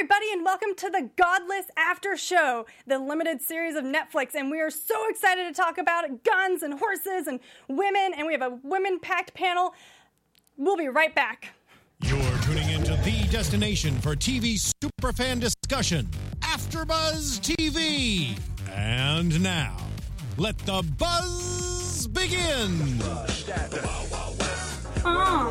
everybody, 0.00 0.32
and 0.32 0.42
welcome 0.46 0.74
to 0.74 0.88
the 0.88 1.10
Godless 1.14 1.66
After 1.76 2.16
Show, 2.16 2.64
the 2.86 2.98
limited 2.98 3.42
series 3.42 3.76
of 3.76 3.84
Netflix. 3.84 4.34
And 4.34 4.50
we 4.50 4.58
are 4.58 4.70
so 4.70 4.94
excited 5.10 5.44
to 5.44 5.52
talk 5.52 5.76
about 5.76 6.24
guns 6.24 6.62
and 6.62 6.72
horses 6.72 7.26
and 7.26 7.38
women, 7.68 8.12
and 8.16 8.26
we 8.26 8.32
have 8.32 8.40
a 8.40 8.58
women 8.62 8.98
packed 8.98 9.34
panel. 9.34 9.74
We'll 10.56 10.78
be 10.78 10.88
right 10.88 11.14
back. 11.14 11.48
You're 12.00 12.38
tuning 12.40 12.70
into 12.70 12.96
the 13.04 13.28
destination 13.30 14.00
for 14.00 14.16
TV 14.16 14.72
superfan 14.82 15.38
discussion, 15.38 16.08
AfterBuzz 16.40 17.40
TV. 17.42 18.38
And 18.70 19.42
now, 19.42 19.76
let 20.38 20.56
the 20.60 20.82
buzz 20.96 22.06
begin. 22.06 22.70
Oh, 25.04 25.50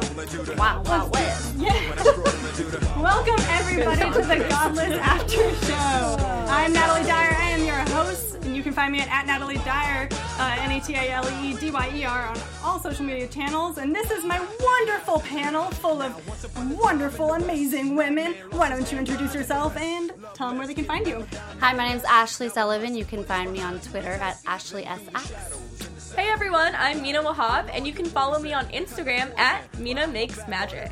Wow, 0.57 0.84
wow, 0.86 1.09
West. 1.13 1.55
welcome 2.97 3.39
everybody 3.50 4.02
to 4.11 4.27
the 4.27 4.45
Godless 4.50 4.93
After 5.00 5.55
Show. 5.65 6.18
I'm 6.50 6.73
Natalee 6.73 7.07
Dyer. 7.07 7.36
I 7.36 7.50
am 7.51 7.64
your 7.64 7.78
host, 7.96 8.36
and 8.43 8.56
you 8.56 8.61
can 8.61 8.73
find 8.73 8.92
me 8.92 9.01
at, 9.01 9.07
at 9.07 9.25
Natalee 9.25 9.64
Dyer, 9.65 10.07
uh, 10.39 10.57
N 10.59 10.71
A 10.71 10.79
T 10.82 10.93
A 10.96 11.11
L 11.11 11.28
E 11.43 11.56
D 11.56 11.71
Y 11.71 11.92
E 11.96 12.06
R, 12.06 12.28
on 12.28 12.37
all 12.64 12.79
social 12.79 13.06
media 13.06 13.28
channels. 13.28 13.78
And 13.78 13.96
this 13.96 14.11
is 14.11 14.23
my 14.23 14.39
wonderful 14.61 15.20
panel 15.21 15.65
full 15.71 16.01
of 16.01 16.79
wonderful, 16.79 17.34
amazing 17.34 17.95
women. 17.95 18.36
Why 18.51 18.70
don't 18.70 18.92
you 18.92 18.97
introduce 18.97 19.34
yourself 19.34 19.75
and 19.78 20.11
tell 20.34 20.50
them 20.50 20.57
where 20.57 20.68
they 20.68 20.73
can 20.75 20.86
find 20.86 21.07
you? 21.07 21.25
Hi, 21.59 21.73
my 21.73 21.87
name's 21.87 22.04
Ashley 22.04 22.50
Sullivan. 22.50 22.95
You 22.95 23.06
can 23.06 23.23
find 23.23 23.51
me 23.51 23.61
on 23.61 23.79
Twitter 23.79 24.11
at 24.11 24.39
Ashley 24.45 24.84
AshleySX. 24.84 25.79
Hey 26.15 26.29
everyone, 26.29 26.73
I'm 26.75 27.01
Mina 27.01 27.21
Wahab, 27.21 27.69
and 27.73 27.86
you 27.86 27.93
can 27.93 28.05
follow 28.05 28.39
me 28.39 28.51
on 28.51 28.65
Instagram 28.67 29.37
at 29.37 29.63
Mina 29.79 30.07
Makes 30.07 30.47
Magic. 30.47 30.91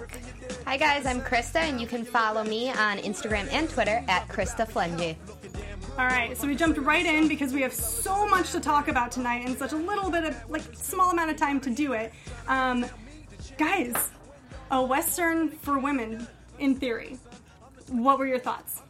Hi 0.66 0.78
guys, 0.78 1.06
I'm 1.06 1.22
Krista, 1.22 1.58
and 1.58 1.82
you 1.82 1.88
can 1.88 2.06
follow 2.06 2.44
me 2.44 2.70
on 2.70 2.98
Instagram 3.00 3.52
and 3.52 3.70
Twitter 3.70 4.04
at 4.08 4.28
Krista 4.28 4.70
Flentje. 4.70 5.16
All 5.98 6.06
right, 6.06 6.38
so 6.38 6.48
we 6.48 6.56
jumped 6.56 6.78
right 6.80 7.06
in 7.06 7.28
because 7.28 7.54
we 7.54 7.62
have 7.62 7.74
so 7.74 8.28
much 8.28 8.52
to 8.52 8.60
talk 8.60 8.88
about 8.88 9.12
tonight 9.12 9.46
and 9.46 9.58
such 9.58 9.74
a 9.74 9.78
little 9.78 10.12
bit 10.12 10.24
of 10.24 10.50
like 10.50 10.64
small 10.74 11.12
amount 11.12 11.32
of 11.32 11.38
time 11.38 11.60
to 11.62 11.70
do 11.70 11.94
it. 11.94 12.14
Um, 12.48 12.86
guys, 13.58 14.12
a 14.72 14.84
western 14.84 15.50
for 15.50 15.80
women, 15.80 16.28
in 16.60 16.76
theory. 16.76 17.18
What 17.90 18.20
were 18.20 18.28
your 18.28 18.40
thoughts? 18.40 18.82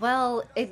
Well, 0.00 0.44
it 0.56 0.70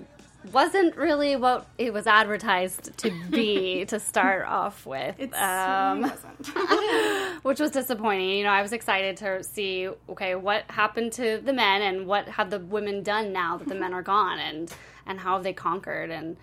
wasn't 0.53 0.97
really 0.97 1.37
what 1.37 1.67
it 1.79 1.93
was 1.93 2.07
advertised 2.07 2.97
to 2.99 3.11
be 3.31 3.85
to 3.89 3.99
start 4.01 4.47
off 4.47 4.87
with. 4.87 5.15
It 5.19 5.35
Um, 5.35 6.03
wasn't. 6.03 6.49
which 7.45 7.61
was 7.61 7.71
disappointing. 7.71 8.31
You 8.31 8.45
know, 8.45 8.51
I 8.51 8.63
was 8.63 8.73
excited 8.73 9.17
to 9.19 9.43
see 9.43 9.89
okay, 10.09 10.35
what 10.35 10.65
happened 10.71 11.13
to 11.15 11.39
the 11.45 11.53
men 11.53 11.83
and 11.83 12.07
what 12.07 12.29
have 12.29 12.51
the 12.51 12.59
women 12.59 13.03
done 13.03 13.33
now 13.33 13.57
that 13.57 13.69
the 13.69 13.75
men 13.75 13.93
are 13.93 14.03
gone 14.03 14.39
and 14.39 14.73
and 15.07 15.21
how 15.21 15.35
have 15.35 15.45
they 15.45 15.53
conquered 15.53 16.11
and 16.11 16.37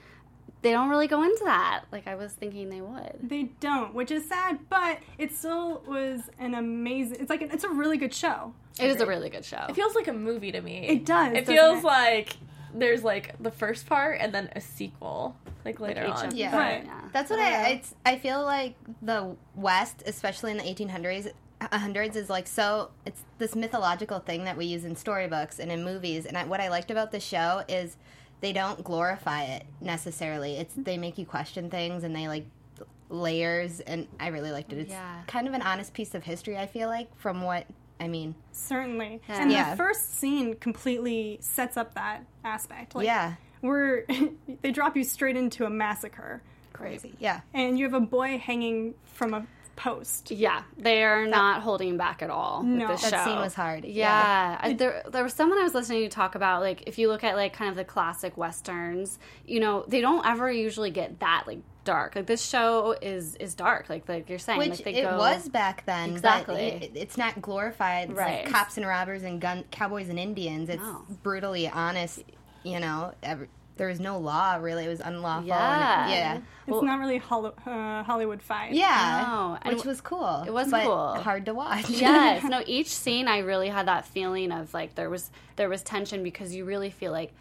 they 0.61 0.71
don't 0.71 0.89
really 0.89 1.07
go 1.07 1.23
into 1.23 1.41
that 1.43 1.83
like 1.91 2.07
I 2.07 2.15
was 2.15 2.31
thinking 2.31 2.69
they 2.69 2.79
would. 2.79 3.17
they 3.21 3.43
don't, 3.59 3.93
which 3.93 4.11
is 4.11 4.25
sad, 4.29 4.59
but 4.69 4.99
it 5.17 5.35
still 5.35 5.83
was 5.85 6.21
an 6.39 6.53
amazing. 6.55 7.17
It's 7.19 7.29
like 7.29 7.41
an, 7.41 7.51
it's 7.51 7.65
a 7.65 7.69
really 7.69 7.97
good 7.97 8.13
show. 8.13 8.53
It 8.79 8.89
is 8.89 9.01
a 9.01 9.05
really 9.05 9.29
good 9.29 9.43
show. 9.45 9.65
It 9.69 9.75
feels 9.75 9.93
like 9.93 10.07
a 10.07 10.13
movie 10.13 10.51
to 10.53 10.61
me. 10.61 10.87
It 10.87 11.05
does, 11.05 11.33
It 11.35 11.45
feels 11.45 11.79
it? 11.79 11.85
like 11.85 12.37
there's 12.73 13.03
like 13.03 13.35
the 13.41 13.51
first 13.51 13.85
part 13.85 14.17
and 14.19 14.33
then 14.33 14.49
a 14.55 14.61
sequel, 14.61 15.35
like 15.65 15.79
later 15.79 16.03
each 16.05 16.09
on. 16.15 16.35
Yeah. 16.35 16.57
Right. 16.57 16.83
yeah. 16.85 17.01
That's 17.11 17.29
what 17.29 17.39
I. 17.39 17.69
It's, 17.69 17.93
I 18.05 18.17
feel 18.17 18.43
like 18.43 18.75
the 19.01 19.35
West, 19.55 20.03
especially 20.05 20.51
in 20.51 20.57
the 20.57 20.63
1800s, 20.63 21.31
hundreds 21.71 22.15
is 22.15 22.29
like 22.29 22.47
so. 22.47 22.91
It's 23.05 23.21
this 23.37 23.55
mythological 23.55 24.19
thing 24.19 24.43
that 24.45 24.57
we 24.57 24.65
use 24.65 24.85
in 24.85 24.95
storybooks 24.95 25.59
and 25.59 25.71
in 25.71 25.83
movies. 25.83 26.25
And 26.25 26.37
I, 26.37 26.45
what 26.45 26.59
I 26.59 26.69
liked 26.69 26.91
about 26.91 27.11
the 27.11 27.19
show 27.19 27.63
is 27.69 27.97
they 28.41 28.51
don't 28.53 28.83
glorify 28.83 29.43
it 29.43 29.63
necessarily. 29.79 30.57
It's 30.57 30.73
they 30.75 30.97
make 30.97 31.17
you 31.17 31.25
question 31.25 31.69
things 31.69 32.03
and 32.03 32.15
they 32.15 32.27
like 32.27 32.45
layers. 33.09 33.79
And 33.81 34.07
I 34.19 34.27
really 34.27 34.51
liked 34.51 34.73
it. 34.73 34.79
It's 34.79 34.91
Yeah. 34.91 35.21
kind 35.27 35.47
of 35.47 35.53
an 35.53 35.61
honest 35.61 35.93
piece 35.93 36.15
of 36.15 36.23
history. 36.23 36.57
I 36.57 36.65
feel 36.67 36.89
like 36.89 37.15
from 37.17 37.41
what 37.43 37.65
I 37.99 38.07
mean. 38.07 38.35
Certainly, 38.51 39.21
Yeah. 39.29 39.41
and 39.41 39.51
Yeah. 39.51 39.71
the 39.71 39.77
first 39.77 40.17
scene 40.19 40.55
completely 40.55 41.37
sets 41.41 41.77
up 41.77 41.93
that 41.95 42.23
aspect. 42.43 42.95
Like, 42.95 43.05
yeah. 43.05 43.33
we're 43.61 44.05
they 44.61 44.71
drop 44.71 44.95
you 44.97 45.03
straight 45.03 45.35
into 45.37 45.65
a 45.65 45.69
massacre, 45.69 46.41
Crazy. 46.73 47.13
Yeah. 47.19 47.41
and 47.53 47.77
you 47.77 47.85
have 47.85 47.93
a 47.93 47.99
boy 47.99 48.37
hanging 48.37 48.95
from 49.05 49.33
a 49.33 49.45
post. 49.75 50.29
Yeah, 50.31 50.63
they 50.77 51.03
are 51.03 51.25
not 51.25 51.61
holding 51.63 51.97
back 51.97 52.21
at 52.21 52.29
all 52.29 52.61
No. 52.61 52.87
with 52.89 53.01
this 53.01 53.09
That 53.09 53.23
show. 53.23 53.31
scene 53.31 53.39
was 53.39 53.55
hard. 53.55 53.85
Yeah, 53.85 54.57
I, 54.61 54.73
there 54.73 55.01
there 55.09 55.23
was 55.23 55.33
someone 55.33 55.57
I 55.57 55.63
was 55.63 55.73
listening 55.73 56.03
to 56.03 56.09
talk 56.09 56.35
about 56.35 56.61
like 56.61 56.83
if 56.87 56.99
you 56.99 57.07
look 57.07 57.23
at 57.23 57.35
like 57.35 57.53
kind 57.53 57.69
of 57.71 57.75
the 57.75 57.83
classic 57.85 58.37
westerns, 58.37 59.17
you 59.47 59.59
know, 59.59 59.83
they 59.87 60.01
don't 60.01 60.25
ever 60.25 60.51
usually 60.51 60.91
get 60.91 61.19
that 61.21 61.45
like 61.47 61.59
dark. 61.83 62.15
Like 62.15 62.25
this 62.25 62.45
show 62.47 62.95
is 63.01 63.35
is 63.35 63.53
dark, 63.55 63.89
like 63.89 64.07
like 64.09 64.29
you're 64.29 64.39
saying, 64.39 64.57
Which 64.59 64.69
like 64.69 64.83
they 64.85 64.95
it 64.95 65.03
go 65.03 65.17
was 65.17 65.49
back 65.49 65.85
then. 65.85 66.11
Exactly. 66.11 66.61
It, 66.61 66.91
it's 66.95 67.17
not 67.17 67.41
glorified. 67.41 68.09
It's 68.09 68.17
Right. 68.17 68.43
like 68.45 68.53
cops 68.53 68.77
and 68.77 68.85
robbers 68.87 69.23
and 69.23 69.39
gun 69.41 69.63
cowboys 69.71 70.09
and 70.09 70.19
Indians. 70.19 70.69
It's 70.69 70.81
No. 70.81 71.03
brutally 71.23 71.67
honest. 71.67 72.23
You 72.63 72.79
know, 72.79 73.13
every, 73.21 73.49
there 73.75 73.87
was 73.87 73.99
no 73.99 74.19
law 74.19 74.55
really. 74.55 74.85
It 74.85 74.89
was 74.89 75.01
unlawful. 75.01 75.47
Yeah. 75.47 76.07
it- 76.07 76.11
yeah. 76.11 76.37
It's 76.65 76.81
not 76.81 76.99
really 76.99 77.17
Hollo- 77.17 77.53
uh, 77.65 78.03
Hollywood 78.03 78.41
fight. 78.41 78.71
Yeah. 78.71 79.25
No, 79.27 79.57
and 79.63 79.75
Which 79.75 79.83
was 79.83 79.99
cool. 79.99 80.43
it 80.47 80.53
was 80.53 80.71
but 80.71 80.83
cool. 80.85 81.15
Hard 81.15 81.45
to 81.47 81.53
watch. 81.53 81.89
yes 81.89 82.41
no 82.49 82.63
each 82.65 82.87
scene 82.87 83.27
i 83.27 83.39
really 83.39 83.67
had 83.67 83.87
that 83.89 84.05
feeling 84.05 84.49
of 84.53 84.73
like 84.73 84.95
there 84.95 85.09
was 85.09 85.29
there 85.57 85.67
was 85.67 85.81
tension 85.83 86.23
because 86.23 86.55
you 86.55 86.63
really 86.63 86.89
feel 86.89 87.11
like 87.11 87.33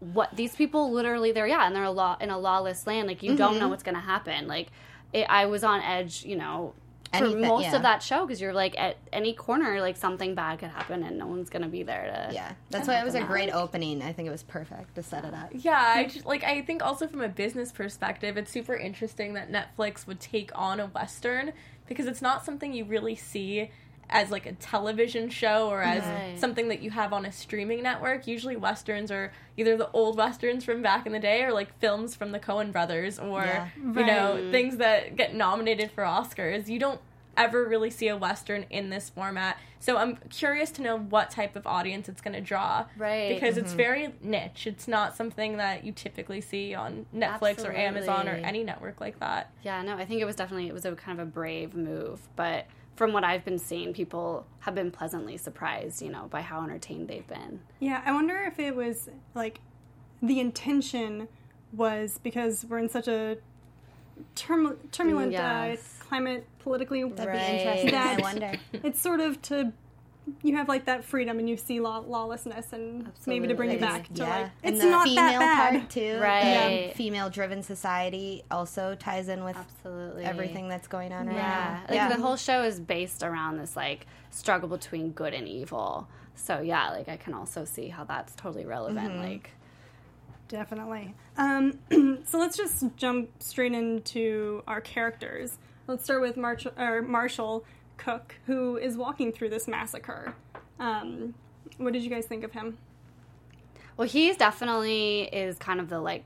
what 0.00 0.34
these 0.34 0.56
people 0.56 0.90
literally 0.90 1.30
they're 1.32 1.46
yeah 1.46 1.66
and 1.66 1.76
they're 1.76 1.84
a 1.84 1.90
law 1.90 2.16
in 2.20 2.30
a 2.30 2.38
lawless 2.38 2.86
land 2.86 3.06
like 3.06 3.22
you 3.22 3.36
don't 3.36 3.54
know 3.54 3.60
Mm-hmm. 3.60 3.70
what's 3.70 3.82
going 3.82 3.94
to 3.94 4.00
happen 4.00 4.46
like 4.48 4.68
it, 5.12 5.26
i 5.28 5.44
was 5.46 5.62
on 5.62 5.80
edge 5.82 6.24
you 6.24 6.36
know 6.36 6.72
for 7.12 7.24
Anything- 7.24 7.40
most 7.40 7.64
yeah. 7.64 7.76
of 7.76 7.82
that 7.82 8.02
show 8.02 8.24
because 8.24 8.40
you're 8.40 8.52
like 8.54 8.78
at 8.78 8.96
any 9.12 9.32
corner 9.34 9.80
like 9.80 9.96
something 9.96 10.34
bad 10.36 10.60
could 10.60 10.70
happen 10.70 11.02
and 11.02 11.18
no 11.18 11.26
one's 11.26 11.50
going 11.50 11.62
to 11.62 11.68
be 11.68 11.82
there 11.82 12.04
to 12.28 12.32
Yeah. 12.34 12.52
That's 12.70 12.86
why 12.86 13.00
it 13.00 13.04
was 13.04 13.16
a 13.16 13.24
great 13.24 13.50
opening. 13.52 14.00
I 14.00 14.12
think 14.12 14.28
it 14.28 14.30
was 14.30 14.44
perfect 14.44 14.94
to 14.94 15.02
set 15.02 15.24
it 15.24 15.34
up. 15.34 15.48
Yeah, 15.52 15.76
I 15.96 16.04
just, 16.04 16.24
like 16.24 16.44
I 16.44 16.62
think 16.62 16.84
also 16.84 17.08
from 17.08 17.20
a 17.20 17.28
business 17.28 17.72
perspective, 17.72 18.36
it's 18.36 18.52
super 18.52 18.76
interesting 18.76 19.34
that 19.34 19.50
Netflix 19.50 20.06
would 20.06 20.20
take 20.20 20.52
on 20.54 20.78
a 20.78 20.86
western 20.86 21.52
because 21.88 22.06
it's 22.06 22.22
not 22.22 22.44
something 22.44 22.72
you 22.72 22.84
really 22.84 23.16
see 23.16 23.70
as 24.10 24.30
like 24.30 24.46
a 24.46 24.52
television 24.52 25.30
show 25.30 25.68
or 25.68 25.82
as 25.82 26.02
Right. 26.02 26.38
something 26.38 26.68
that 26.68 26.80
you 26.82 26.90
have 26.90 27.12
on 27.12 27.24
a 27.24 27.32
streaming 27.32 27.82
network. 27.82 28.26
Usually 28.26 28.56
westerns 28.56 29.10
are 29.10 29.32
either 29.56 29.76
the 29.76 29.90
old 29.92 30.16
westerns 30.16 30.64
from 30.64 30.82
back 30.82 31.06
in 31.06 31.12
the 31.12 31.18
day 31.18 31.42
or 31.42 31.52
like 31.52 31.78
films 31.78 32.14
from 32.14 32.32
the 32.32 32.40
Coen 32.40 32.72
brothers 32.72 33.18
or 33.18 33.44
Yeah. 33.44 33.68
you 33.76 34.04
know, 34.04 34.36
mm. 34.36 34.50
things 34.50 34.76
that 34.78 35.16
get 35.16 35.34
nominated 35.34 35.90
for 35.90 36.04
Oscars. 36.04 36.68
You 36.68 36.78
don't 36.78 37.00
ever 37.36 37.64
really 37.64 37.90
see 37.90 38.08
a 38.08 38.16
western 38.16 38.66
in 38.70 38.90
this 38.90 39.08
format. 39.08 39.56
So 39.78 39.96
I'm 39.96 40.16
curious 40.28 40.70
to 40.72 40.82
know 40.82 40.98
what 40.98 41.30
type 41.30 41.56
of 41.56 41.66
audience 41.66 42.08
it's 42.08 42.20
going 42.20 42.34
to 42.34 42.40
draw. 42.40 42.84
Right. 42.98 43.30
Because 43.32 43.56
it's 43.56 43.68
mm-hmm. 43.68 43.76
very 43.76 44.14
niche. 44.20 44.66
It's 44.66 44.86
not 44.86 45.16
something 45.16 45.56
that 45.56 45.84
you 45.84 45.92
typically 45.92 46.42
see 46.42 46.74
on 46.74 47.06
Netflix 47.14 47.64
or 47.64 47.72
Amazon 47.72 48.28
or 48.28 48.32
any 48.32 48.62
network 48.62 49.00
like 49.00 49.20
that. 49.20 49.50
Yeah, 49.62 49.80
no, 49.82 49.96
I 49.96 50.04
think 50.04 50.20
it 50.20 50.26
was 50.26 50.36
definitely 50.36 50.68
it 50.68 50.74
was 50.74 50.84
a 50.84 50.94
kind 50.94 51.18
of 51.18 51.28
a 51.28 51.30
brave 51.30 51.74
move, 51.74 52.20
but 52.36 52.66
from 53.00 53.14
what 53.14 53.24
I've 53.24 53.46
been 53.46 53.58
seeing, 53.58 53.94
people 53.94 54.46
have 54.58 54.74
been 54.74 54.90
pleasantly 54.90 55.38
surprised, 55.38 56.02
you 56.02 56.10
know, 56.10 56.26
by 56.28 56.42
how 56.42 56.62
entertained 56.62 57.08
they've 57.08 57.26
been. 57.26 57.60
Yeah, 57.78 58.02
I 58.04 58.12
wonder 58.12 58.36
if 58.42 58.58
it 58.58 58.76
was 58.76 59.08
like 59.34 59.58
the 60.20 60.38
intention 60.38 61.26
was 61.72 62.20
because 62.22 62.66
we're 62.68 62.78
in 62.78 62.90
such 62.90 63.08
a 63.08 63.38
turm- 64.34 64.76
turbulent 64.92 65.32
Yes. 65.32 65.98
uh, 65.98 66.04
climate 66.04 66.46
politically. 66.58 67.02
That'd 67.04 67.26
Right. 67.26 67.36
be 67.38 67.56
interesting. 67.62 67.94
I 67.94 68.16
wonder. 68.20 68.52
It's 68.74 69.00
sort 69.00 69.20
of 69.20 69.40
to 69.44 69.72
you 70.42 70.56
have 70.56 70.68
like 70.68 70.84
that 70.84 71.04
freedom 71.04 71.38
and 71.38 71.48
you 71.48 71.56
see 71.56 71.80
law- 71.80 72.04
lawlessness 72.06 72.72
and 72.72 73.10
maybe 73.26 73.48
to 73.48 73.54
bring 73.54 73.70
you 73.70 73.78
Absolutely. 73.78 74.00
back 74.00 74.14
to 74.14 74.22
yeah. 74.22 74.42
like 74.42 74.50
and 74.62 74.74
it's 74.76 74.84
the 74.84 74.90
not 74.90 75.04
female 75.08 75.24
that 75.24 75.38
bad. 75.40 75.78
part 75.80 75.90
too. 75.90 76.18
Right. 76.20 76.88
The 76.88 76.94
female-driven 76.94 77.62
society 77.62 78.42
also 78.50 78.94
ties 78.94 79.28
in 79.28 79.44
with 79.44 79.56
Absolutely. 79.56 80.24
everything 80.24 80.68
that's 80.68 80.86
going 80.88 81.12
on 81.12 81.26
right 81.26 81.36
Yeah, 81.36 81.80
now. 81.88 81.94
like 82.06 82.16
the 82.16 82.22
whole 82.22 82.36
show 82.36 82.62
is 82.62 82.78
based 82.78 83.22
around 83.22 83.58
this 83.58 83.76
like 83.76 84.06
struggle 84.30 84.68
between 84.68 85.10
good 85.10 85.34
and 85.34 85.48
evil. 85.48 86.06
So 86.36 86.60
yeah, 86.60 86.90
like 86.90 87.08
I 87.08 87.16
can 87.16 87.34
also 87.34 87.64
see 87.64 87.88
how 87.88 88.04
that's 88.04 88.34
totally 88.34 88.64
relevant. 88.66 89.16
Like 89.18 89.50
Definitely. 90.48 91.14
Um, 91.36 91.78
so 92.26 92.38
let's 92.38 92.56
just 92.56 92.84
jump 92.96 93.30
straight 93.40 93.72
into 93.72 94.62
our 94.66 94.80
characters. 94.80 95.58
Let's 95.86 96.02
start 96.04 96.20
with 96.22 96.36
March- 96.36 96.66
or 96.76 97.02
Marshal 97.02 97.64
Cook, 98.00 98.34
who 98.46 98.76
is 98.76 98.96
walking 98.96 99.30
through 99.32 99.50
this 99.50 99.68
massacre. 99.68 100.34
Um, 100.78 101.34
what 101.76 101.92
did 101.92 102.02
you 102.02 102.10
guys 102.10 102.26
think 102.26 102.44
of 102.44 102.52
him? 102.52 102.78
Well, 103.96 104.08
he's 104.08 104.36
definitely 104.36 105.22
is 105.24 105.58
kind 105.58 105.78
of 105.80 105.88
the 105.90 106.00
like 106.00 106.24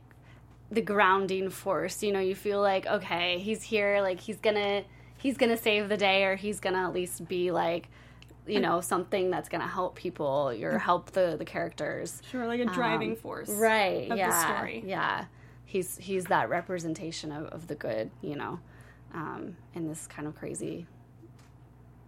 the 0.71 0.81
grounding 0.81 1.51
force. 1.51 2.03
You 2.03 2.13
know, 2.13 2.21
you 2.21 2.35
feel 2.37 2.61
like 2.61 2.87
okay, 2.87 3.39
he's 3.39 3.63
here, 3.63 4.01
like 4.01 4.21
he's 4.21 4.39
gonna 4.39 4.85
he's 5.19 5.37
gonna 5.37 5.57
save 5.57 5.89
the 5.89 5.97
day, 5.97 6.25
or 6.25 6.37
he's 6.37 6.61
gonna 6.61 6.87
at 6.87 6.95
least 6.95 7.27
be 7.29 7.51
like 7.51 7.89
you 8.47 8.61
know 8.61 8.81
something 8.81 9.31
that's 9.31 9.49
going 9.49 9.63
to 9.63 9.67
help 9.67 9.95
people 9.97 10.51
or 10.61 10.79
help 10.79 11.11
the 11.13 11.35
the 11.39 11.47
characters 11.47 12.21
Sure, 12.31 12.47
like 12.47 12.61
a 12.61 12.67
driving 12.67 13.17
force. 13.17 13.49
right 13.49 14.11
of 14.11 14.19
yeah 14.19 14.29
the 14.29 14.55
story. 14.59 14.85
yeah 14.87 15.25
he's 15.65 15.97
he's 15.97 16.25
that 16.27 16.51
representation 16.51 17.33
of, 17.33 17.47
of 17.47 17.69
the 17.69 17.75
good 17.75 18.11
you 18.21 18.37
know 18.37 18.61
um 19.15 19.57
in 19.75 19.89
this 19.89 20.07
kind 20.07 20.29
of 20.29 20.35
crazy 20.35 20.87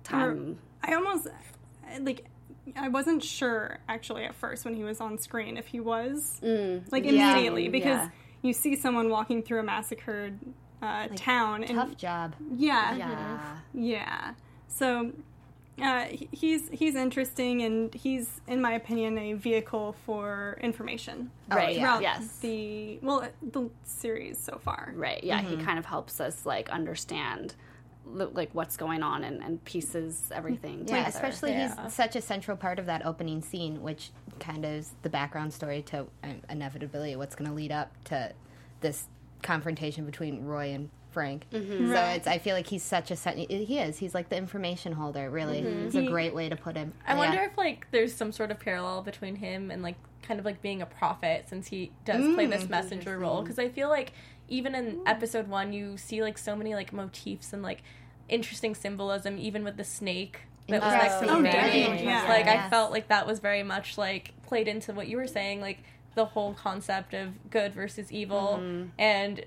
time. 0.07 0.59
I 0.83 0.95
almost 0.95 1.29
like 2.01 2.25
I 2.77 2.89
wasn't 2.89 3.23
sure 3.23 3.79
actually 3.89 4.25
at 4.25 4.35
first 4.35 4.65
when 4.65 4.75
he 4.75 4.85
was 4.85 5.01
on 5.01 5.19
screen 5.19 5.57
if 5.57 5.67
he 5.67 5.81
was 5.81 6.39
like 6.43 7.05
Yeah. 7.05 7.33
immediately 7.33 7.69
because 7.69 8.01
Yeah. 8.01 8.09
you 8.43 8.53
see 8.53 8.77
someone 8.77 9.09
walking 9.09 9.43
through 9.43 9.61
a 9.61 9.63
massacred 9.63 10.39
uh, 10.83 11.09
town 11.17 11.65
and 11.65 11.75
Tough 11.77 11.97
job. 11.97 12.35
yeah. 12.57 12.97
Yeah. 12.97 13.57
Yeah. 13.73 14.35
So 14.69 15.13
uh, 15.83 16.07
he's 16.33 16.69
he's 16.71 16.95
interesting 16.95 17.63
and 17.63 17.93
he's 17.95 18.41
in 18.47 18.61
my 18.63 18.73
opinion 18.73 19.19
a 19.19 19.33
vehicle 19.35 19.95
for 20.05 20.59
information. 20.63 21.31
Right 21.51 21.75
yeah. 21.77 21.81
throughout 21.81 22.03
yes. 22.03 22.39
the 22.39 22.99
well 23.03 23.29
the 23.43 23.71
series 23.85 24.39
so 24.43 24.59
far. 24.65 24.93
Right. 24.95 25.23
Yeah. 25.23 25.41
He 25.41 25.57
kind 25.57 25.79
of 25.79 25.85
helps 25.87 26.21
us 26.21 26.45
like 26.47 26.69
understand 26.71 27.55
like 28.13 28.51
what's 28.55 28.77
going 28.77 29.03
on 29.03 29.25
and, 29.25 29.43
and 29.43 29.63
pieces 29.65 30.31
everything 30.33 30.81
Yeah, 30.81 31.05
together. 31.05 31.09
especially 31.09 31.51
Yeah. 31.53 31.83
he's 31.85 31.93
such 31.95 32.17
a 32.17 32.21
central 32.21 32.57
part 32.57 32.79
of 32.79 32.87
that 32.87 33.05
opening 33.05 33.43
scene, 33.43 33.83
which 33.83 34.11
kind 34.39 34.65
of 34.65 34.71
is 34.71 34.93
the 35.03 35.11
background 35.11 35.53
story 35.53 35.83
to 35.83 36.07
um, 36.23 36.41
inevitably 36.49 37.17
what's 37.17 37.35
going 37.35 37.49
to 37.51 37.55
lead 37.55 37.73
up 37.73 37.91
to 38.05 38.33
this 38.81 39.07
confrontation 39.43 40.05
between 40.07 40.45
Roy 40.45 40.73
and 40.73 40.89
Frank. 41.11 41.47
Mm-hmm. 41.53 41.93
So 41.93 42.05
it's 42.05 42.27
I 42.27 42.39
feel 42.39 42.55
like 42.55 42.67
he's 42.67 42.83
such 42.83 43.11
a 43.11 43.15
he 43.31 43.79
is 43.79 43.97
he's 43.99 44.15
like 44.15 44.29
the 44.29 44.37
information 44.37 44.93
holder. 44.93 45.31
Really, 45.31 45.63
Mm-hmm. 45.63 45.87
it's 45.87 45.95
a 45.95 46.03
great 46.07 46.35
way 46.35 46.49
to 46.51 46.57
put 46.57 46.77
him. 46.77 46.93
I 47.07 47.13
Yeah. 47.13 47.19
wonder 47.19 47.43
if 47.43 47.57
like 47.57 47.87
there's 47.91 48.15
some 48.15 48.33
sort 48.33 48.51
of 48.51 48.61
parallel 48.61 49.03
between 49.03 49.37
him 49.37 49.71
and 49.71 49.83
like 49.83 49.97
kind 50.23 50.39
of 50.39 50.45
like 50.45 50.61
being 50.61 50.83
a 50.83 50.87
prophet 50.87 51.47
since 51.49 51.69
he 51.69 51.91
does 52.05 52.35
play 52.35 52.47
this 52.47 52.69
messenger 52.69 53.19
role 53.19 53.43
because 53.43 53.59
I 53.59 53.69
feel 53.69 53.89
like 53.89 54.13
even 54.49 54.75
in 54.75 55.01
episode 55.07 55.49
1 55.49 55.73
you 55.73 55.97
see 55.97 56.23
like 56.23 56.39
so 56.39 56.55
many 56.55 56.75
like 56.75 56.93
motifs 56.93 57.53
and 57.53 57.63
like 57.63 57.83
interesting 58.29 58.75
symbolism 58.75 59.39
even 59.39 59.65
with 59.65 59.77
the 59.77 59.85
snake 59.85 60.41
that 60.69 60.83
was 60.83 60.93
next 60.93 61.15
to 61.21 61.25
oh, 61.25 61.27
the 61.27 61.33
oh, 61.33 61.43
baby. 61.43 61.53
definitely, 61.53 62.05
yeah. 62.05 62.27
Like 62.29 62.47
I 62.47 62.69
felt 62.69 62.91
like 62.91 63.09
that 63.09 63.27
was 63.27 63.39
very 63.39 63.63
much 63.63 63.97
like 63.97 64.33
played 64.47 64.69
into 64.69 64.93
what 64.93 65.09
you 65.09 65.17
were 65.17 65.27
saying 65.27 65.61
like 65.61 65.79
the 66.15 66.25
whole 66.25 66.55
concept 66.55 67.15
of 67.15 67.51
good 67.51 67.75
versus 67.75 68.11
evil. 68.11 68.59
Mm-hmm. 68.61 68.89
And 68.99 69.45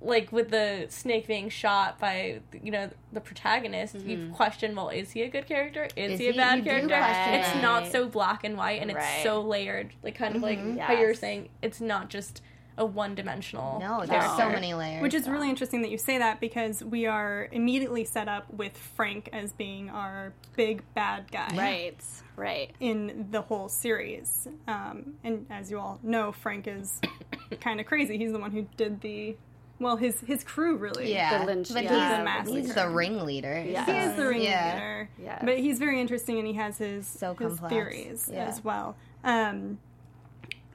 like 0.00 0.30
with 0.32 0.50
the 0.50 0.86
snake 0.90 1.26
being 1.26 1.48
shot 1.48 1.98
by 1.98 2.40
you 2.62 2.70
know 2.70 2.90
the 3.14 3.20
protagonist 3.20 3.94
you 3.94 4.18
mm-hmm. 4.18 4.34
question 4.34 4.76
well 4.76 4.90
is 4.90 5.12
he 5.12 5.22
a 5.22 5.28
good 5.28 5.46
character? 5.46 5.88
Is, 5.96 6.12
Is 6.12 6.18
he 6.18 6.28
a 6.28 6.32
he- 6.32 6.36
bad 6.36 6.58
you 6.58 6.64
character? 6.64 7.00
it's 7.00 7.62
not 7.62 7.90
so 7.90 8.06
black 8.06 8.44
and 8.44 8.58
white 8.58 8.82
and 8.82 8.92
Right. 8.92 9.02
it's 9.02 9.22
so 9.22 9.40
layered 9.40 9.94
like 10.02 10.14
kind 10.14 10.36
of 10.36 10.42
like 10.42 10.58
mm-hmm. 10.58 10.78
how 10.78 10.92
you 10.92 11.06
were 11.06 11.14
saying. 11.14 11.48
It's 11.62 11.80
not 11.80 12.10
just 12.10 12.42
a 12.76 12.84
one-dimensional 12.84 13.78
no, 13.78 14.04
there's 14.04 14.24
so 14.36 14.48
many 14.50 14.74
layers. 14.74 15.00
Which 15.02 15.14
is 15.14 15.28
really 15.28 15.48
interesting 15.48 15.82
that 15.82 15.90
you 15.90 15.98
say 15.98 16.18
that 16.18 16.40
because 16.40 16.82
we 16.82 17.06
are 17.06 17.48
immediately 17.52 18.04
set 18.04 18.26
up 18.28 18.52
with 18.52 18.76
Frank 18.96 19.28
as 19.32 19.52
being 19.52 19.90
our 19.90 20.32
big 20.56 20.82
bad 20.94 21.30
guy 21.30 21.54
right 21.56 21.96
right 22.36 22.72
in 22.80 23.28
the 23.30 23.42
whole 23.42 23.68
series. 23.68 24.48
Um, 24.66 25.14
and 25.22 25.46
as 25.50 25.70
you 25.70 25.78
all 25.78 26.00
know, 26.02 26.32
Frank 26.32 26.66
is 26.66 27.00
kind 27.60 27.78
of 27.80 27.86
crazy. 27.86 28.18
He's 28.18 28.32
the 28.32 28.40
one 28.40 28.50
who 28.50 28.66
did 28.76 29.00
the, 29.02 29.36
well, 29.78 29.96
his 29.96 30.18
his 30.22 30.42
crew 30.42 30.76
really. 30.76 31.12
yeah, 31.12 31.38
the 31.38 31.44
lynch- 31.46 31.72
but 31.72 31.84
yeah, 31.84 32.42
he's, 32.44 32.54
he's 32.54 32.74
the 32.74 32.88
ringleader. 32.88 33.62
Yeah. 33.64 33.84
He 33.84 33.92
is 33.92 34.16
the 34.16 34.22
Yeah. 34.36 34.72
ringleader. 34.72 35.08
Yes. 35.22 35.42
But 35.44 35.58
he's 35.58 35.78
very 35.78 36.00
interesting 36.00 36.38
and 36.38 36.46
he 36.48 36.54
has 36.54 36.76
his, 36.78 37.06
So 37.06 37.34
his 37.34 37.58
complex. 37.60 37.72
theories 37.72 38.28
Yeah. 38.32 38.46
as 38.46 38.64
well. 38.64 38.96
Um, 39.22 39.78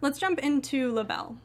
let's 0.02 0.18
jump 0.18 0.40
into 0.40 0.94
LaBelle 0.94 1.36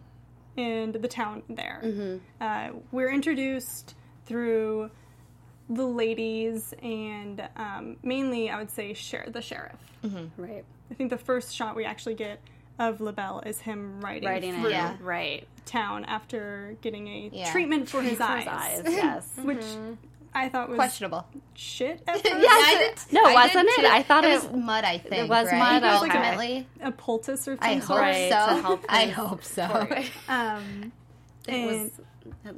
and 0.56 0.94
the 0.94 1.08
town 1.08 1.42
there. 1.48 1.80
Mm-hmm. 1.84 2.16
Uh, 2.40 2.78
we're 2.92 3.10
introduced 3.10 3.94
through 4.26 4.90
the 5.68 5.84
ladies 5.86 6.74
and 6.82 7.46
um, 7.56 7.96
mainly, 8.02 8.50
I 8.50 8.58
would 8.58 8.70
say, 8.70 8.94
sher- 8.94 9.28
the 9.30 9.40
sheriff. 9.42 9.78
right 10.36 10.64
I 10.90 10.94
think 10.94 11.10
the 11.10 11.16
first 11.18 11.54
shot 11.54 11.74
we 11.76 11.84
actually 11.86 12.14
get 12.14 12.40
of 12.78 13.00
LaBelle 13.00 13.40
is 13.46 13.60
him 13.60 14.00
riding, 14.00 14.28
writing 14.28 14.54
through 14.60 14.66
it 14.66 14.72
Yeah. 14.72 14.96
right 15.00 15.46
town 15.64 16.04
after 16.04 16.76
getting 16.82 17.08
a 17.08 17.30
Yeah. 17.32 17.50
treatment 17.52 17.88
for 17.88 18.02
his 18.10 18.18
For 18.18 18.24
eyes, 18.24 18.80
his 18.80 18.86
eyes 18.86 18.94
yes 18.94 19.30
which 19.42 19.64
I 20.34 20.48
thought 20.48 20.68
was 20.68 20.76
questionable. 20.76 21.26
shit 21.54 22.02
at 22.08 22.14
first. 22.22 22.24
Yeah, 22.26 22.32
I. 22.48 22.94
No, 23.12 23.24
I 23.24 23.34
wasn't 23.34 23.68
it? 23.68 23.80
too. 23.80 23.86
I 23.86 24.02
thought 24.02 24.24
it 24.24 24.30
it- 24.30 24.42
was 24.42 24.52
mud. 24.52 24.84
I 24.84 24.98
think 24.98 25.14
it 25.14 25.28
was 25.28 25.46
right? 25.52 25.80
mud, 25.80 25.82
okay. 25.84 26.18
Ultimately, 26.18 26.68
a 26.82 26.90
poultice 26.92 27.46
or 27.46 27.56
I 27.60 27.74
hope 27.74 27.82
sort. 27.84 28.00
Right, 28.00 28.30
so. 28.30 28.54
to 28.56 28.62
help 28.62 28.84
I 28.88 29.06
hope 29.06 29.44
so. 29.44 29.66
story. 29.66 30.06
Um, 30.28 30.92
it 31.46 31.52
and 31.54 31.66
was, 31.82 32.00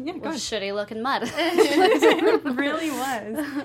it 0.09 0.23
go 0.23 0.29
was 0.31 0.37
shitty 0.41 0.73
looking 0.73 1.03
mud 1.03 1.23
it 1.27 2.45
really 2.45 2.91
was. 2.91 3.65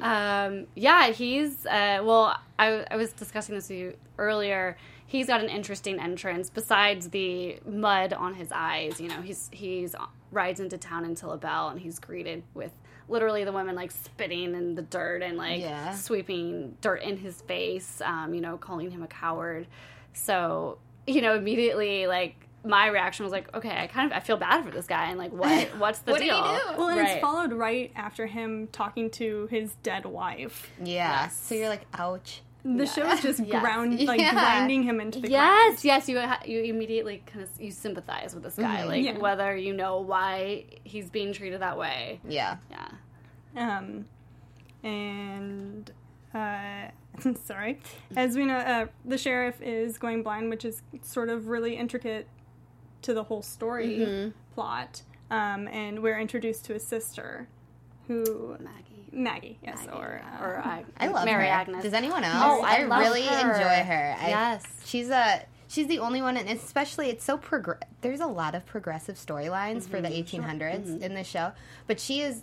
Um, 0.00 0.66
yeah, 0.74 1.08
he's 1.10 1.64
uh, 1.66 2.00
well. 2.02 2.36
I, 2.58 2.84
I 2.90 2.96
was 2.96 3.12
discussing 3.12 3.54
this 3.54 3.68
with 3.68 3.78
you 3.78 3.94
earlier. 4.18 4.76
He's 5.06 5.26
got 5.26 5.40
an 5.42 5.48
interesting 5.48 6.00
entrance 6.00 6.50
besides 6.50 7.10
the 7.10 7.58
mud 7.66 8.12
on 8.14 8.34
his 8.34 8.50
eyes. 8.52 9.00
You 9.00 9.08
know, 9.08 9.20
he's 9.22 9.48
he's 9.52 9.94
rides 10.32 10.60
into 10.60 10.78
town 10.78 11.04
into 11.04 11.28
LaBelle 11.28 11.68
and 11.68 11.80
he's 11.80 11.98
greeted 12.00 12.42
with 12.54 12.72
literally 13.08 13.44
the 13.44 13.52
women 13.52 13.74
like 13.74 13.90
spitting 13.90 14.54
in 14.54 14.74
the 14.74 14.82
dirt 14.82 15.22
and 15.22 15.36
like 15.36 15.60
Yeah. 15.60 15.92
sweeping 15.94 16.76
dirt 16.80 17.02
in 17.02 17.16
his 17.16 17.40
face. 17.42 18.00
Um, 18.04 18.34
you 18.34 18.40
know, 18.40 18.56
calling 18.56 18.90
him 18.90 19.02
a 19.02 19.06
coward. 19.08 19.66
So 20.12 20.78
you 21.06 21.20
know, 21.20 21.34
immediately 21.34 22.06
like 22.06 22.34
my 22.66 22.86
reaction 22.86 23.24
was 23.24 23.32
like, 23.32 23.54
okay, 23.54 23.76
I 23.78 23.86
kind 23.88 24.10
of 24.10 24.16
I 24.16 24.20
feel 24.20 24.38
bad 24.38 24.64
for 24.64 24.70
this 24.70 24.86
guy 24.86 25.10
and 25.10 25.18
like 25.18 25.32
what 25.32 25.68
what's 25.78 25.98
the 25.98 26.12
What 26.12 26.18
did 26.20 26.24
he 26.24 26.30
deal? 26.30 26.42
do? 26.42 26.78
Well, 26.78 26.88
and 26.88 26.98
Right. 27.00 27.10
it's 27.10 27.20
followed 27.20 27.52
right 27.52 27.92
after 27.94 28.24
him 28.26 28.68
talking 28.72 29.10
to 29.10 29.46
his 29.50 29.74
dead 29.82 30.06
wife. 30.06 30.70
Yeah. 30.82 31.24
Yes. 31.24 31.38
So 31.38 31.54
you're 31.54 31.68
like, 31.68 31.84
ouch. 31.92 32.40
The 32.64 32.86
show 32.86 33.06
is 33.10 33.20
just 33.20 33.40
Yes. 33.46 33.60
ground 33.60 34.00
like 34.06 34.18
Yeah. 34.20 34.32
grinding 34.32 34.82
him 34.84 35.00
into 35.00 35.20
the 35.20 35.28
ground. 35.28 35.72
Yes, 35.74 35.84
yes, 35.84 36.08
you 36.08 36.18
ha- 36.18 36.40
you 36.46 36.60
immediately 36.62 37.22
kind 37.26 37.42
of 37.42 37.50
you 37.60 37.70
sympathize 37.70 38.34
with 38.34 38.42
this 38.42 38.54
guy, 38.56 38.82
Mhm. 38.82 38.86
like 38.86 39.04
Yeah. 39.04 39.18
whether 39.18 39.54
you 39.56 39.74
know 39.74 40.00
why 40.00 40.64
he's 40.82 41.10
being 41.10 41.32
treated 41.34 41.60
that 41.60 41.76
way. 41.76 42.20
Yeah. 42.26 42.56
Yeah, 42.70 42.88
Um, 43.56 44.06
and 44.82 45.90
uh, 46.34 46.88
sorry, 47.44 47.80
as 48.16 48.36
we 48.36 48.44
know, 48.44 48.56
uh, 48.56 48.86
the 49.04 49.18
sheriff 49.18 49.60
is 49.60 49.98
going 49.98 50.22
blind, 50.22 50.50
which 50.50 50.64
is 50.64 50.82
sort 51.02 51.28
of 51.28 51.48
really 51.48 51.76
intricate 51.76 52.26
to 53.02 53.12
the 53.14 53.24
whole 53.24 53.42
story 53.42 53.98
Mm-hmm. 53.98 54.30
plot. 54.54 55.02
Um, 55.30 55.68
and 55.68 56.02
we're 56.02 56.18
introduced 56.18 56.64
to 56.66 56.74
his 56.74 56.86
sister, 56.86 57.48
who 58.06 58.56
Maggie, 58.60 58.93
Maggie, 59.14 59.58
yes, 59.62 59.78
Maggie, 59.86 59.90
or 59.98 60.20
yeah. 60.22 60.44
or 60.44 60.58
I, 60.58 60.84
I 60.98 61.08
love 61.08 61.24
Mary 61.24 61.44
her. 61.46 61.50
Agnes. 61.52 61.82
Does 61.82 61.92
anyone 61.94 62.24
else? 62.24 62.36
Oh, 62.44 62.62
I 62.64 62.82
love 62.84 63.00
really 63.00 63.22
her. 63.22 63.50
enjoy 63.52 63.84
her. 63.84 64.16
I, 64.20 64.28
Yes. 64.28 64.64
she's 64.84 65.10
a 65.10 65.44
she's 65.68 65.86
the 65.86 65.98
only 66.00 66.20
one, 66.22 66.36
and 66.36 66.48
especially 66.48 67.08
it's 67.10 67.24
so 67.24 67.38
progr. 67.38 67.78
There's 68.00 68.20
a 68.20 68.26
lot 68.26 68.54
of 68.54 68.66
progressive 68.66 69.16
storylines 69.16 69.88
for 69.88 70.00
the 70.00 70.08
Mm-hmm. 70.08 70.42
1800s 70.42 71.00
in 71.02 71.14
this 71.14 71.26
show, 71.26 71.52
but 71.86 71.98
she 72.00 72.20
is 72.20 72.42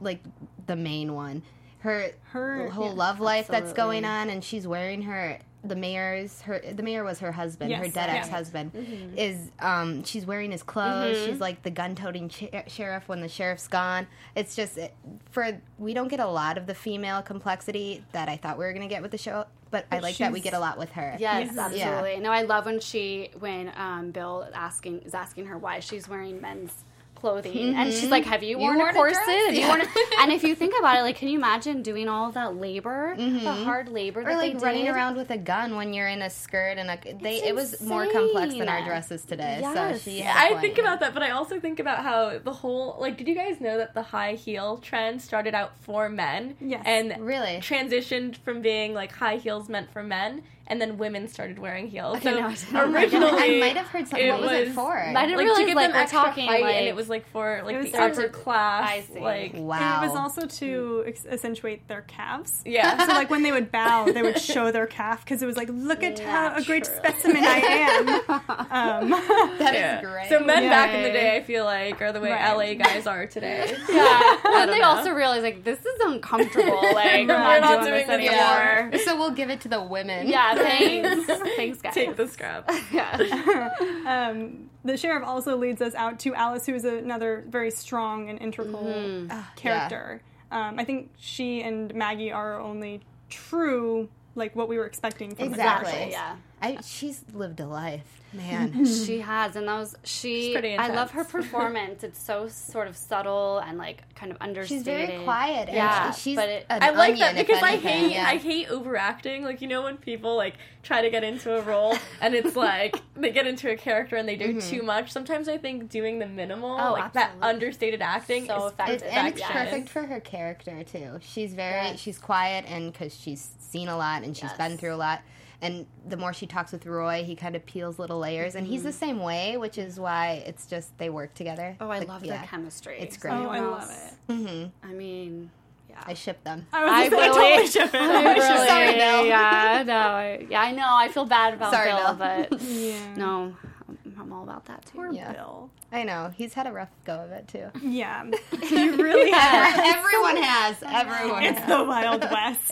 like 0.00 0.20
the 0.66 0.76
main 0.76 1.14
one. 1.14 1.42
Her 1.80 2.10
Her- 2.32 2.68
whole 2.70 2.86
yeah, 2.88 2.92
love 2.94 3.20
life 3.20 3.46
that's 3.46 3.72
going 3.72 4.04
on, 4.04 4.30
and 4.30 4.42
she's 4.42 4.66
wearing 4.66 5.02
her 5.02 5.38
the 5.68 5.76
mayor's 5.76 6.40
her 6.42 6.60
the 6.74 6.82
mayor 6.82 7.04
was 7.04 7.18
her 7.20 7.30
husband 7.32 7.72
her 7.72 7.84
dead 7.88 8.08
yeah. 8.08 8.16
ex 8.16 8.28
husband 8.28 8.72
Mm-hmm. 8.72 9.16
is 9.18 9.50
um 9.60 10.02
she's 10.04 10.26
wearing 10.26 10.50
his 10.50 10.62
clothes 10.62 11.24
she's 11.26 11.40
like 11.40 11.62
the 11.62 11.70
gun 11.70 11.94
toting 11.94 12.28
ch- 12.28 12.48
sheriff 12.66 13.08
when 13.08 13.20
the 13.20 13.28
sheriff's 13.28 13.68
gone 13.68 14.06
it's 14.34 14.56
just 14.56 14.78
it, 14.78 14.94
for 15.30 15.60
we 15.78 15.94
don't 15.94 16.08
get 16.08 16.20
a 16.20 16.26
lot 16.26 16.58
of 16.58 16.66
the 16.66 16.74
female 16.74 17.22
complexity 17.22 18.04
that 18.12 18.28
I 18.28 18.36
thought 18.36 18.58
we 18.58 18.64
were 18.64 18.72
gonna 18.72 18.88
get 18.88 19.02
with 19.02 19.10
the 19.10 19.18
show 19.18 19.44
but 19.70 19.84
I 19.92 19.98
like 19.98 20.16
that 20.18 20.32
we 20.32 20.40
get 20.40 20.54
a 20.54 20.58
lot 20.58 20.78
with 20.78 20.90
her 20.92 21.16
Yes, 21.18 21.50
Yes. 21.54 21.58
absolutely. 21.58 22.20
No, 22.20 22.30
I 22.32 22.42
love 22.42 22.64
when 22.64 22.80
she 22.80 23.30
when 23.38 23.70
um, 23.76 24.10
Bill 24.12 24.48
asking 24.54 25.00
is 25.00 25.12
asking 25.14 25.46
her 25.46 25.58
why 25.58 25.80
she's 25.80 26.08
wearing 26.08 26.40
men's 26.40 26.72
clothing, 27.18 27.74
and 27.74 27.92
she's 27.92 28.02
mm-hmm. 28.02 28.10
like, 28.10 28.24
"Have 28.24 28.42
you 28.42 28.58
worn, 28.58 28.76
worn 28.78 28.88
a 28.88 28.92
a 28.92 28.94
corset? 28.94 29.24
dress? 29.24 29.46
Have 29.46 29.54
you 29.54 29.66
worn 29.68 29.80
a-" 29.82 29.88
and 30.20 30.32
if 30.32 30.42
you 30.42 30.54
think 30.54 30.74
about 30.78 30.96
it, 30.98 31.02
like, 31.02 31.16
can 31.16 31.28
you 31.28 31.38
imagine 31.38 31.82
doing 31.82 32.08
all 32.08 32.30
that 32.32 32.56
labor, 32.56 33.14
the 33.16 33.22
mm-hmm. 33.22 33.64
hard 33.64 33.88
labor, 33.88 34.20
or 34.20 34.24
that 34.24 34.36
like 34.36 34.58
they 34.58 34.64
running 34.64 34.84
did? 34.86 34.94
around 34.94 35.16
with 35.16 35.30
a 35.30 35.38
gun 35.38 35.76
when 35.76 35.92
you're 35.94 36.08
in 36.08 36.22
a 36.22 36.30
skirt 36.30 36.78
and 36.78 36.90
a 36.90 36.98
they 37.20 37.36
It's 37.36 37.46
it 37.48 37.54
was 37.54 37.80
more 37.82 38.06
complex 38.06 38.54
than 38.54 38.68
our 38.68 38.84
dresses 38.84 39.22
today 39.24 39.60
so 39.62 39.72
Yes. 39.72 40.02
she 40.02 40.18
Yeah, 40.18 40.32
had 40.32 40.38
a 40.38 40.46
I 40.46 40.48
point. 40.50 40.60
think 40.62 40.78
about 40.78 41.00
that, 41.00 41.14
but 41.14 41.22
I 41.22 41.30
also 41.30 41.58
think 41.60 41.80
about 41.80 41.98
how 42.02 42.38
the 42.38 42.52
whole 42.52 42.96
like. 43.00 43.16
Did 43.18 43.28
you 43.28 43.34
guys 43.34 43.60
know 43.60 43.76
that 43.78 43.94
the 43.94 44.02
high 44.02 44.34
heel 44.34 44.78
trend 44.78 45.20
started 45.22 45.54
out 45.54 45.72
for 45.80 46.08
men? 46.08 46.56
Yes. 46.60 46.82
and 46.86 47.14
Really? 47.20 47.56
transitioned 47.58 48.36
from 48.36 48.62
being 48.62 48.94
like 48.94 49.12
high 49.12 49.36
heels 49.36 49.68
meant 49.68 49.90
for 49.92 50.02
men, 50.02 50.42
and 50.68 50.80
then 50.80 50.96
women 50.98 51.26
started 51.28 51.58
wearing 51.58 51.88
heels. 51.88 52.18
I 52.18 52.20
So 52.20 52.30
know. 52.30 52.48
My 52.48 52.54
God. 52.72 52.94
originally, 52.94 53.56
I 53.56 53.60
might 53.60 53.76
have 53.76 53.86
heard 53.88 54.06
something. 54.06 54.28
What 54.28 54.40
was, 54.42 54.50
it 54.52 54.72
for? 54.72 54.96
I 54.96 55.12
didn't 55.12 55.16
like 55.16 55.28
to 55.30 55.36
realize 55.36 55.66
give 55.66 55.74
like 55.76 55.90
them 55.92 56.00
extra 56.00 56.18
talking 56.20 56.46
height, 56.46 56.62
like 56.62 56.74
and 56.76 56.86
it 56.86 56.94
was 56.94 57.08
like 57.08 57.26
for 57.30 57.62
like 57.64 57.82
the 57.82 57.90
to- 57.90 58.02
upper 58.02 58.28
class. 58.28 58.88
I 58.88 59.00
see. 59.00 59.18
Like 59.20 59.52
wow. 59.54 60.02
It 60.02 60.06
was 60.08 60.16
also 60.16 60.46
to 60.46 61.04
ex- 61.06 61.26
accentuate 61.26 61.88
their 61.88 62.02
calves. 62.02 62.62
yeah. 62.64 62.96
So 63.08 63.14
like 63.14 63.30
when 63.30 63.42
they 63.42 63.52
would 63.52 63.72
bow, 63.72 64.04
they 64.12 64.22
would 64.22 64.38
show 64.40 64.70
their 64.70 64.86
calf 64.86 65.24
because 65.24 65.42
it 65.42 65.46
was 65.46 65.56
like, 65.56 65.68
look 65.72 66.02
at 66.02 66.18
how 66.18 66.54
a 66.54 66.62
great 66.62 66.84
Natural. 66.84 67.12
specimen 67.14 67.44
I 67.44 67.58
am. 67.58 68.08
Um, 68.70 69.10
That 69.58 69.74
is 69.74 69.80
Yeah. 69.80 70.00
great. 70.02 70.28
So 70.28 70.40
men 70.40 70.62
Yeah. 70.64 70.68
back 70.70 70.94
in 70.94 71.02
the 71.02 71.10
day, 71.10 71.36
I 71.36 71.42
feel 71.42 71.64
like, 71.64 72.00
are 72.02 72.12
the 72.12 72.20
way 72.20 72.30
Right. 72.30 72.52
LA 72.54 72.74
guys 72.74 73.06
are 73.06 73.26
today. 73.26 73.74
yeah. 73.88 74.36
don't 74.42 74.54
And 74.62 74.70
they 74.72 74.80
know. 74.80 74.88
also 74.88 75.12
realize 75.12 75.42
like 75.42 75.64
this 75.64 75.78
is 75.80 76.00
uncomfortable. 76.04 76.82
Like 76.92 77.26
We're 77.26 77.34
we're 77.34 77.38
not 77.38 77.60
not 77.60 77.80
doing 77.82 77.84
doing 77.84 78.06
this 78.08 78.28
this 78.28 78.30
anymore. 78.30 78.98
So 79.04 79.16
we'll 79.16 79.30
give 79.30 79.48
it 79.50 79.60
to 79.62 79.68
the 79.68 79.80
women. 79.82 80.28
Yeah, 80.28 80.54
thanks. 80.58 81.26
thanks, 81.56 81.80
guys. 81.82 81.94
Take 81.94 82.16
the 82.16 82.26
scrap. 82.28 82.70
Yeah. 82.92 83.70
um, 84.06 84.70
the 84.84 84.96
sheriff 84.96 85.24
also 85.26 85.56
leads 85.56 85.82
us 85.82 85.94
out 85.94 86.18
to 86.20 86.34
Alice, 86.34 86.66
who 86.66 86.74
is 86.74 86.84
another 86.84 87.44
very 87.48 87.70
strong 87.70 88.28
and 88.28 88.40
integral 88.40 88.84
Mm-hmm. 88.84 89.38
character. 89.56 90.22
Um, 90.50 90.78
I 90.78 90.84
think 90.84 91.10
she 91.18 91.62
and 91.62 91.94
Maggie 91.94 92.32
are 92.32 92.58
only 92.60 93.02
true, 93.28 94.08
like 94.34 94.56
what 94.56 94.68
we 94.68 94.78
were 94.78 94.86
expecting 94.86 95.34
from 95.34 95.46
Exactly. 95.48 95.84
the 95.90 95.96
commercials. 95.98 96.12
Yeah. 96.12 96.36
I, 96.60 96.78
she's 96.84 97.22
lived 97.32 97.60
a 97.60 97.66
life, 97.66 98.20
man. 98.32 98.84
She 98.86 99.20
has, 99.20 99.54
and 99.56 99.68
that 99.68 99.78
was 99.78 99.94
she. 100.04 100.42
She's 100.46 100.52
pretty 100.54 100.76
I 100.76 100.88
love 100.88 101.12
her 101.12 101.24
performance. 101.36 102.02
It's 102.04 102.20
so 102.20 102.48
sort 102.48 102.88
of 102.88 102.96
subtle 102.96 103.58
and 103.58 103.78
like 103.78 104.02
kind 104.14 104.32
of 104.32 104.38
understated. 104.40 104.78
she's 104.78 104.84
very 105.08 105.24
quiet. 105.24 105.68
And 105.68 105.76
Yeah, 105.76 106.10
she- 106.10 106.20
she's 106.30 106.36
but 106.36 106.48
it- 106.48 106.66
an 106.68 106.82
I 106.82 106.90
like 106.90 107.12
onion, 107.12 107.18
that 107.34 107.46
because 107.46 107.62
I 107.62 107.76
hate 107.76 108.12
yeah. 108.12 108.24
I 108.26 108.36
hate 108.36 108.68
overacting. 108.70 109.44
Like 109.44 109.60
you 109.62 109.68
know 109.68 109.82
when 109.82 109.96
people 109.98 110.36
like 110.36 110.54
try 110.82 111.02
to 111.02 111.10
get 111.10 111.22
into 111.24 111.54
a 111.56 111.60
role 111.62 111.96
and 112.20 112.34
it's 112.34 112.56
like 112.56 112.96
they 113.16 113.30
get 113.30 113.46
into 113.46 113.70
a 113.70 113.76
character 113.76 114.16
and 114.16 114.28
they 114.28 114.36
do 114.36 114.48
Mm-hmm. 114.54 114.70
too 114.70 114.82
much. 114.82 115.10
Sometimes 115.12 115.48
I 115.48 115.58
think 115.58 115.88
doing 115.90 116.18
the 116.18 116.26
minimal, 116.26 116.78
Oh, 116.80 116.92
like 116.94 117.12
that 117.12 117.32
understated 117.42 118.00
acting, 118.02 118.46
So 118.46 118.66
is 118.66 118.72
effective. 118.72 118.94
It's, 118.96 119.04
and 119.04 119.28
it's 119.28 119.38
Yes. 119.40 119.52
perfect 119.52 119.88
for 119.90 120.02
her 120.06 120.20
character 120.20 120.82
too. 120.84 121.18
She's 121.20 121.54
very 121.54 121.88
Yes. 121.88 122.00
she's 122.00 122.18
quiet 122.18 122.64
and 122.68 122.92
because 122.92 123.14
she's 123.18 123.50
seen 123.58 123.88
a 123.88 123.96
lot 123.96 124.22
and 124.22 124.36
she's 124.36 124.52
been 124.54 124.76
through 124.78 124.94
a 124.94 124.96
lot. 124.96 125.20
And 125.60 125.86
the 126.08 126.16
more 126.16 126.32
she 126.32 126.46
talks 126.46 126.70
with 126.70 126.86
Roy, 126.86 127.24
he 127.24 127.34
kind 127.34 127.56
of 127.56 127.66
peels 127.66 127.98
little 127.98 128.20
layers, 128.20 128.54
and 128.54 128.64
he's 128.66 128.84
the 128.84 128.92
same 128.92 129.18
way, 129.18 129.56
which 129.56 129.76
is 129.76 129.98
why 129.98 130.44
it's 130.46 130.66
just 130.66 130.96
they 130.98 131.10
work 131.10 131.34
together. 131.34 131.76
Oh, 131.80 131.90
I 131.90 131.98
Like, 131.98 132.08
love 132.08 132.24
yeah. 132.24 132.36
their 132.38 132.46
chemistry. 132.46 132.98
It's 133.00 133.16
great. 133.16 133.32
Oh, 133.34 133.48
I 133.48 133.58
love 133.60 133.90
it. 133.90 134.32
Mm-hmm. 134.32 134.88
I 134.88 134.92
mean, 134.92 135.50
yeah. 135.90 135.96
I 136.06 136.14
ship 136.14 136.44
them. 136.44 136.64
I, 136.72 136.84
was 136.84 136.92
I 136.92 137.08
gonna 137.08 137.22
I 137.22 137.26
totally 137.28 137.66
ship 137.66 137.90
it. 137.92 138.00
I 138.00 138.32
really, 138.34 138.40
Sorry, 138.68 138.92
Bill. 138.94 139.26
yeah, 139.26 139.82
no, 139.84 139.94
I, 139.98 140.46
yeah, 140.48 140.60
I 140.62 140.70
know. 140.70 140.86
I 140.88 141.08
feel 141.08 141.24
bad 141.24 141.54
about 141.54 141.72
Sorry, 141.72 141.90
Bill, 141.90 142.14
Bill. 142.14 142.46
but 142.50 142.62
Yeah. 142.62 143.14
no, 143.16 143.56
I'm, 143.88 143.98
I'm 144.20 144.32
all 144.32 144.44
about 144.44 144.66
that 144.66 144.86
too. 144.86 144.98
Poor 144.98 145.12
Yeah. 145.12 145.32
Bill. 145.32 145.70
I 145.90 146.04
know 146.04 146.30
he's 146.36 146.52
had 146.52 146.66
a 146.66 146.72
rough 146.72 146.90
go 147.06 147.14
of 147.14 147.32
it 147.32 147.48
too. 147.48 147.66
Yeah, 147.82 148.30
he 148.62 148.90
really 148.90 149.30
has. 149.32 149.96
Everyone 149.96 150.36
has. 150.36 150.76
Everyone. 150.86 151.42
It's 151.42 151.58
has. 151.58 151.68
the 151.68 151.82
Wild 151.84 152.20
West. 152.30 152.70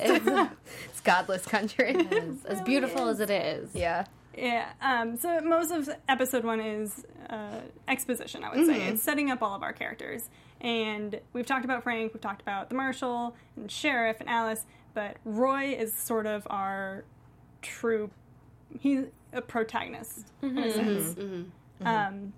It's 0.84 0.95
godless 1.06 1.46
country. 1.46 1.94
As, 2.10 2.44
as 2.58 2.60
beautiful 2.62 3.08
as 3.08 3.20
it 3.20 3.30
is. 3.30 3.70
yeah. 3.74 4.04
Yeah. 4.36 4.68
Um, 4.82 5.16
so 5.16 5.40
most 5.40 5.70
of 5.70 5.88
episode 6.10 6.44
one 6.44 6.60
is 6.60 7.06
uh, 7.30 7.60
exposition. 7.88 8.44
I 8.44 8.54
would 8.54 8.66
say 8.66 8.88
it's 8.88 9.02
setting 9.02 9.30
up 9.30 9.42
all 9.42 9.54
of 9.54 9.62
our 9.62 9.72
characters, 9.72 10.28
and 10.60 11.18
we've 11.32 11.46
talked 11.46 11.64
about 11.64 11.82
Frank, 11.84 12.12
we've 12.12 12.20
talked 12.20 12.42
about 12.42 12.68
the 12.68 12.74
marshal 12.74 13.34
and 13.56 13.70
sheriff 13.70 14.18
and 14.20 14.28
Alice, 14.28 14.66
but 14.92 15.16
Roy 15.24 15.74
is 15.78 15.94
sort 15.94 16.26
of 16.26 16.46
our 16.50 17.04
true. 17.62 18.10
He's 18.78 19.06
a 19.32 19.40
protagonist 19.40 20.26
in 20.42 20.58
a 20.58 20.70
sense. 20.70 21.16
Um, 21.80 22.32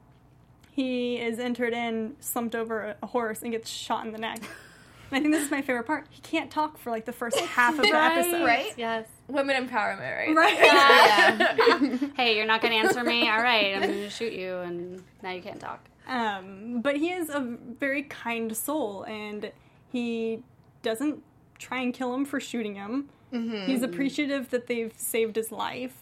he 0.70 1.16
is 1.16 1.40
entered 1.40 1.72
in, 1.72 2.14
slumped 2.20 2.54
over 2.54 2.94
a 3.02 3.06
horse, 3.06 3.42
and 3.42 3.50
gets 3.50 3.68
shot 3.68 4.06
in 4.06 4.12
the 4.12 4.18
neck. 4.18 4.40
And 5.10 5.16
I 5.18 5.20
think 5.20 5.32
this 5.34 5.44
is 5.44 5.50
my 5.50 5.62
favorite 5.62 5.84
part. 5.86 6.06
He 6.10 6.20
can't 6.22 6.50
talk 6.50 6.78
for 6.78 6.90
like 6.90 7.04
the 7.04 7.12
first 7.12 7.38
half 7.40 7.74
of 7.74 7.82
the 7.82 7.88
episode. 7.88 8.44
Right? 8.44 8.72
Yes. 8.76 9.06
Women 9.28 9.68
empowerment, 9.68 10.16
right? 10.16 10.34
Right. 10.34 10.58
Yeah. 10.58 12.08
Hey, 12.16 12.36
you're 12.36 12.46
not 12.46 12.60
going 12.62 12.72
to 12.72 12.78
answer 12.78 13.04
me? 13.04 13.28
All 13.28 13.42
right, 13.42 13.74
I'm 13.74 13.82
going 13.82 13.92
to 13.94 14.10
shoot 14.10 14.32
you, 14.32 14.56
and 14.58 15.02
now 15.22 15.30
you 15.30 15.42
can't 15.42 15.60
talk. 15.60 15.84
Um, 16.06 16.80
but 16.80 16.96
he 16.96 17.10
is 17.10 17.28
a 17.28 17.40
very 17.78 18.04
kind 18.04 18.56
soul, 18.56 19.02
and 19.04 19.52
he 19.90 20.42
doesn't 20.82 21.22
try 21.58 21.80
and 21.80 21.92
kill 21.92 22.14
him 22.14 22.24
for 22.24 22.40
shooting 22.40 22.74
him. 22.74 23.10
He's 23.30 23.82
appreciative 23.82 24.48
that 24.50 24.66
they've 24.68 24.94
saved 24.96 25.36
his 25.36 25.52
life. 25.52 25.94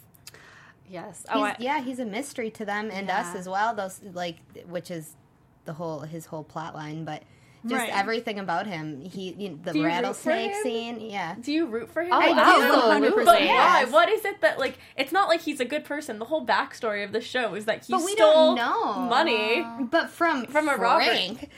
Yes. 0.89 1.27
Oh, 1.29 1.45
He's, 1.45 1.55
I, 1.55 1.57
yeah, 1.59 1.81
he's 1.83 1.99
a 1.99 2.05
mystery 2.05 2.51
to 2.53 2.65
them 2.65 2.91
and 2.93 3.11
us 3.11 3.35
as 3.35 3.49
well. 3.49 3.75
Those 3.75 4.01
like, 4.13 4.37
which 4.69 4.91
is 4.93 5.17
the 5.65 5.73
whole 5.73 6.01
his 6.01 6.27
whole 6.27 6.45
plot 6.45 6.75
line, 6.75 7.05
but 7.05 7.25
just 7.69 7.81
Right. 7.81 7.91
everything 7.97 8.39
about 8.39 8.67
him. 8.67 9.01
He 9.05 9.35
you 9.39 9.51
know, 9.51 9.59
the 9.63 9.73
Do 9.73 9.79
you 9.79 9.85
root 9.85 9.91
for 9.91 9.97
rattlesnake 9.97 10.51
him? 10.53 10.63
scene. 10.63 11.01
Yeah, 11.01 11.35
Do 11.41 11.53
you 11.53 11.67
root 11.67 11.91
for 11.91 12.03
him? 12.03 12.13
Oh, 12.13 12.19
I 12.21 12.31
absolutely. 12.31 13.09
do. 13.11 13.25
But 13.25 13.43
Yes. 13.43 13.87
why? 13.87 13.93
What 13.93 14.09
is 14.09 14.25
it 14.25 14.41
that 14.41 14.59
like? 14.59 14.79
It's 14.97 15.13
not 15.13 15.29
like 15.29 15.41
he's 15.43 15.61
a 15.61 15.65
good 15.65 15.85
person. 15.85 16.19
The 16.19 16.25
whole 16.27 16.47
backstory 16.47 17.05
of 17.05 17.13
the 17.13 17.21
show 17.21 17.55
is 17.55 17.65
that 17.67 17.85
he 17.85 17.93
But 17.93 18.03
we 18.05 18.13
stole 18.13 18.55
don't 18.55 18.57
know. 18.57 18.95
money. 19.01 19.67
But 19.81 20.11
from 20.11 20.47
From 20.47 20.69
a 20.69 20.77
robber. 20.77 21.05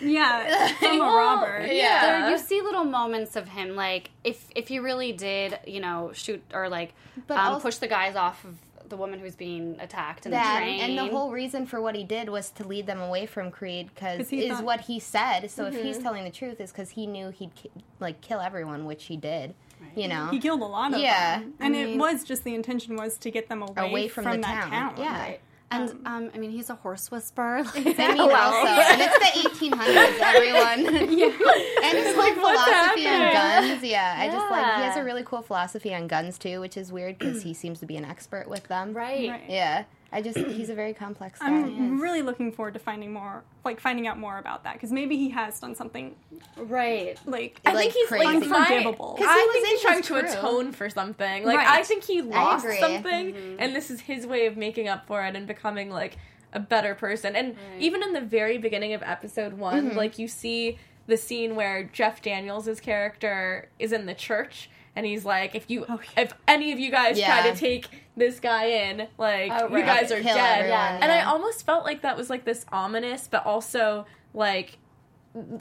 Yeah, 0.00 0.68
from 0.80 1.00
a 1.00 1.04
robber. 1.04 1.66
yeah. 1.70 2.20
there, 2.20 2.30
you 2.30 2.38
see 2.38 2.60
little 2.60 2.84
moments 2.84 3.36
of 3.36 3.48
him, 3.48 3.76
like 3.76 4.10
if 4.24 4.44
if 4.54 4.68
he 4.68 4.78
really 4.78 5.12
did, 5.12 5.58
you 5.66 5.80
know, 5.80 6.10
shoot 6.14 6.42
or 6.54 6.68
like 6.68 6.94
But 7.26 7.38
um, 7.38 7.54
also- 7.54 7.62
push 7.62 7.76
the 7.76 7.88
guys 7.88 8.16
off 8.16 8.44
of 8.44 8.54
the 8.88 8.96
woman 8.96 9.18
who's 9.18 9.36
being 9.36 9.76
attacked 9.80 10.26
in 10.26 10.32
the 10.32 10.36
that 10.36 10.58
train. 10.58 10.80
and 10.80 10.98
the 10.98 11.06
whole 11.06 11.30
reason 11.30 11.66
for 11.66 11.80
what 11.80 11.94
he 11.94 12.04
did 12.04 12.28
was 12.28 12.50
to 12.52 12.66
lead 12.66 12.86
them 12.86 13.00
away 13.00 13.26
from 13.26 13.50
Creede 13.50 13.90
because 13.94 14.32
is 14.32 14.50
thought- 14.52 14.64
what 14.64 14.80
he 14.82 14.98
said. 14.98 15.50
So 15.50 15.66
if 15.66 15.74
he's 15.74 15.96
mm-hmm. 15.96 16.02
telling 16.02 16.24
the 16.24 16.30
truth, 16.30 16.60
is 16.60 16.70
because 16.72 16.90
he 16.90 17.06
knew 17.06 17.30
he'd 17.30 17.54
ki- 17.54 17.70
like 18.00 18.20
kill 18.20 18.40
everyone, 18.40 18.84
which 18.84 19.04
he 19.06 19.16
did. 19.16 19.54
You 19.94 20.08
know, 20.08 20.26
He 20.28 20.40
killed 20.40 20.60
a 20.60 20.64
lot 20.64 20.92
of 20.92 21.00
Yeah, 21.00 21.38
them, 21.40 21.54
Yeah, 21.60 21.66
and 21.66 21.76
I 21.76 21.78
it 21.80 21.98
was 21.98 22.24
just 22.24 22.42
the 22.42 22.54
intention 22.54 22.96
was 22.96 23.16
to 23.18 23.30
get 23.30 23.48
them 23.48 23.62
away, 23.62 23.88
Away 23.90 24.08
from 24.08 24.24
from, 24.24 24.36
the 24.36 24.42
that 24.42 24.62
town. 24.64 24.70
town. 24.70 24.94
Yeah. 24.98 25.20
Right. 25.20 25.40
And 25.70 25.90
um, 26.06 26.30
I 26.34 26.38
mean, 26.38 26.50
he's 26.50 26.70
a 26.70 26.74
horse 26.74 27.10
whisperer. 27.10 27.58
I 27.74 27.80
mean, 27.80 28.20
also, 28.20 28.68
and 28.68 29.00
it's 29.02 29.18
the 29.18 29.66
1800s, 29.66 30.18
everyone. 30.20 31.18
yeah. 31.18 31.84
And 31.84 31.98
his 31.98 32.16
like 32.16 32.34
philosophy 32.34 33.06
on 33.06 33.32
guns, 33.32 33.82
yeah, 33.82 34.16
I 34.18 34.26
just 34.28 34.50
like 34.50 34.64
he 34.76 34.82
has 34.82 34.96
a 34.96 35.04
really 35.04 35.22
cool 35.24 35.42
philosophy 35.42 35.94
on 35.94 36.06
guns 36.08 36.38
too, 36.38 36.60
which 36.60 36.76
is 36.76 36.90
weird 36.90 37.18
because 37.18 37.42
he 37.42 37.52
seems 37.54 37.80
to 37.80 37.86
be 37.86 37.96
an 37.96 38.04
expert 38.04 38.48
with 38.48 38.66
them. 38.68 38.94
right. 38.94 39.28
Right. 39.30 39.44
Yeah, 39.48 39.84
I 40.10 40.22
just 40.22 40.38
he's 40.38 40.70
a 40.70 40.74
very 40.74 40.94
complex 40.94 41.38
guy. 41.38 41.48
I'm 41.48 42.00
really 42.00 42.22
looking 42.22 42.50
forward 42.50 42.72
to 42.74 42.80
finding 42.80 43.12
more, 43.12 43.44
like 43.64 43.78
finding 43.78 44.06
out 44.06 44.18
more 44.18 44.38
about 44.38 44.64
that, 44.64 44.72
because 44.74 44.90
maybe 44.90 45.16
he 45.18 45.28
has 45.30 45.60
done 45.60 45.74
something 45.74 46.16
Right. 46.56 47.18
like 47.26 47.60
I 47.66 47.72
Like 47.74 47.92
think 47.92 47.94
he's 47.94 48.08
crazy. 48.08 48.24
like 48.24 48.36
Unforgivable. 48.36 49.14
'Cause 49.18 49.18
he 49.18 49.24
I 49.26 49.44
was 49.46 49.52
think 49.52 49.68
he's 49.68 49.80
trying 49.82 49.98
his 49.98 50.06
to 50.06 50.38
atone 50.38 50.72
for 50.72 50.88
something. 50.88 51.44
Like 51.44 51.58
Right. 51.58 51.68
I 51.68 51.82
think 51.82 52.04
he 52.04 52.22
lost 52.22 52.64
agree. 52.64 52.80
something, 52.80 53.34
mm-hmm. 53.34 53.56
and 53.58 53.76
this 53.76 53.90
is 53.90 54.00
his 54.00 54.26
way 54.26 54.46
of 54.46 54.56
making 54.56 54.88
up 54.88 55.06
for 55.06 55.22
it 55.24 55.36
and 55.36 55.46
becoming 55.46 55.90
like 55.90 56.16
a 56.54 56.60
better 56.60 56.94
person. 56.94 57.36
And 57.36 57.56
even 57.78 58.02
in 58.02 58.14
the 58.14 58.22
very 58.22 58.56
beginning 58.56 58.94
of 58.94 59.02
episode 59.02 59.52
one, 59.54 59.88
mm-hmm. 59.90 59.96
like 59.98 60.18
you 60.18 60.26
see 60.28 60.78
the 61.06 61.18
scene 61.18 61.54
where 61.54 61.84
Jeff 61.84 62.22
Daniels' 62.22 62.80
character 62.80 63.68
is 63.78 63.92
in 63.92 64.06
the 64.06 64.14
church. 64.14 64.70
And 64.98 65.06
he's 65.06 65.24
like, 65.24 65.54
if 65.54 65.70
you, 65.70 65.86
oh, 65.88 66.00
if 66.16 66.32
any 66.48 66.72
of 66.72 66.80
you 66.80 66.90
guys 66.90 67.20
try 67.20 67.48
to 67.52 67.56
take 67.56 67.86
this 68.16 68.40
guy 68.40 68.64
in, 68.64 69.06
like 69.16 69.52
Oh, 69.54 69.68
you 69.76 69.84
guys 69.84 70.10
are 70.10 70.20
Kill 70.20 70.34
dead. 70.34 70.58
everyone, 70.58 70.70
Yeah. 70.70 70.98
And 71.02 71.12
I 71.12 71.22
almost 71.22 71.64
felt 71.64 71.84
like 71.84 72.02
that 72.02 72.16
was 72.16 72.28
like 72.28 72.44
this 72.44 72.66
ominous, 72.72 73.28
but 73.28 73.46
also 73.46 74.06
like 74.34 74.76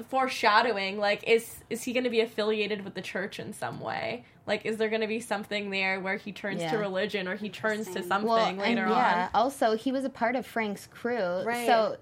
foreshadowing 0.10 0.98
like 0.98 1.24
is 1.27 1.58
is 1.70 1.84
he 1.84 1.94
going 1.94 2.06
to 2.06 2.10
be 2.10 2.22
affiliated 2.22 2.84
with 2.84 2.96
the 2.96 3.01
church 3.01 3.38
in 3.39 3.53
some 3.53 3.79
way 3.79 4.24
like 4.48 4.65
is 4.65 4.77
there 4.77 4.89
going 4.89 5.01
to 5.01 5.08
be 5.08 5.20
something 5.20 5.70
there 5.70 6.00
where 6.00 6.15
he 6.15 6.32
turns 6.32 6.62
Yeah. 6.62 6.72
to 6.72 6.77
religion 6.77 7.27
or 7.27 7.36
he 7.36 7.50
turns 7.50 7.86
to 7.89 8.01
something 8.01 8.27
well, 8.29 8.48
and 8.48 8.58
later 8.58 8.88
yeah. 8.88 9.29
Also, 9.36 9.75
he 9.75 9.91
was 9.91 10.06
a 10.06 10.10
part 10.10 10.36
of 10.38 10.46
Frank's 10.46 10.88
crew, 10.88 11.44
Right. 11.44 11.67
so. 11.67 11.98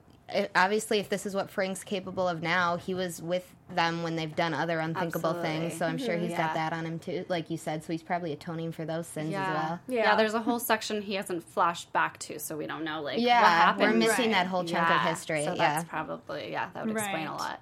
Obviously, 0.55 0.99
if 0.99 1.07
this 1.09 1.25
is 1.27 1.35
what 1.35 1.51
Frank's 1.51 1.83
capable 1.83 2.27
of 2.27 2.41
now, 2.41 2.77
he 2.77 2.93
was 2.95 3.21
with 3.21 3.47
them 3.75 4.01
when 4.01 4.15
they've 4.15 4.35
done 4.35 4.53
other 4.55 4.79
unthinkable 4.79 5.29
Absolutely. 5.31 5.59
things. 5.69 5.77
So 5.77 5.85
I'm 5.85 5.97
sure 5.99 6.15
he's 6.17 6.31
Yeah. 6.31 6.37
got 6.47 6.53
that 6.55 6.73
on 6.73 6.85
him 6.85 6.97
too, 6.97 7.25
like 7.29 7.49
you 7.51 7.57
said. 7.57 7.83
So 7.83 7.93
he's 7.93 8.01
probably 8.01 8.33
atoning 8.33 8.71
for 8.71 8.85
those 8.85 9.05
sins 9.05 9.31
Yeah. 9.31 9.43
as 9.43 9.53
well. 9.53 9.79
yeah. 9.87 10.03
Yeah. 10.03 10.15
There's 10.15 10.33
a 10.33 10.41
whole 10.41 10.59
section 10.59 11.01
he 11.03 11.13
hasn't 11.13 11.43
flashed 11.43 11.93
back 11.93 12.17
to, 12.19 12.39
so 12.39 12.57
we 12.57 12.65
don't 12.65 12.83
know 12.83 13.01
like 13.01 13.19
Yeah, 13.19 13.41
what 13.41 13.51
happened. 13.51 13.91
we're 13.91 13.97
missing 13.97 14.25
Right. 14.25 14.33
that 14.33 14.47
whole 14.47 14.63
chunk 14.63 14.89
Yeah, 14.89 14.95
of 15.03 15.09
history. 15.09 15.43
So 15.45 15.53
yeah, 15.53 15.73
that's 15.75 15.89
probably 15.89 16.51
yeah, 16.51 16.69
that 16.73 16.85
would 16.87 16.95
explain 16.97 17.27
a 17.27 17.35
lot. 17.35 17.59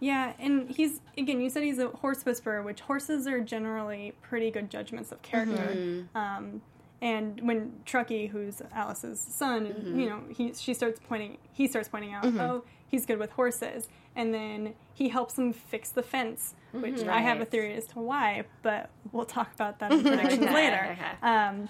Yeah, 0.00 0.32
and 0.38 0.70
he's 0.70 1.00
again. 1.16 1.40
You 1.40 1.48
said 1.50 1.62
he's 1.62 1.78
a 1.78 1.88
horse 1.88 2.24
whisperer, 2.24 2.62
which 2.62 2.80
horses 2.80 3.26
are 3.26 3.40
generally 3.40 4.12
pretty 4.22 4.50
good 4.50 4.68
judgments 4.70 5.10
of 5.12 5.22
character. 5.22 5.54
Mm-hmm. 5.74 6.16
Um, 6.16 6.60
and 7.02 7.40
when 7.46 7.72
Truckee, 7.84 8.26
who's 8.26 8.62
Alice's 8.72 9.20
son, 9.20 9.66
Mm-hmm. 9.66 10.00
you 10.00 10.08
know, 10.08 10.20
he 10.30 10.52
she 10.54 10.74
starts 10.74 11.00
pointing, 11.08 11.38
he 11.52 11.66
starts 11.68 11.88
pointing 11.88 12.12
out, 12.14 12.24
oh, 12.24 12.64
he's 12.88 13.04
good 13.06 13.18
with 13.18 13.30
horses, 13.32 13.88
and 14.14 14.32
then 14.32 14.74
he 14.94 15.08
helps 15.08 15.36
him 15.38 15.52
fix 15.52 15.90
the 15.90 16.02
fence, 16.02 16.54
which 16.72 17.02
I 17.04 17.20
have 17.20 17.40
a 17.40 17.44
theory 17.44 17.74
as 17.74 17.86
to 17.88 18.00
why, 18.00 18.44
but 18.62 18.90
we'll 19.12 19.26
talk 19.26 19.52
about 19.54 19.78
that 19.80 19.92
in 19.92 20.02
predictions 20.02 20.42
Okay, 20.44 20.54
later. 20.54 20.88
okay. 20.98 21.26
Um, 21.28 21.68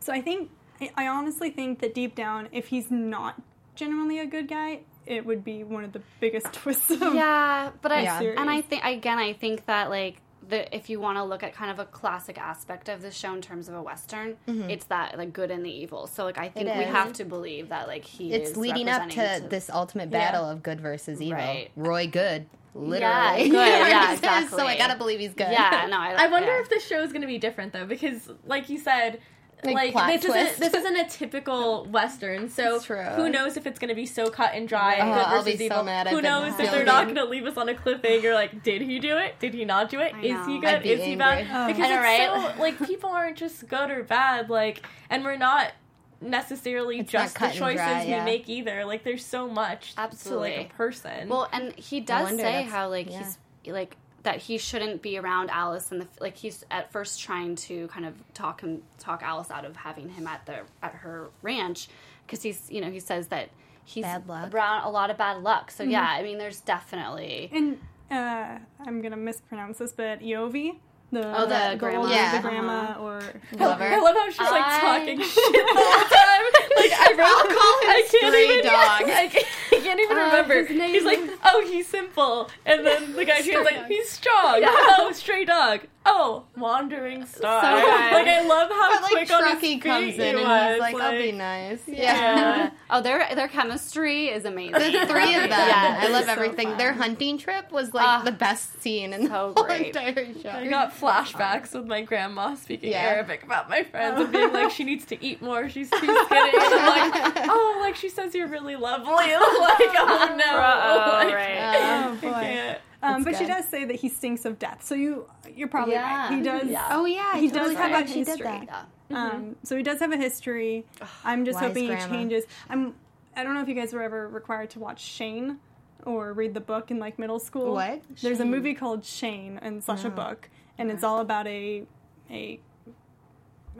So 0.00 0.12
I 0.12 0.20
think 0.20 0.50
I- 0.80 0.92
I 0.96 1.06
honestly 1.08 1.50
think 1.50 1.80
that 1.80 1.94
deep 1.94 2.14
down, 2.14 2.48
if 2.52 2.68
he's 2.68 2.90
not 2.90 3.40
genuinely 3.74 4.18
a 4.20 4.26
good 4.26 4.46
guy, 4.46 4.80
it 5.06 5.24
would 5.24 5.42
be 5.44 5.64
one 5.64 5.84
of 5.84 5.92
the 5.92 6.02
biggest 6.20 6.52
twists 6.52 6.90
of 6.90 7.14
Yeah, 7.14 7.70
but 7.82 7.90
I 7.92 8.02
Yeah. 8.02 8.20
and 8.38 8.48
I 8.50 8.60
think 8.60 8.84
again, 8.84 9.18
I 9.18 9.32
think 9.32 9.66
that 9.66 9.88
like 9.90 10.20
the 10.48 10.74
if 10.74 10.88
you 10.88 11.00
want 11.00 11.18
to 11.18 11.24
look 11.24 11.42
at 11.42 11.54
kind 11.54 11.70
of 11.70 11.78
a 11.78 11.84
classic 11.84 12.38
aspect 12.38 12.88
of 12.88 13.02
the 13.02 13.10
show 13.10 13.34
in 13.34 13.42
terms 13.42 13.68
of 13.68 13.74
a 13.74 13.82
western, 13.82 14.36
mm-hmm. 14.46 14.70
it's 14.70 14.86
that 14.86 15.16
like 15.18 15.32
good 15.32 15.50
and 15.50 15.64
the 15.64 15.70
evil. 15.70 16.06
So 16.06 16.24
like 16.24 16.38
I 16.38 16.48
think 16.48 16.66
we 16.66 16.84
is. 16.84 16.90
have 16.90 17.12
to 17.14 17.24
believe 17.24 17.68
that 17.70 17.88
like 17.88 18.04
he 18.04 18.32
It's 18.32 18.50
is 18.50 18.56
leading 18.56 18.88
up 18.88 19.08
to 19.10 19.20
representing 19.20 19.48
this 19.48 19.70
ultimate 19.70 20.10
battle 20.10 20.44
of 20.44 20.62
good 20.62 20.80
versus 20.80 21.20
evil. 21.20 21.38
Right. 21.38 21.70
Roy 21.76 22.06
Good, 22.06 22.46
literally. 22.74 23.02
Yeah, 23.02 23.36
good, 23.36 23.52
yeah, 23.52 24.12
exactly. 24.12 24.58
So 24.58 24.66
I 24.66 24.76
gotta 24.76 24.96
believe 24.96 25.20
he's 25.20 25.34
good. 25.34 25.50
Yeah, 25.50 25.86
no, 25.90 25.98
I, 25.98 26.14
I 26.24 26.26
wonder 26.28 26.48
yeah. 26.48 26.60
if 26.60 26.68
the 26.68 26.80
show 26.80 27.02
is 27.02 27.12
going 27.12 27.22
to 27.22 27.28
be 27.28 27.38
different 27.38 27.72
though, 27.72 27.86
because 27.86 28.30
like 28.46 28.68
you 28.68 28.78
said, 28.78 29.20
Like, 29.64 29.74
like, 29.74 29.92
plot 29.92 30.08
this 30.08 30.24
twist. 30.24 30.36
isn't 30.36 30.60
this 30.60 30.74
isn't 30.74 30.96
a 30.96 31.08
typical 31.08 31.86
western. 31.86 32.48
So 32.50 32.78
true. 32.78 33.02
who 33.02 33.28
knows 33.30 33.56
if 33.56 33.66
it's 33.66 33.78
going 33.78 33.88
to 33.88 33.94
be 33.94 34.06
so 34.06 34.28
cut 34.28 34.50
and 34.54 34.68
dry? 34.68 34.94
and 34.94 35.08
Oh, 35.08 35.12
I'll 35.12 35.42
versus 35.42 35.58
be 35.58 35.68
so 35.68 35.82
mad. 35.82 36.08
Who 36.08 36.18
I've 36.18 36.22
knows 36.22 36.60
if 36.60 36.70
they're 36.70 36.84
not 36.84 37.04
going 37.04 37.16
to 37.16 37.24
leave 37.24 37.46
us 37.46 37.56
on 37.56 37.68
a 37.68 37.74
cliffhanger? 37.74 38.34
Like, 38.34 38.62
did 38.62 38.82
he 38.82 38.98
do 38.98 39.16
it? 39.16 39.38
Did 39.40 39.54
he 39.54 39.64
not 39.64 39.88
do 39.88 40.00
it? 40.00 40.14
I 40.14 40.20
Is 40.20 40.46
he 40.46 40.60
good? 40.60 40.68
I'd 40.68 40.82
be 40.82 40.90
Is 40.90 41.02
he 41.04 41.16
bad? 41.16 41.46
Oh. 41.50 41.66
Because 41.68 41.88
know, 41.88 41.96
it's 41.96 42.04
right? 42.04 42.54
so 42.54 42.60
like 42.60 42.86
people 42.86 43.10
aren't 43.10 43.36
just 43.38 43.66
good 43.66 43.90
or 43.90 44.02
bad. 44.04 44.50
Like, 44.50 44.84
and 45.10 45.24
we're 45.24 45.36
not 45.38 45.72
necessarily 46.20 47.00
It's 47.00 47.12
not 47.12 47.22
just 47.22 47.38
the 47.38 47.48
choices 47.48 47.76
dry, 47.76 48.04
we 48.04 48.10
yeah. 48.10 48.24
make 48.24 48.48
either. 48.48 48.84
Like, 48.84 49.04
there's 49.04 49.24
so 49.24 49.48
much 49.48 49.94
to 49.94 50.00
like 50.00 50.12
Absolutely. 50.12 50.54
a 50.54 50.64
person. 50.76 51.28
Well, 51.28 51.48
and 51.52 51.72
he 51.76 52.00
does 52.00 52.24
wonder, 52.24 52.42
say 52.42 52.52
that's- 52.52 52.70
how 52.70 52.88
like 52.88 53.10
yeah. 53.10 53.18
he's 53.18 53.72
like 53.72 53.96
that 54.26 54.38
he 54.38 54.58
shouldn't 54.58 55.00
be 55.02 55.16
around 55.18 55.50
Alice 55.50 55.90
and 55.90 56.00
the 56.02 56.06
like 56.20 56.36
he's 56.36 56.64
at 56.70 56.92
first 56.92 57.20
trying 57.20 57.56
to 57.56 57.88
kind 57.88 58.04
of 58.04 58.12
talk 58.34 58.60
him 58.60 58.82
talk 58.98 59.22
Alice 59.22 59.50
out 59.50 59.64
of 59.64 59.74
having 59.76 60.08
him 60.10 60.26
at 60.26 60.44
the 60.46 60.58
at 60.82 60.92
her 60.96 61.28
ranch 61.42 61.88
because 62.26 62.42
he's 62.42 62.70
you 62.70 62.80
know 62.80 62.90
he 62.90 63.00
says 63.00 63.28
that 63.28 63.48
he's 63.84 64.02
Bad 64.02 64.28
luck. 64.28 64.52
around 64.52 64.84
a 64.84 64.90
lot 64.90 65.10
of 65.10 65.16
bad 65.16 65.38
luck. 65.38 65.70
So 65.70 65.82
yeah, 65.84 66.02
I 66.06 66.22
mean 66.22 66.38
there's 66.38 66.60
definitely 66.60 67.50
And 67.52 67.78
uh, 68.10 68.58
I'm 68.86 69.00
gonna 69.00 69.16
mispronounce 69.16 69.78
this, 69.78 69.92
but 69.92 70.20
Yovi. 70.20 70.76
the 71.12 71.22
Oh, 71.38 71.46
the 71.46 71.76
grandma. 71.78 72.00
old- 72.02 72.10
Yeah. 72.10 72.36
the 72.36 72.48
grandma, 72.48 72.96
or 73.00 73.20
Lover. 73.58 73.84
I 73.84 73.98
love 74.00 74.14
how 74.16 74.28
she's 74.30 74.40
like 74.40 74.64
I- 74.66 74.80
talking 74.80 75.20
shit 75.34 75.52
the 75.52 75.74
whole 75.76 76.08
time. 76.08 76.42
Like 76.76 76.92
I 76.92 77.10
wrote, 77.16 77.26
I'll 77.26 77.46
call 77.56 77.74
him 77.80 77.88
I 77.88 78.06
can't 78.10 78.32
stray 78.32 78.44
even, 78.44 78.64
dog. 78.66 78.74
I 78.76 79.28
can't, 79.32 79.46
I 79.65 79.65
can't 79.86 80.00
even 80.00 80.18
Uh, 80.18 80.24
remember. 80.26 80.54
his 80.64 80.76
name- 80.76 80.92
He's 80.94 81.04
like, 81.04 81.20
oh, 81.44 81.64
he's 81.66 81.86
simple, 81.86 82.50
and 82.64 82.84
then 82.86 83.12
the 83.14 83.24
guy 83.24 83.40
translates 83.42 83.64
like, 83.78 83.86
he's 83.88 84.08
strong. 84.08 84.60
Yeah. 84.60 84.72
Oh, 84.98 85.12
stray 85.12 85.44
dog. 85.44 85.80
Oh, 86.08 86.44
wandering 86.56 87.26
star. 87.26 87.62
So 87.62 87.66
like 88.14 88.26
I 88.28 88.46
love 88.46 88.70
how 88.70 88.92
But 88.94 89.02
like 89.02 89.10
quick 89.12 89.30
on 89.32 89.42
his 89.42 89.50
Truckee 89.52 89.60
feet 89.74 89.82
comes 89.82 90.14
in 90.14 90.36
and 90.36 90.46
was. 90.46 90.72
he's 90.72 90.80
like, 90.80 90.94
I'll 90.94 91.10
be 91.20 91.32
nice. 91.32 91.82
Yeah. 91.88 91.96
Yeah. 91.96 92.70
oh 92.90 93.02
their 93.02 93.26
their 93.34 93.48
chemistry 93.48 94.28
is 94.28 94.44
amazing. 94.44 94.72
The 94.92 95.06
three 95.06 95.34
of 95.34 95.42
them. 95.50 95.50
Yeah, 95.50 95.98
I 96.02 96.08
love 96.08 96.24
so 96.26 96.30
everything. 96.32 96.68
fun. 96.68 96.78
Their 96.78 96.92
hunting 96.92 97.38
trip 97.38 97.72
was 97.72 97.92
like 97.92 98.06
Ah, 98.06 98.22
the 98.24 98.30
best 98.32 98.80
scene 98.80 99.12
in 99.12 99.24
the 99.24 99.30
whole 99.30 99.52
great. 99.54 99.88
entire 99.96 100.32
show. 100.40 100.50
I 100.50 100.68
got 100.68 100.94
flashbacks 100.94 101.74
with 101.74 101.86
my 101.86 102.02
grandma 102.02 102.54
speaking 102.54 102.90
Yeah. 102.92 102.98
Arabic 103.02 103.42
about 103.42 103.68
my 103.68 103.82
friends 103.82 104.20
and 104.20 104.30
being 104.32 104.52
like, 104.52 104.70
she 104.70 104.84
needs 104.84 105.04
to 105.06 105.22
eat 105.24 105.42
more. 105.42 105.68
She's 105.68 105.90
too 105.90 105.96
skinny. 105.98 106.10
And 106.14 106.30
I'm 106.30 107.32
like, 107.34 107.46
oh, 107.48 107.78
like 107.80 107.96
she 107.96 108.08
says 108.08 108.32
you're 108.34 108.46
really 108.48 108.76
lovely. 108.76 109.08
like, 109.10 109.26
oh 109.32 110.34
no. 110.38 110.44
Oh, 110.46 111.10
Like, 111.24 111.34
right. 111.34 111.58
oh 111.58 112.28
I 112.28 112.72
boy. 112.72 112.78
Can't. 113.06 113.16
Um, 113.16 113.24
but 113.24 113.30
That's 113.32 113.42
she 113.42 113.46
does 113.48 113.68
say 113.68 113.84
that 113.84 113.96
he 113.96 114.08
stinks 114.08 114.44
of 114.44 114.58
death. 114.58 114.84
So 114.84 114.94
you 114.94 115.26
you're 115.54 115.68
probably 115.68 115.94
Yeah. 115.94 116.28
right. 116.28 116.36
He 116.36 116.42
does. 116.42 116.68
Yeah. 116.68 116.88
Oh 116.90 117.04
yeah, 117.04 117.30
I 117.34 117.40
He 117.40 117.48
totally 117.50 117.74
does 117.74 117.82
have 117.82 117.90
forgot 117.92 118.04
a 118.04 118.06
she 118.08 118.14
did 118.20 118.26
history. 118.28 118.44
that. 118.46 118.88
Yeah. 119.08 119.24
Um, 119.30 119.56
so 119.62 119.76
he 119.76 119.82
does 119.82 120.00
have 120.00 120.12
a 120.12 120.16
history. 120.16 120.84
I'm 121.24 121.44
just 121.44 121.56
Wise 121.60 121.68
hoping 121.68 121.86
grandma. 121.86 122.04
he 122.04 122.10
changes. 122.10 122.44
I'm. 122.68 122.94
I 123.36 123.44
don't 123.44 123.54
know 123.54 123.60
if 123.62 123.68
you 123.68 123.74
guys 123.74 123.92
were 123.92 124.02
ever 124.02 124.26
required 124.28 124.70
to 124.70 124.78
watch 124.80 125.00
Shane 125.00 125.58
or 126.04 126.32
read 126.32 126.54
the 126.54 126.60
book 126.60 126.90
in 126.90 126.98
like 126.98 127.18
middle 127.18 127.38
school. 127.38 127.72
What? 127.74 128.02
There's 128.22 128.40
a 128.40 128.44
movie 128.44 128.74
called 128.74 129.04
Shane 129.04 129.58
and 129.62 129.84
slash 129.84 130.04
a 130.04 130.10
book, 130.10 130.48
and 130.78 130.90
it's 130.90 131.04
all 131.04 131.20
about 131.20 131.46
a 131.46 131.84
a 132.30 132.58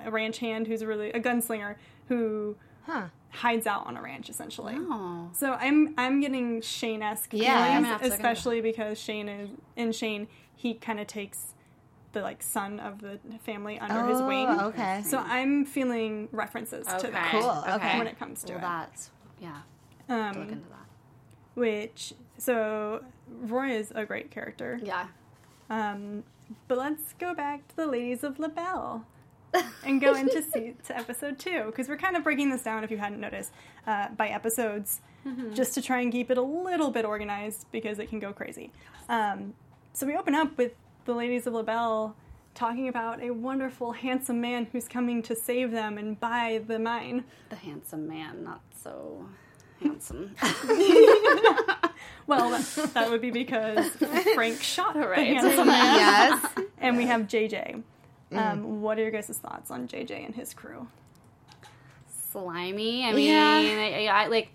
a 0.04 0.10
ranch 0.10 0.38
hand 0.38 0.66
who's 0.66 0.84
really 0.84 1.10
a 1.12 1.20
gunslinger 1.20 1.76
who 2.08 2.56
Huh. 2.84 3.06
Hides 3.36 3.66
out 3.66 3.86
on 3.86 3.96
a 3.96 4.02
ranch 4.02 4.28
essentially. 4.30 4.74
Oh. 4.76 5.28
So 5.32 5.52
I'm 5.52 5.94
I'm 5.98 6.20
getting 6.20 6.60
Shane 6.62 7.02
esque 7.02 7.32
Yeah, 7.32 7.64
feelings, 7.64 7.74
gonna 7.74 7.86
have 7.86 7.98
to 8.00 8.04
look 8.08 8.12
into 8.18 8.28
especially 8.28 8.60
because 8.60 8.98
Shane 9.00 9.28
is 9.28 9.50
in 9.76 9.92
Shane 9.92 10.28
he 10.54 10.74
kind 10.74 10.98
of 11.00 11.06
takes 11.06 11.54
the 12.12 12.22
like 12.22 12.42
son 12.42 12.80
of 12.80 13.00
the 13.02 13.18
family 13.44 13.78
under 13.78 14.06
his 14.06 14.20
Oh, 14.20 14.26
wing. 14.26 14.48
okay. 14.48 15.02
So 15.04 15.18
I'm 15.18 15.64
feeling 15.66 16.28
references 16.32 16.86
to 16.86 16.96
Okay. 16.96 17.10
that 17.10 17.30
Cool, 17.30 17.74
okay. 17.74 17.98
when 17.98 18.06
it 18.06 18.18
comes 18.18 18.42
to 18.44 18.54
Well, 18.54 18.58
it. 18.58 18.62
that's 18.62 19.10
yeah. 19.38 19.60
Um, 20.08 20.28
Look 20.38 20.52
into 20.52 20.68
that. 20.70 20.86
which 21.54 22.14
so 22.38 23.04
Roy 23.28 23.70
is 23.72 23.92
a 23.94 24.06
great 24.06 24.30
character. 24.30 24.80
Yeah. 24.82 25.08
Um, 25.68 26.22
but 26.68 26.78
let's 26.78 27.12
go 27.18 27.34
back 27.34 27.66
to 27.68 27.76
the 27.76 27.86
Ladies 27.86 28.22
of 28.24 28.38
LaBelle 28.38 29.04
and 29.84 30.00
go 30.00 30.14
into 30.14 30.42
to 30.84 30.96
episode 30.96 31.38
two 31.38 31.64
because 31.66 31.88
we're 31.88 31.96
kind 31.96 32.16
of 32.16 32.24
breaking 32.24 32.50
this 32.50 32.62
down 32.62 32.84
if 32.84 32.90
you 32.90 32.98
hadn't 32.98 33.20
noticed 33.20 33.52
uh, 33.86 34.08
by 34.16 34.28
episodes 34.28 35.00
just 35.54 35.74
to 35.74 35.82
try 35.82 36.00
and 36.00 36.12
keep 36.12 36.30
it 36.30 36.38
a 36.38 36.42
little 36.42 36.90
bit 36.92 37.04
organized 37.04 37.66
because 37.72 37.98
it 37.98 38.08
can 38.08 38.20
go 38.20 38.32
crazy. 38.32 38.70
Um, 39.08 39.54
so 39.92 40.06
we 40.06 40.16
open 40.16 40.34
up 40.36 40.56
with 40.56 40.72
the 41.04 41.14
Ladies 41.14 41.46
of 41.48 41.52
LaBelle 41.54 42.14
talking 42.54 42.86
about 42.88 43.20
a 43.20 43.30
wonderful, 43.32 43.92
handsome 43.92 44.40
man 44.40 44.66
who's 44.70 44.86
coming 44.88 45.22
to 45.24 45.34
save 45.34 45.72
them 45.72 45.98
and 45.98 46.18
buy 46.20 46.62
the 46.66 46.78
mine. 46.78 47.24
The 47.50 47.56
handsome 47.56 48.06
man, 48.08 48.44
not 48.44 48.60
so 48.82 49.26
handsome. 49.82 50.34
Well, 52.28 52.50
that, 52.50 52.90
that 52.94 53.08
would 53.10 53.20
be 53.20 53.30
because 53.30 53.86
Frank 54.34 54.60
shot 54.60 54.96
her, 54.96 55.08
Right. 55.10 55.28
handsome 55.38 55.68
man. 55.68 55.94
yes. 55.96 56.46
And 56.78 56.96
we 56.96 57.06
have 57.06 57.22
JJ. 57.22 57.82
Um, 58.32 58.80
what 58.82 58.98
are 58.98 59.02
your 59.02 59.10
guys' 59.10 59.28
thoughts 59.38 59.70
on 59.70 59.86
JJ 59.86 60.24
and 60.26 60.34
his 60.34 60.52
crew? 60.52 60.88
Slimy. 62.32 63.04
I 63.04 63.12
mean, 63.12 63.26
Yeah. 63.30 64.10
I, 64.12 64.24
I 64.24 64.26
like. 64.26 64.50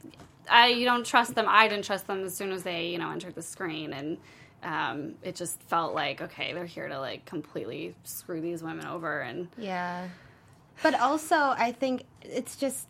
I 0.50 0.68
you 0.68 0.86
don't 0.86 1.06
trust 1.06 1.36
them. 1.36 1.46
I 1.48 1.68
didn't 1.68 1.86
trust 1.86 2.08
them 2.08 2.24
as 2.26 2.36
soon 2.36 2.52
as 2.52 2.64
they 2.64 2.88
you 2.88 2.98
know 2.98 3.10
entered 3.12 3.36
the 3.36 3.42
screen, 3.42 3.94
and 3.94 4.18
um, 4.64 5.16
it 5.24 5.36
just 5.36 5.62
felt 5.64 5.94
like 5.94 6.22
okay, 6.22 6.54
they're 6.54 6.66
here 6.66 6.88
to 6.90 7.00
like 7.00 7.26
completely 7.26 7.96
screw 8.04 8.42
these 8.42 8.62
women 8.62 8.86
over, 8.86 9.22
and 9.22 9.48
Yeah. 9.58 10.08
But 10.84 11.00
also, 11.00 11.36
I 11.36 11.72
think 11.72 12.04
it's 12.22 12.56
just. 12.56 12.88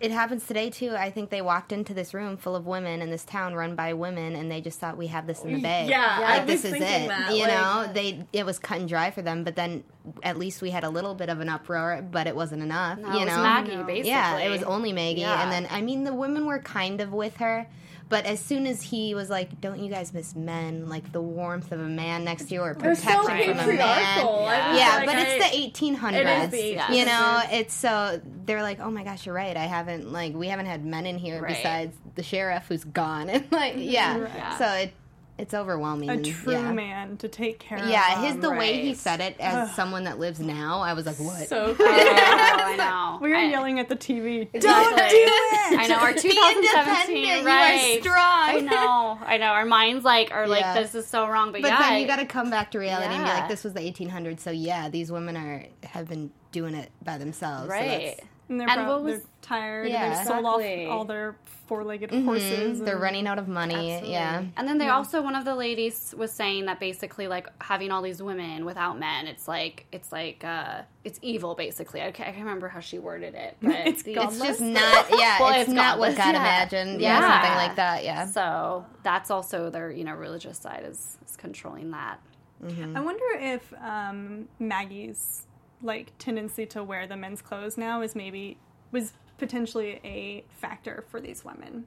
It 0.00 0.12
happens 0.12 0.46
today 0.46 0.70
too. 0.70 0.94
I 0.94 1.10
think 1.10 1.30
they 1.30 1.42
walked 1.42 1.72
into 1.72 1.92
this 1.92 2.14
room 2.14 2.36
full 2.36 2.54
of 2.54 2.66
women 2.66 3.02
in 3.02 3.10
this 3.10 3.24
town 3.24 3.54
run 3.54 3.74
by 3.74 3.94
women, 3.94 4.36
and 4.36 4.48
they 4.48 4.60
just 4.60 4.78
thought 4.78 4.96
we 4.96 5.08
have 5.08 5.26
this 5.26 5.42
in 5.42 5.52
the 5.54 5.60
bag. 5.60 5.88
Yeah, 5.90 6.18
I 6.20 6.38
like 6.38 6.46
this 6.46 6.62
was 6.62 6.72
is 6.74 6.80
it. 6.80 7.08
that, 7.08 7.34
you 7.34 7.42
like- 7.42 7.48
know, 7.52 7.90
they 7.92 8.24
it 8.32 8.46
was 8.46 8.60
cut 8.60 8.78
and 8.78 8.88
dry 8.88 9.10
for 9.10 9.22
them. 9.22 9.42
But 9.42 9.56
then 9.56 9.82
at 10.22 10.38
least 10.38 10.62
we 10.62 10.70
had 10.70 10.84
a 10.84 10.88
little 10.88 11.16
bit 11.16 11.28
of 11.28 11.40
an 11.40 11.48
uproar, 11.48 12.00
but 12.12 12.28
it 12.28 12.36
wasn't 12.36 12.62
enough. 12.62 12.98
no, 13.00 13.08
you 13.12 13.22
it 13.22 13.24
was 13.24 13.34
know, 13.36 13.42
Maggie 13.42 13.76
basically. 13.82 14.08
Yeah, 14.10 14.38
it 14.38 14.50
was 14.50 14.62
only 14.62 14.92
Maggie, 14.92 15.22
Yeah. 15.22 15.42
and 15.42 15.50
then 15.50 15.66
I 15.68 15.80
mean 15.82 16.04
the 16.04 16.14
women 16.14 16.46
were 16.46 16.60
kind 16.60 17.00
of 17.00 17.12
with 17.12 17.36
her, 17.38 17.66
but 18.08 18.24
as 18.26 18.40
soon 18.40 18.66
as 18.66 18.82
he 18.82 19.14
was 19.14 19.28
like, 19.30 19.60
"Don't 19.60 19.78
you 19.80 19.90
guys 19.90 20.12
miss 20.14 20.34
men? 20.34 20.88
Like 20.88 21.12
the 21.12 21.20
warmth 21.20 21.72
of 21.72 21.80
a 21.80 21.88
man 21.88 22.24
next 22.24 22.46
to 22.48 22.54
you, 22.54 22.60
or 22.62 22.74
They're 22.74 22.94
so 22.94 23.02
protection 23.22 23.56
from 23.56 23.68
a 23.70 23.72
man." 23.74 23.78
patriarchal. 23.78 24.46
I 24.46 24.70
was 24.70 24.78
Yeah, 24.80 24.96
like, 24.96 25.06
but 25.06 25.16
I- 25.16 25.20
it's 25.22 25.44
the 25.50 25.56
1800s. 25.58 26.14
It 26.14 26.26
is 26.44 26.50
the 26.50 26.72
Yeah. 26.74 26.92
You 26.92 27.04
know, 27.04 27.42
it's 27.50 27.74
so 27.74 28.20
they're 28.46 28.62
like, 28.62 28.80
"Oh 28.80 28.90
my 28.90 29.04
gosh, 29.04 29.26
you're 29.26 29.34
right. 29.34 29.56
I 29.56 29.66
haven't 29.66 30.12
like 30.12 30.34
we 30.34 30.48
haven't 30.48 30.66
had 30.66 30.84
men 30.84 31.06
in 31.06 31.18
here 31.18 31.40
Right. 31.42 31.56
besides 31.56 31.96
the 32.14 32.22
sheriff 32.22 32.64
who's 32.68 32.84
gone." 32.84 33.28
And 33.30 33.44
like, 33.52 33.74
yeah. 33.76 34.16
Yeah. 34.18 34.58
So 34.58 34.66
it 34.66 34.92
it's 35.38 35.54
overwhelming. 35.54 36.10
A 36.10 36.14
and- 36.14 36.24
true 36.26 36.52
yeah. 36.52 36.72
man 36.72 37.16
to 37.18 37.28
take 37.28 37.58
care 37.60 37.78
of. 37.78 37.88
Yeah, 37.88 38.22
his 38.26 38.36
the 38.40 38.50
way 38.50 38.82
he 38.82 38.94
said 38.94 39.20
it 39.20 39.36
as 39.38 39.74
someone 39.74 40.04
that 40.04 40.18
lives 40.18 40.40
now, 40.40 40.80
I 40.80 40.92
was 40.94 41.06
like, 41.06 41.16
"What?" 41.18 41.48
so 41.48 41.76
Oh, 41.78 41.84
I 41.86 42.74
know. 42.76 43.18
We 43.22 43.30
were 43.30 43.36
I- 43.36 43.46
yelling 43.48 43.78
at 43.78 43.88
the 43.88 43.96
TV. 43.96 44.50
Don't 44.52 44.96
do 44.96 45.02
it! 45.02 45.78
I 45.78 45.86
know 45.86 45.96
our 45.96 46.12
Be 46.14 46.20
2017, 46.20 47.16
independent. 47.16 47.46
right? 47.46 47.92
You 47.92 47.98
are 47.98 48.00
strong. 48.02 48.18
I 48.18 48.60
know, 48.60 49.18
I 49.24 49.36
know. 49.36 49.46
Our 49.46 49.64
minds 49.66 50.04
like 50.04 50.30
are 50.32 50.46
like 50.48 50.74
this 50.74 50.94
is 50.94 51.06
so 51.06 51.26
wrong, 51.28 51.52
but, 51.52 51.62
But 51.62 51.68
yeah, 51.68 51.78
then 51.90 52.00
you 52.00 52.06
got 52.06 52.16
to 52.16 52.26
come 52.26 52.50
back 52.50 52.70
to 52.72 52.78
reality 52.78 53.14
and 53.14 53.24
be 53.24 53.30
like, 53.30 53.48
this 53.48 53.64
was 53.64 53.72
the 53.74 53.80
1800s, 53.80 54.40
so 54.40 54.50
yeah, 54.50 54.88
these 54.88 55.12
women 55.12 55.36
are 55.36 55.64
have 55.84 56.08
been 56.08 56.30
doing 56.52 56.74
it 56.74 56.90
by 57.04 57.18
themselves. 57.18 57.64
so 57.68 57.70
right. 57.70 57.88
that's- 58.16 58.20
And 58.48 58.58
they're, 58.60 58.68
And 58.68 58.76
prob- 58.78 58.88
what 58.88 59.02
was- 59.04 59.14
they're 59.20 59.30
tired. 59.42 59.88
Yeah. 59.88 60.04
and 60.04 60.16
they've 60.16 60.26
sold 60.26 60.44
off 60.46 60.62
all 60.90 61.04
their 61.04 61.36
four-legged 61.66 62.10
Mhm. 62.10 62.24
horses. 62.24 62.80
They're 62.80 62.96
running 62.98 63.26
out 63.26 63.38
of 63.38 63.46
money. 63.46 63.74
Absolutely. 63.74 64.12
Yeah. 64.12 64.44
And 64.56 64.66
then 64.66 64.78
they 64.78 64.88
also 64.88 65.20
one 65.20 65.34
of 65.34 65.44
the 65.44 65.54
ladies 65.54 66.14
was 66.16 66.32
saying 66.32 66.64
that 66.64 66.80
basically 66.80 67.28
like 67.28 67.46
having 67.62 67.90
all 67.90 68.00
these 68.00 68.22
women 68.22 68.64
without 68.64 68.98
men, 68.98 69.26
it's 69.26 69.46
like 69.46 69.84
it's 69.92 70.10
like 70.10 70.44
uh 70.44 70.82
it's 71.04 71.18
evil 71.22 71.54
basically. 71.54 72.00
I 72.00 72.10
can't, 72.10 72.28
I 72.30 72.32
can't 72.32 72.44
remember 72.44 72.68
how 72.68 72.80
she 72.80 72.98
worded 72.98 73.34
it, 73.34 73.56
but 73.62 73.72
It's 73.86 74.02
the- 74.02 74.14
It's 74.14 74.38
just 74.38 74.60
not. 74.80 75.06
Yeah, 75.10 75.38
Well, 75.40 75.50
it's, 75.50 75.62
it's 75.68 75.70
not 75.70 75.98
what 75.98 76.16
godless, 76.16 76.16
God 76.16 76.34
yeah. 76.34 76.40
imagined. 76.40 77.00
Yeah, 77.02 77.20
Yeah. 77.20 77.32
something 77.42 77.56
like 77.56 77.76
that. 77.76 78.04
Yeah. 78.04 78.24
So 78.26 78.86
that's 79.02 79.30
also 79.30 79.68
their 79.68 79.90
you 79.90 80.04
know 80.04 80.14
religious 80.14 80.58
side 80.58 80.84
is 80.88 81.18
is 81.28 81.36
controlling 81.36 81.90
that. 81.90 82.18
I 82.66 82.98
wonder 83.00 83.24
if 83.38 83.72
um, 83.84 84.48
Maggie's 84.58 85.46
like 85.82 86.12
tendency 86.18 86.66
to 86.66 86.82
wear 86.82 87.06
the 87.06 87.16
men's 87.16 87.42
clothes 87.42 87.76
now 87.78 88.02
is 88.02 88.14
maybe 88.14 88.58
was 88.90 89.12
potentially 89.38 90.00
a 90.04 90.44
factor 90.50 91.04
for 91.10 91.20
these 91.20 91.44
women. 91.44 91.86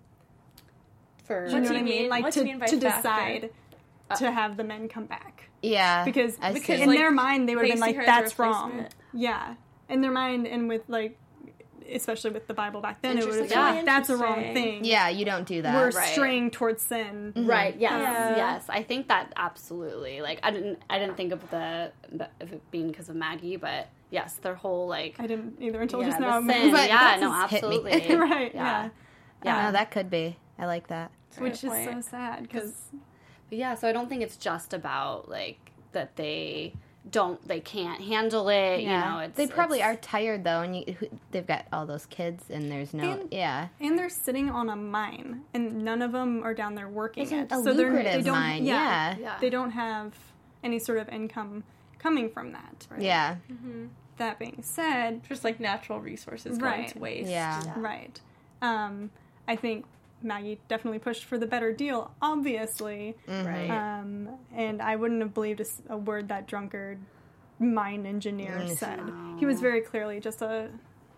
For 1.24 1.48
Do 1.48 1.56
you 1.56 1.62
know 1.62 1.68
do 1.68 1.74
what 1.74 1.76
I 1.76 1.80
you 1.80 1.86
mean? 1.86 2.02
mean? 2.04 2.10
Like 2.10 2.24
What 2.24 2.34
to, 2.34 2.40
do 2.42 2.46
you 2.46 2.52
mean 2.54 2.60
by 2.60 2.66
to 2.68 2.80
factor? 2.80 2.98
decide 2.98 3.50
uh, 4.10 4.16
to 4.16 4.32
have 4.32 4.58
the 4.58 4.64
men 4.64 4.88
come 4.88 5.06
back 5.06 5.50
Yeah, 5.62 6.04
because 6.06 6.38
because 6.38 6.80
in 6.82 6.88
like, 6.90 6.98
their 6.98 7.12
mind 7.12 7.48
they 7.48 7.56
would 7.56 7.66
have 7.66 7.72
been 7.74 7.80
like 7.80 7.96
her 7.96 8.02
as 8.02 8.08
a 8.08 8.12
that's 8.12 8.40
wrong. 8.40 8.86
Yeah, 9.14 9.56
in 9.90 10.02
their 10.02 10.12
mind 10.12 10.48
and 10.48 10.68
with 10.70 10.84
like 10.88 11.18
especially 11.94 12.32
with 12.32 12.48
the 12.48 12.54
Bible 12.54 12.82
back 12.82 13.02
then, 13.02 13.18
it 13.18 13.26
would 13.28 13.40
have 13.40 13.50
been 13.50 13.58
like 13.58 13.86
that's 13.86 14.10
a 14.10 14.18
wrong 14.18 14.42
thing. 14.54 14.84
yeah, 14.86 15.10
you 15.10 15.26
don't 15.26 15.48
do 15.48 15.62
that. 15.62 15.76
we're 15.76 15.92
Right. 15.92 16.10
straying 16.10 16.52
towards 16.52 16.82
sin. 16.82 17.34
Mm-hmm. 17.36 17.48
Right. 17.50 17.76
Yes. 17.80 17.92
Yeah. 17.92 18.36
Yes. 18.36 18.66
I 18.70 18.84
think 18.84 19.08
that 19.10 19.34
absolutely. 19.36 20.22
Like 20.22 20.40
I 20.44 20.52
didn't. 20.52 20.80
I 20.90 21.00
didn't 21.00 21.18
think 21.18 21.32
of 21.34 21.50
the, 21.52 21.92
the 22.12 22.30
of 22.40 22.54
it 22.54 22.72
being 22.72 22.88
because 22.90 23.10
of 23.10 23.16
Maggie, 23.16 23.56
but 23.58 23.88
yes, 24.10 24.36
their 24.36 24.56
whole 24.56 24.88
like. 24.88 25.16
I 25.20 25.28
didn't 25.28 25.62
either 25.62 25.82
until 25.82 26.02
yeah, 26.02 26.08
just 26.10 26.20
now. 26.20 26.40
sin. 26.40 26.72
But 26.72 26.88
yeah. 26.90 27.18
No. 27.20 27.30
just 27.30 27.52
hit 27.52 27.64
me. 27.70 27.78
Absolutely. 27.78 28.16
right. 28.18 28.52
Yeah. 28.54 28.64
Yeah. 28.84 28.90
Yeah, 29.44 29.56
Yeah. 29.66 29.72
that 29.72 29.92
could 29.92 30.10
be. 30.10 30.38
I 30.58 30.66
like 30.66 30.88
that. 30.88 31.12
Which 31.38 31.64
is 31.64 31.70
Great 31.70 31.86
so 31.86 32.02
sad 32.02 32.44
because 32.44 32.74
yeah. 33.50 33.76
So 33.76 33.88
I 33.88 33.92
don't 33.92 34.10
think 34.10 34.22
it's 34.22 34.38
just 34.38 34.74
about 34.74 35.30
like 35.30 35.72
that 35.94 36.16
they 36.16 36.74
don't 37.10 37.46
they 37.48 37.60
can't 37.60 38.00
handle 38.02 38.48
it. 38.50 38.82
You 38.82 38.90
know. 38.90 39.20
It's 39.20 39.36
they 39.36 39.48
probably 39.48 39.80
it's- 39.80 39.96
are 39.96 40.00
tired 40.00 40.44
though, 40.44 40.62
and 40.62 40.76
you, 40.76 40.96
they've 41.32 41.46
got 41.48 41.66
all 41.74 41.86
those 41.86 42.06
kids, 42.06 42.44
and 42.50 42.72
there's 42.72 42.94
no. 42.94 43.04
And- 43.12 43.32
yeah, 43.32 43.70
and 43.80 43.98
they're 43.98 44.10
sitting 44.10 44.50
on 44.50 44.70
a 44.70 44.76
mine, 44.76 45.42
and 45.54 45.84
none 45.84 46.02
of 46.02 46.12
them 46.12 46.44
are 46.44 46.54
down 46.54 46.76
there 46.76 46.88
working 46.90 47.24
It's 47.24 47.32
it. 47.32 47.52
a 47.52 47.64
so 47.64 47.74
they're, 47.74 47.92
they 48.04 48.22
don't, 48.22 48.34
mine, 48.36 48.66
yeah. 48.66 49.16
Yeah. 49.20 49.38
they 49.42 49.50
don't 49.50 49.72
have 49.72 50.14
any 50.64 50.78
sort 50.78 51.00
of 51.00 51.10
income 51.10 51.64
coming 51.98 52.30
from 52.30 52.52
that. 52.52 52.88
yeah, 53.00 53.36
That 54.18 54.38
being 54.38 54.60
said, 54.62 55.22
Just 55.28 55.44
like 55.44 55.60
natural 55.60 56.00
resources 56.00 56.58
going 56.60 56.72
Right. 56.82 56.88
to 56.90 57.00
waste. 57.00 57.30
yeah, 57.30 57.64
right, 57.78 58.20
um, 58.62 59.10
I 59.48 59.56
think 59.56 59.86
Maggie 60.24 60.60
definitely 60.68 61.00
pushed 61.00 61.24
for 61.26 61.38
the 61.38 61.46
better 61.48 61.72
deal, 61.74 62.12
obviously, 62.22 63.16
Right. 63.28 63.70
um, 63.70 64.30
and 64.56 64.82
I 64.82 64.96
wouldn't 64.96 65.22
have 65.22 65.34
believed 65.34 65.62
a 65.90 65.98
word 65.98 66.28
that 66.30 66.48
drunkard 66.48 67.00
mine 67.60 68.06
engineer 68.06 68.60
Mm. 68.64 68.70
said. 68.78 69.00
He 69.40 69.46
was 69.46 69.62
very 69.62 69.82
clearly 69.82 70.20
just 70.20 70.42
a, 70.42 70.70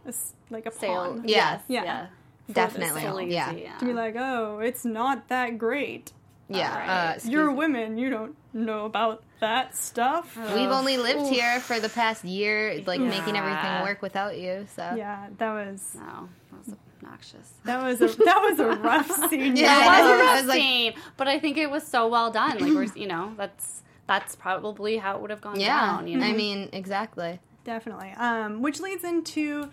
a 0.06 0.10
s- 0.10 0.34
like 0.50 0.66
a 0.66 0.72
Sail. 0.72 0.94
pawn. 1.13 1.24
Yeah. 1.26 1.60
Yeah. 1.68 1.84
Yeah. 1.84 2.08
definitely. 2.52 3.34
Yeah, 3.34 3.52
yeah. 3.52 3.78
To 3.78 3.86
be 3.86 3.94
like, 3.94 4.16
oh, 4.18 4.60
it's 4.60 4.84
not 4.84 5.30
that 5.30 5.58
great. 5.58 6.12
Yeah. 6.58 6.72
Alright. 6.72 7.26
Uh, 7.26 7.30
You're 7.30 7.50
me. 7.52 7.58
women, 7.58 7.98
you 7.98 8.10
don't 8.10 8.36
know 8.54 8.86
about 8.86 9.24
that 9.39 9.76
stuff. 9.76 10.36
We've 10.38 10.70
only 10.70 10.98
lived 10.98 11.28
here 11.28 11.60
for 11.60 11.80
the 11.80 11.89
past 11.89 12.24
year, 12.24 12.82
like 12.86 13.00
making 13.02 13.36
everything 13.36 13.82
work 13.84 14.02
without 14.02 14.38
you. 14.38 14.68
So 14.76 14.94
Yeah, 14.96 15.28
that 15.38 15.52
was 15.54 15.96
No. 15.96 16.30
That 16.52 16.58
was 16.66 16.76
obnoxious. 17.02 17.54
that 17.66 17.84
was 17.84 18.02
a 18.02 18.08
that 18.24 18.39
was 18.42 18.60
a 18.60 18.68
rough 18.78 19.12
scene. 19.30 19.56
Yeah, 19.56 19.78
It 19.82 20.02
was 20.02 20.12
a 20.12 20.24
rough 20.24 20.30
I 20.30 20.36
was 20.42 20.46
like- 20.48 20.62
scene, 20.62 20.94
but 21.18 21.28
I 21.28 21.39
think 21.39 21.58
it 21.58 21.70
was 21.70 21.84
so 21.84 22.08
well 22.08 22.32
done. 22.32 22.58
Like 22.60 22.74
we're, 22.74 22.88
you 22.96 23.08
know, 23.08 23.34
that's 23.38 23.82
that's 24.08 24.36
probably 24.36 24.98
how 24.98 25.16
it 25.16 25.22
would 25.22 25.30
have 25.30 25.42
gone 25.42 25.60
yeah, 25.60 25.80
down. 25.96 26.08
You 26.08 26.18
know, 26.18 26.26
I 26.28 26.34
mean, 26.34 26.70
exactly. 26.74 27.39
definitely. 27.63 28.12
Um, 28.18 28.62
which 28.62 28.80
leads 28.82 29.04
into 29.06 29.70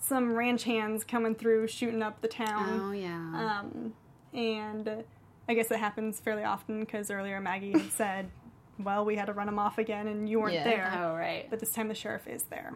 some 0.00 0.34
ranch 0.34 0.64
hands 0.64 1.02
coming 1.02 1.34
through, 1.34 1.66
shooting 1.68 2.02
up 2.02 2.20
the 2.20 2.28
town. 2.28 2.80
oh 2.82 2.92
yeah, 2.92 3.60
Um, 3.60 3.94
and 4.34 4.86
uh, 4.86 4.96
I 5.48 5.54
guess 5.54 5.70
it 5.70 5.78
happens 5.78 6.20
fairly 6.20 6.44
often 6.44 6.80
because 6.80 7.10
earlier 7.10 7.40
Maggie 7.40 7.72
had 7.72 7.90
said, 7.92 8.30
"Well, 8.78 9.04
we 9.04 9.16
had 9.16 9.26
to 9.26 9.32
run 9.32 9.48
him 9.48 9.58
off 9.58 9.78
again, 9.78 10.06
and 10.08 10.28
you 10.28 10.40
weren't 10.40 10.54
Yeah. 10.54 10.64
there." 10.64 10.92
oh 11.04 11.14
right. 11.14 11.46
But 11.50 11.60
this 11.60 11.72
time 11.72 11.88
the 11.88 11.94
sheriff 11.94 12.26
is 12.26 12.44
there. 12.44 12.74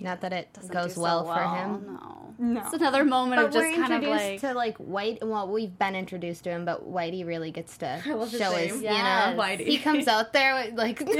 Not 0.00 0.20
that 0.22 0.32
it 0.32 0.52
Doesn't 0.52 0.72
goes 0.72 0.86
do 0.88 0.94
so 0.96 1.00
well, 1.02 1.24
for 1.24 1.42
him. 1.42 1.98
No, 1.98 2.34
No. 2.54 2.60
it's 2.64 2.74
another 2.74 3.04
moment 3.04 3.40
But 3.40 3.46
of 3.46 3.52
just 3.52 3.76
kind 3.76 3.92
of 3.92 4.02
introduced 4.02 4.24
like 4.24 4.40
to 4.40 4.54
like 4.54 4.76
White. 4.78 5.18
Well, 5.26 5.48
we've 5.48 5.78
been 5.78 5.94
introduced 5.94 6.44
to 6.44 6.50
him, 6.50 6.64
but 6.64 6.90
Whitey 6.90 7.24
really 7.24 7.50
gets 7.52 7.78
to 7.78 8.00
show 8.04 8.24
his. 8.26 8.82
Yes. 8.82 8.82
You 8.82 8.88
know, 9.36 9.40
Whitey. 9.42 9.66
he 9.66 9.78
comes 9.78 10.08
out 10.08 10.32
there 10.32 10.54
with, 10.56 10.74
like, 10.74 11.00
and 11.02 11.08
you're 11.08 11.16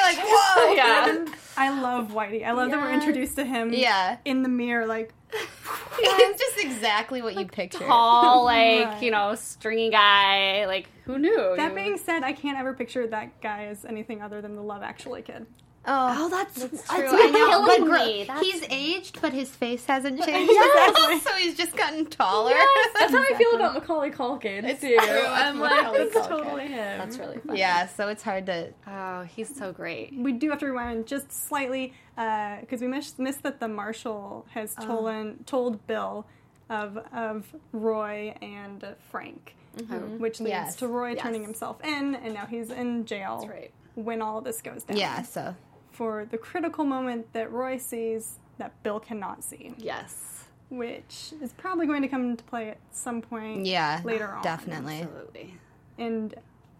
like, 0.00 0.16
whoa, 0.18 0.72
yeah. 0.74 1.24
I 1.56 1.80
love 1.80 2.08
Whitey. 2.12 2.44
I 2.46 2.52
love 2.52 2.70
that 2.70 2.80
we're 2.80 2.92
introduced 2.92 3.36
to 3.36 3.44
him. 3.44 3.72
yeah. 3.72 4.16
In 4.24 4.42
the 4.42 4.48
mirror, 4.48 4.86
like 4.86 5.12
It's 5.98 6.38
just 6.40 6.58
exactly 6.64 7.20
what 7.22 7.36
you 7.36 7.46
picture. 7.46 7.78
Tall, 7.80 8.44
like 8.44 8.86
Right. 8.86 9.02
you 9.02 9.10
know, 9.10 9.34
stringy 9.34 9.90
guy. 9.90 10.66
Like 10.66 10.88
who 11.04 11.18
knew? 11.18 11.54
that 11.56 11.70
You- 11.70 11.76
being 11.76 11.98
said, 11.98 12.22
I 12.24 12.32
can't 12.32 12.58
ever 12.58 12.72
picture 12.72 13.06
that 13.06 13.40
guy 13.42 13.66
as 13.66 13.84
anything 13.84 14.22
other 14.22 14.40
than 14.40 14.56
the 14.56 14.62
Love 14.62 14.82
Actually 14.82 15.22
kid. 15.22 15.46
Oh, 15.86 16.14
Oh, 16.16 16.28
that's, 16.30 16.58
true. 16.58 16.68
that's 16.68 16.90
I 16.90 16.98
know, 17.30 17.66
killing 17.66 17.88
but 17.90 18.06
me. 18.06 18.24
That's- 18.24 18.44
he's 18.44 18.64
aged, 18.70 19.20
but 19.20 19.32
his 19.32 19.50
face 19.50 19.84
hasn't 19.86 20.22
changed. 20.24 20.52
Exactly. 20.64 21.20
so 21.20 21.30
he's 21.36 21.56
just 21.56 21.76
gotten 21.76 22.06
taller. 22.06 22.52
That's 22.98 23.12
how 23.12 23.22
I 23.22 23.34
feel 23.36 23.54
about 23.54 23.74
Macaulay 23.74 24.10
Culkin 24.10 24.64
It's 24.64 24.80
too. 24.80 24.96
true. 24.96 25.26
I'm 25.26 25.60
like, 25.60 25.92
that's 25.92 26.14
Culkin. 26.14 26.28
totally 26.28 26.66
him. 26.68 26.98
that's 26.98 27.18
really 27.18 27.38
funny. 27.38 27.58
yeah, 27.58 27.86
so 27.86 28.08
it's 28.08 28.22
hard 28.22 28.46
to. 28.46 28.72
Oh, 28.86 29.22
he's 29.22 29.54
so 29.54 29.72
great. 29.72 30.14
We 30.16 30.32
do 30.32 30.48
have 30.50 30.58
to 30.60 30.66
rewind 30.66 31.06
just 31.06 31.30
slightly 31.30 31.92
uh, 32.16 32.60
because 32.60 32.80
we 32.80 32.86
missed, 32.86 33.18
missed 33.18 33.42
that 33.42 33.60
the 33.60 33.68
marshal 33.68 34.46
has 34.50 34.74
Oh. 34.78 34.86
told 34.86 35.46
told 35.46 35.86
Bill 35.86 36.26
of 36.70 36.98
of 37.12 37.44
Roy 37.72 38.34
and 38.40 38.84
Frank, 39.10 39.54
mm-hmm. 39.76 39.92
Mm-hmm. 39.94 40.18
which 40.18 40.40
leads 40.40 40.50
Yes. 40.50 40.76
to 40.76 40.88
Roy 40.88 41.10
Yes. 41.12 41.22
turning 41.22 41.42
himself 41.42 41.76
in, 41.84 42.14
and 42.14 42.32
now 42.32 42.46
he's 42.46 42.70
in 42.70 43.04
jail. 43.04 43.40
That's 43.40 43.52
right. 43.52 43.70
When 43.96 44.22
all 44.22 44.38
of 44.38 44.44
this 44.44 44.60
goes 44.62 44.82
down. 44.84 44.96
Yeah, 44.96 45.22
so 45.22 45.54
For 45.94 46.24
the 46.30 46.38
critical 46.38 46.84
moment 46.84 47.32
that 47.32 47.50
Roy 47.52 47.76
sees 47.78 48.38
that 48.58 48.72
Bill 48.82 49.00
cannot 49.00 49.42
see, 49.44 49.74
Yes, 49.78 50.44
which 50.68 51.32
is 51.40 51.52
probably 51.52 51.86
going 51.86 52.02
to 52.02 52.08
come 52.08 52.30
into 52.30 52.44
play 52.44 52.68
at 52.70 52.78
some 52.92 53.22
point. 53.22 53.64
yeah, 53.64 54.00
Later 54.04 54.28
on. 54.28 54.42
definitely. 54.42 55.00
absolutely. 55.02 55.54
and 55.98 56.34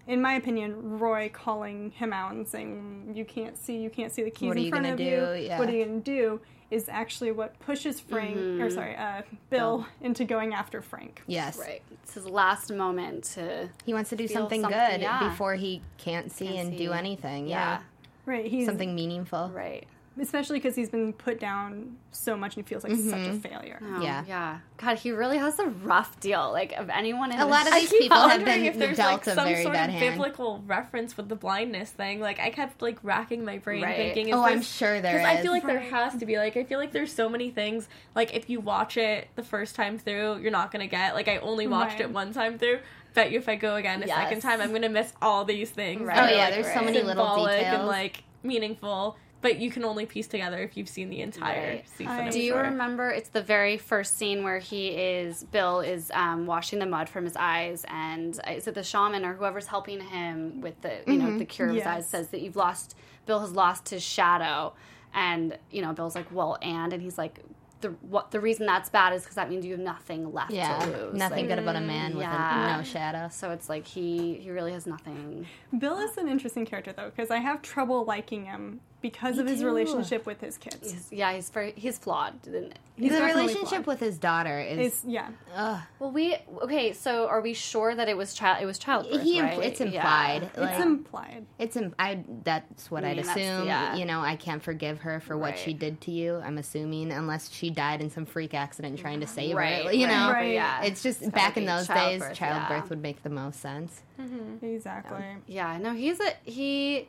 in 0.06 0.20
my 0.20 0.34
opinion, 0.34 0.98
Roy 0.98 1.30
calling 1.32 1.90
him 1.92 2.12
out 2.12 2.32
and 2.34 2.46
saying, 2.46 3.12
"You 3.14 3.24
can't 3.24 3.56
see, 3.56 3.78
you 3.78 3.88
can't 3.88 4.12
see 4.12 4.22
the 4.22 4.30
keys 4.30 4.48
What 4.48 4.56
are 4.56 4.58
in 4.58 4.64
you 4.66 4.70
front 4.70 4.84
gonna 4.84 4.92
of 4.94 4.98
do?" 4.98 5.04
you. 5.04 5.46
Yeah. 5.46 5.58
What 5.58 5.68
are 5.68 5.72
you 5.72 5.84
gonna 5.86 6.00
do?" 6.00 6.40
is 6.70 6.88
actually 6.88 7.30
what 7.30 7.56
pushes 7.60 8.00
Frank, 8.00 8.36
or 8.60 8.68
sorry, 8.68 8.96
uh, 8.96 9.22
Bill, 9.48 9.86
into 10.00 10.24
going 10.24 10.52
after 10.54 10.82
Frank. 10.82 11.22
Yes, 11.26 11.56
Right. 11.58 11.82
It's 12.02 12.14
his 12.14 12.26
last 12.26 12.72
moment 12.72 13.24
to. 13.34 13.68
he 13.86 13.94
wants 13.94 14.10
to 14.10 14.16
do 14.16 14.26
something, 14.26 14.60
something, 14.62 14.78
good 14.78 15.00
yeah. 15.02 15.28
before 15.28 15.54
he 15.54 15.82
can't 15.98 16.32
see 16.32 16.46
Can't 16.48 16.58
and 16.58 16.70
see. 16.78 16.84
do 16.86 16.92
anything. 16.92 17.46
Yeah. 17.46 17.78
Yeah, 17.78 17.80
Right. 18.26 18.46
He's 18.46 18.66
something 18.66 18.94
meaningful. 18.94 19.50
Right. 19.54 19.86
especially 20.20 20.60
because 20.60 20.76
he's 20.76 20.88
been 20.90 21.12
put 21.12 21.40
down 21.40 21.96
so 22.12 22.36
much 22.36 22.56
and 22.56 22.64
he 22.64 22.68
feels 22.68 22.84
like 22.84 22.92
such 22.92 23.02
a 23.02 23.30
mm-hmm. 23.30 23.38
failure. 23.38 23.80
Oh, 23.82 24.00
Yeah. 24.00 24.24
Yeah. 24.28 24.58
God, 24.76 24.96
he 24.98 25.10
really 25.10 25.38
has 25.38 25.58
a 25.58 25.66
rough 25.66 26.20
deal. 26.20 26.52
Like 26.52 26.72
of 26.74 26.88
anyone 26.88 27.32
in 27.32 27.40
A 27.40 27.46
lot 27.46 27.66
of 27.66 27.74
these 27.80 27.90
people 27.90 28.16
have 28.16 28.30
wondering 28.38 28.60
been 28.62 28.66
if 28.72 28.78
there's 28.78 28.96
dealt 28.96 29.26
like 29.26 29.26
a 29.26 29.34
some 29.34 29.48
very 29.48 29.62
sort 29.64 29.74
bad 29.74 29.88
of 29.88 29.96
hand. 29.96 30.14
biblical 30.14 30.62
reference 30.68 31.16
with 31.16 31.28
the 31.28 31.34
blindness 31.34 31.90
thing. 31.90 32.20
Like 32.20 32.38
I 32.38 32.50
kept 32.50 32.80
like 32.80 32.98
racking 33.02 33.44
my 33.44 33.58
brain 33.58 33.82
Right. 33.82 33.96
thinking, 33.96 34.28
is 34.28 34.34
Oh, 34.36 34.44
I'm 34.44 34.58
this- 34.58 34.72
sure 34.72 35.00
there 35.00 35.20
I 35.26 35.42
feel 35.42 35.50
like 35.50 35.66
there 35.66 35.80
has 35.80 36.14
to 36.18 36.26
be. 36.26 36.38
Like 36.38 36.56
I 36.56 36.62
feel 36.62 36.78
like 36.78 36.92
there's 36.92 37.12
so 37.12 37.28
many 37.28 37.50
things. 37.50 37.88
Like 38.14 38.34
if 38.36 38.48
you 38.48 38.60
watch 38.60 38.96
it 38.96 39.26
the 39.34 39.42
first 39.42 39.74
time 39.74 39.98
through, 39.98 40.38
you're 40.38 40.52
not 40.52 40.70
gonna 40.70 40.86
get. 40.86 41.14
Like 41.16 41.26
I 41.26 41.38
only 41.38 41.66
watched 41.66 41.94
Right. 41.94 42.02
it 42.02 42.10
one 42.12 42.32
time 42.32 42.58
through. 42.58 42.78
Bet 43.14 43.30
you 43.30 43.38
if 43.38 43.48
I 43.48 43.56
go 43.56 43.76
again 43.76 44.02
a 44.02 44.06
Yes. 44.06 44.16
second 44.16 44.40
time, 44.42 44.60
I'm 44.60 44.72
gonna 44.72 44.88
miss 44.88 45.12
all 45.22 45.44
these 45.44 45.70
things. 45.70 46.02
Right. 46.02 46.18
Oh 46.18 46.34
yeah, 46.36 46.44
like, 46.46 46.54
there's 46.54 46.66
so 46.66 46.74
right. 46.76 46.84
many 46.84 47.02
little 47.02 47.46
details. 47.46 47.78
and 47.78 47.86
like 47.86 48.24
meaningful. 48.42 49.16
But 49.40 49.58
you 49.58 49.70
can 49.70 49.84
only 49.84 50.06
piece 50.06 50.26
together 50.26 50.58
if 50.62 50.74
you've 50.74 50.88
seen 50.88 51.10
the 51.10 51.20
entire 51.20 51.74
Right. 51.74 51.88
season. 51.88 52.08
I- 52.08 52.20
I'm 52.22 52.30
Do 52.30 52.40
you 52.40 52.52
sure. 52.52 52.62
remember? 52.62 53.10
It's 53.10 53.28
the 53.28 53.42
very 53.42 53.76
first 53.76 54.16
scene 54.16 54.42
where 54.42 54.58
he 54.58 54.88
is 54.88 55.44
Bill 55.44 55.80
is 55.80 56.10
um, 56.14 56.46
washing 56.46 56.78
the 56.78 56.86
mud 56.86 57.10
from 57.10 57.24
his 57.24 57.36
eyes, 57.36 57.84
and 57.88 58.40
uh, 58.48 58.52
is 58.52 58.66
it 58.66 58.74
the 58.74 58.82
shaman 58.82 59.22
or 59.24 59.34
whoever's 59.34 59.66
helping 59.66 60.00
him 60.00 60.60
with 60.62 60.80
the 60.80 60.92
you 61.06 61.18
know 61.18 61.36
the 61.38 61.44
cure 61.44 61.68
of 61.68 61.74
his 61.76 61.86
eyes 61.86 62.08
says 62.08 62.28
that 62.28 62.40
you've 62.40 62.56
lost. 62.56 62.96
Bill 63.26 63.40
has 63.40 63.52
lost 63.52 63.90
his 63.90 64.02
shadow, 64.02 64.72
and 65.12 65.56
you 65.70 65.82
know 65.82 65.92
Bill's 65.92 66.14
like, 66.14 66.26
well, 66.32 66.56
and 66.62 66.92
and 66.94 67.02
he's 67.02 67.18
like, 67.18 67.38
the 67.84 67.90
what 68.00 68.30
the 68.30 68.40
reason 68.40 68.66
that's 68.66 68.88
bad 68.88 69.12
is 69.12 69.22
because 69.22 69.36
that 69.36 69.50
means 69.50 69.64
you 69.64 69.72
have 69.72 69.80
nothing 69.80 70.32
left 70.32 70.50
yeah, 70.50 70.78
to 70.78 70.86
lose. 70.86 71.14
nothing 71.14 71.46
Like, 71.46 71.48
good 71.48 71.58
about 71.58 71.76
a 71.76 71.80
mm, 71.80 71.86
man 71.86 72.16
with 72.16 72.26
a, 72.26 72.76
no 72.76 72.82
shadow. 72.82 73.28
So 73.30 73.50
it's 73.50 73.68
like 73.68 73.86
he 73.86 74.34
he 74.34 74.50
really 74.50 74.72
has 74.72 74.86
nothing. 74.86 75.46
Bill 75.78 75.98
is 75.98 76.16
an 76.16 76.28
interesting 76.28 76.64
character 76.66 76.92
though 76.92 77.10
because 77.14 77.30
I 77.30 77.38
have 77.38 77.62
trouble 77.62 78.04
liking 78.04 78.46
him 78.46 78.80
because 79.04 79.36
of 79.38 79.46
his 79.46 79.60
too. 79.60 79.66
relationship 79.66 80.24
with 80.24 80.40
his 80.40 80.56
kids. 80.56 80.90
He's, 80.90 81.08
yeah, 81.12 81.34
he's 81.34 81.50
very 81.50 81.72
he's 81.76 81.98
flawed. 81.98 82.32
Isn't 82.46 82.64
it? 82.72 82.78
He's 82.96 83.12
the 83.12 83.22
relationship 83.22 83.68
flawed. 83.68 83.86
with 83.86 84.00
his 84.00 84.16
daughter 84.18 84.58
is. 84.60 84.78
Is 84.94 85.04
yeah, 85.06 85.28
ugh. 85.54 85.80
Well, 85.98 86.10
we 86.10 86.36
okay. 86.62 86.92
So 86.94 87.26
are 87.28 87.40
we 87.42 87.52
sure 87.52 87.94
that 87.94 88.08
it 88.08 88.16
was 88.16 88.32
child? 88.34 88.62
It 88.62 88.66
was 88.66 88.78
childbirth, 88.78 89.22
He, 89.22 89.40
right? 89.42 89.58
it's 89.62 89.80
Yeah. 89.80 89.86
implied. 89.86 90.50
Like, 90.56 90.70
it's 90.70 90.80
implied. 90.84 91.46
It's 91.58 91.76
im- 91.76 91.94
I. 91.98 92.24
That's 92.44 92.90
what 92.90 93.04
I 93.04 93.10
I'd 93.10 93.16
mean, 93.18 93.26
assume. 93.26 93.66
yeah. 93.66 93.96
You 93.96 94.06
know, 94.06 94.20
I 94.20 94.36
can't 94.36 94.62
forgive 94.62 95.00
her 95.00 95.20
for 95.20 95.36
what 95.36 95.58
she 95.58 95.74
did 95.74 96.00
to 96.02 96.10
you. 96.10 96.36
I'm 96.36 96.56
assuming, 96.56 97.12
unless 97.12 97.50
she 97.52 97.68
died 97.70 98.00
in 98.00 98.10
some 98.10 98.24
freak 98.24 98.54
accident 98.54 98.98
trying 98.98 99.20
to 99.20 99.26
save 99.26 99.54
Right, 99.56 99.84
her. 99.84 99.92
You 99.92 100.06
know, 100.06 100.30
right, 100.30 100.44
Right. 100.44 100.54
Yeah, 100.54 100.82
it's 100.82 101.02
just 101.02 101.20
gotta 101.20 101.32
back 101.32 101.56
in 101.56 101.64
be 101.64 101.66
those 101.66 101.86
days, 101.86 101.96
childbirth, 102.20 102.34
childbirth 102.38 102.84
yeah. 102.84 102.88
would 102.88 103.02
make 103.02 103.22
the 103.22 103.30
most 103.30 103.60
sense. 103.60 104.02
Mm-hmm. 104.20 104.64
Exactly. 104.64 105.24
Yeah, 105.46 105.76
no, 105.78 105.92
he's 105.92 106.20
a 106.20 106.32
he. 106.44 107.08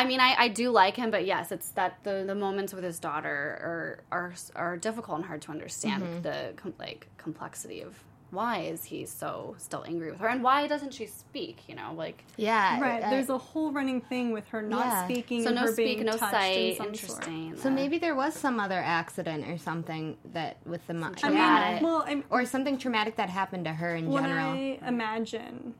I 0.00 0.04
mean, 0.04 0.20
I, 0.20 0.34
I 0.38 0.48
do 0.48 0.70
like 0.70 0.96
him, 0.96 1.10
but 1.10 1.24
yes, 1.26 1.50
it's 1.52 1.70
that 1.70 1.98
the, 2.04 2.24
the 2.26 2.34
moments 2.34 2.72
with 2.72 2.84
his 2.84 2.98
daughter 3.00 3.36
are 4.10 4.18
are 4.18 4.32
are 4.54 4.76
difficult 4.76 5.16
and 5.18 5.26
hard 5.26 5.42
to 5.42 5.50
understand 5.50 6.02
Mm-hmm. 6.02 6.22
the 6.22 6.52
com- 6.56 6.74
like 6.78 7.08
complexity 7.18 7.80
of 7.82 7.92
why 8.30 8.58
is 8.60 8.84
he 8.84 9.06
so 9.06 9.54
still 9.56 9.82
angry 9.88 10.10
with 10.10 10.20
her 10.20 10.28
and 10.28 10.42
why 10.42 10.66
doesn't 10.66 10.92
she 10.92 11.06
speak? 11.06 11.56
You 11.66 11.74
know, 11.76 11.90
like 11.96 12.22
Yeah. 12.36 12.78
Right. 12.78 13.02
uh, 13.02 13.08
There's 13.10 13.30
a 13.30 13.38
whole 13.38 13.72
running 13.72 14.02
thing 14.02 14.32
with 14.32 14.46
her 14.48 14.60
not 14.60 14.84
Yeah. 14.86 15.04
speaking 15.06 15.40
so 15.42 15.48
and 15.48 15.54
no 15.56 15.62
her 15.62 15.72
speak, 15.72 15.96
being 15.96 16.04
no 16.06 16.12
touched 16.12 16.32
sight. 16.32 16.56
in 16.58 16.76
some 16.76 16.94
sort. 16.94 17.26
Interesting. 17.26 17.56
so 17.56 17.68
Uh, 17.70 17.72
maybe 17.72 17.96
there 17.98 18.14
was 18.14 18.34
some 18.34 18.60
other 18.60 18.80
accident 19.00 19.48
or 19.48 19.56
something 19.56 20.04
that 20.36 20.58
with 20.66 20.86
the 20.86 20.92
mo- 20.94 21.06
I 21.06 21.08
mean, 21.08 21.16
Traumatic. 21.16 21.82
well, 21.82 22.04
I'm, 22.06 22.22
or 22.28 22.44
something 22.44 22.76
traumatic 22.76 23.16
that 23.16 23.30
happened 23.30 23.64
to 23.64 23.72
her 23.72 23.96
in 23.96 24.04
what 24.10 24.22
general. 24.24 24.50
I 24.52 24.78
imagine, 24.86 25.74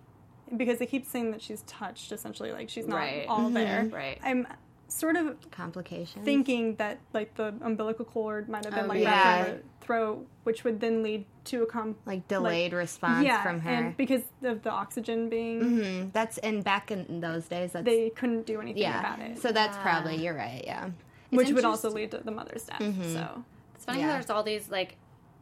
because 0.56 0.78
they 0.78 0.86
keep 0.86 1.06
saying 1.06 1.30
that 1.32 1.42
she's 1.42 1.62
touched, 1.62 2.12
essentially, 2.12 2.52
like 2.52 2.68
she's 2.68 2.86
not 2.86 2.96
Right. 2.96 3.26
all 3.28 3.50
there. 3.50 3.88
Right. 3.92 4.18
I'm 4.22 4.46
sort 4.90 5.16
of 5.16 5.36
Complications. 5.50 6.24
thinking 6.24 6.74
that 6.76 6.98
like 7.12 7.34
the 7.34 7.54
umbilical 7.60 8.04
cord 8.06 8.48
might 8.48 8.64
have 8.64 8.74
been 8.74 8.86
Oh, 8.86 8.88
like 8.88 9.02
yeah. 9.02 9.10
that 9.44 9.46
from 9.46 9.56
the 9.56 9.62
throat, 9.86 10.26
which 10.44 10.64
would 10.64 10.80
then 10.80 11.02
lead 11.02 11.26
to 11.44 11.62
a 11.62 11.66
com 11.66 11.96
like 12.06 12.26
delayed 12.28 12.72
response 12.72 13.24
yeah, 13.26 13.42
from 13.42 13.60
her. 13.60 13.70
and 13.70 13.96
because 13.98 14.22
of 14.42 14.62
the 14.62 14.70
oxygen 14.70 15.28
being, 15.28 15.60
Mhm. 15.60 16.12
That's 16.12 16.38
and 16.38 16.64
back 16.64 16.90
in 16.90 17.20
those 17.20 17.46
days. 17.48 17.72
That's 17.72 17.84
they 17.84 18.08
couldn't 18.10 18.46
do 18.46 18.60
anything 18.60 18.82
yeah. 18.82 19.00
about 19.00 19.18
it, 19.20 19.38
So 19.38 19.52
that's 19.52 19.76
probably 19.78 20.16
you're 20.16 20.34
right. 20.34 20.62
Yeah. 20.64 20.90
which 21.30 21.50
would 21.52 21.64
also 21.66 21.90
lead 21.90 22.10
to 22.12 22.18
the 22.18 22.30
mother's 22.30 22.64
death. 22.64 22.80
Mm-hmm. 22.80 23.12
So 23.12 23.44
It's 23.74 23.84
funny 23.84 24.00
Yeah. 24.00 24.06
how 24.06 24.12
there's 24.14 24.30
all 24.30 24.42
these 24.42 24.70
like 24.70 24.96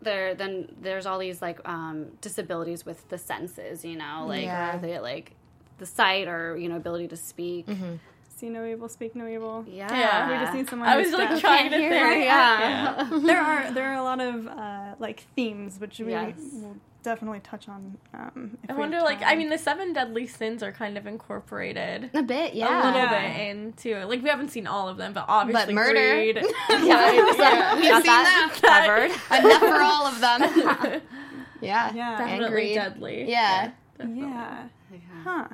there 0.07 0.35
then 0.35 0.53
there's 0.87 1.05
all 1.09 1.19
these 1.19 1.39
like 1.43 1.59
um 1.69 1.97
disabilities 2.23 2.81
with 2.89 3.01
the 3.13 3.19
senses, 3.19 3.85
you 3.85 3.97
know, 4.03 4.25
like 4.27 4.45
Yeah. 4.45 4.77
or 4.77 4.81
the 4.81 4.99
like 5.01 5.33
the 5.79 5.87
sight 5.87 6.27
or 6.35 6.57
you 6.57 6.69
know 6.71 6.77
ability 6.77 7.09
to 7.09 7.17
speak. 7.17 7.67
see 8.39 8.49
no 8.49 8.65
evil, 8.73 8.89
speak 8.89 9.15
no 9.15 9.27
evil. 9.27 9.65
Yeah. 9.69 9.93
Yeah. 10.03 10.31
We 10.31 10.35
just 10.45 10.55
need 10.55 10.69
someone. 10.71 10.89
I 10.89 10.95
who's 10.97 11.07
was 11.13 11.19
like 11.21 11.29
deaf. 11.31 11.41
trying 11.41 11.71
to 11.71 11.79
hear, 11.79 12.07
think. 12.09 12.25
yeah. 12.25 13.09
there 13.31 13.41
are 13.51 13.63
there 13.77 13.87
are 13.93 13.99
a 14.05 14.07
lot 14.11 14.21
of 14.21 14.47
uh, 14.47 14.95
like 14.99 15.19
themes 15.37 15.79
which 15.83 15.99
we 15.99 16.13
Yes. 16.13 16.35
will 16.63 16.77
definitely 17.07 17.39
touch 17.41 17.69
on. 17.69 17.97
Um, 18.13 18.59
if 18.65 18.71
I 18.71 18.75
we 18.75 18.81
wonder, 18.81 19.01
like, 19.01 19.23
I 19.25 19.37
mean, 19.37 19.49
the 19.49 19.57
seven 19.59 19.93
deadly 19.93 20.27
sins 20.27 20.61
are 20.63 20.73
kind 20.73 20.99
of 20.99 21.07
incorporated 21.07 22.11
A 22.13 22.23
bit. 22.23 22.53
Yeah, 22.55 22.67
a 22.67 22.87
little 22.87 23.01
Yeah. 23.01 23.29
bit 23.39 23.49
into 23.49 23.97
it. 23.97 24.09
Like, 24.09 24.23
we 24.23 24.29
haven't 24.29 24.51
seen 24.51 24.67
all 24.67 24.89
of 24.89 24.97
them, 24.97 25.13
but 25.13 25.25
obviously, 25.29 25.67
but 25.67 25.75
murder. 25.75 26.15
greed. 26.15 26.37
yeah, 26.71 26.83
yeah. 27.13 27.77
we 27.77 27.89
got 27.89 28.03
seen 28.03 28.13
that 28.13 28.59
covered. 28.61 29.11
Enough 29.39 29.61
for 29.61 29.81
all 29.83 30.07
of 30.07 30.21
them. 30.21 31.01
yeah. 31.61 31.93
Yeah. 31.95 32.19
Definitely 32.19 32.49
greed. 32.51 32.75
deadly. 32.75 33.31
Yeah. 33.31 33.71
definitely. 33.97 34.23
yeah, 34.23 34.69
huh? 35.25 35.49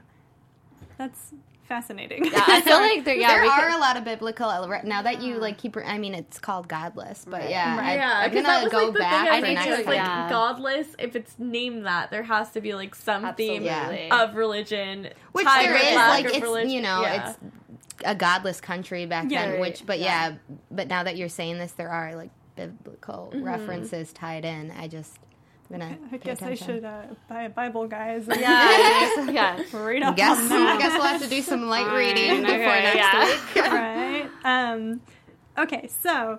That's 0.97 1.33
fascinating. 1.73 2.25
Yeah, 2.27 2.45
I 2.47 2.61
feel 2.61 2.77
like 2.79 3.05
there, 3.05 3.15
yeah, 3.23 3.29
there 3.29 3.45
are 3.45 3.71
could- 3.71 3.77
a 3.77 3.81
lot 3.81 3.97
of 3.97 4.05
biblical 4.05 4.49
now 4.85 5.03
that 5.03 5.23
you 5.23 5.39
like 5.39 5.57
keep. 5.59 5.77
I 5.77 5.97
mean, 5.99 6.15
it's 6.15 6.39
called 6.39 6.69
godless, 6.69 7.25
but 7.25 7.41
Right. 7.41 7.51
yeah, 7.51 7.77
Right. 7.79 7.87
I, 7.93 7.95
Yeah, 7.97 8.13
I'm 8.19 8.31
'cause 8.31 8.43
that 8.43 8.45
gonna 8.47 8.65
was, 8.65 8.73
go 8.73 8.85
like, 8.85 8.93
the 8.93 8.99
back 8.99 9.25
thing 9.25 9.33
I 9.35 9.41
for 9.41 9.47
need 9.47 9.57
think 9.59 9.69
next 9.71 9.83
to, 9.85 9.89
like 9.89 9.97
yeah. 9.97 10.29
godless. 10.29 10.87
If 10.99 11.17
it's 11.17 11.35
named 11.39 11.87
that, 11.87 12.11
there 12.11 12.23
has 12.25 12.51
to 12.51 12.61
be 12.61 12.75
like 12.75 12.95
some 12.95 13.23
theme 13.35 13.67
Absolutely. 13.67 14.11
of 14.11 14.35
religion, 14.35 15.09
Which 15.33 15.45
tied 15.47 15.65
there 15.67 15.73
with 15.75 15.83
is, 15.83 15.95
like 15.97 16.25
it's 16.27 16.41
religion. 16.41 16.71
you 16.71 16.81
know, 16.83 17.01
Yeah. 17.03 17.31
it's 17.31 17.39
a 18.05 18.15
godless 18.15 18.61
country 18.61 19.07
back 19.07 19.27
Yeah. 19.29 19.43
then. 19.43 19.51
Right. 19.53 19.61
Which, 19.61 19.87
but 19.87 19.99
Yeah. 19.99 20.31
yeah. 20.31 20.35
but 20.71 20.89
now 20.89 21.03
that 21.05 21.17
you're 21.17 21.29
saying 21.29 21.59
this, 21.59 21.73
there 21.73 21.89
are 21.91 22.15
like 22.15 22.31
biblical 22.57 23.31
Mm-hmm. 23.35 23.45
references 23.45 24.13
tied 24.13 24.45
in. 24.45 24.71
I 24.73 24.89
just 24.89 25.19
I'm 25.19 25.32
gonna. 25.73 25.99
I 26.07 26.19
pay 26.19 26.19
guess 26.19 26.43
I 26.43 26.55
should 26.55 26.85
uh, 26.85 27.03
buy 27.29 27.43
a 27.45 27.49
Bible, 27.51 27.87
guys. 27.89 28.29
and 28.29 28.41
yeah, 28.41 29.31
yeah. 29.31 29.63
read 29.73 30.03
I 30.03 30.09
up 30.11 30.17
guess 30.17 30.39
on 30.39 30.53
I 30.53 30.79
guess 30.79 30.93
we'll 30.93 31.03
have 31.07 31.23
to 31.23 31.29
do 31.29 31.43
some 31.43 31.69
light 31.69 31.87
Fine, 31.87 31.97
reading 31.97 32.41
before 32.43 32.57
next 32.59 32.97
yeah. 32.97 33.25
week. 33.27 33.57
right? 33.73 34.31
Um, 34.45 35.01
okay, 35.59 35.89
so 35.89 36.39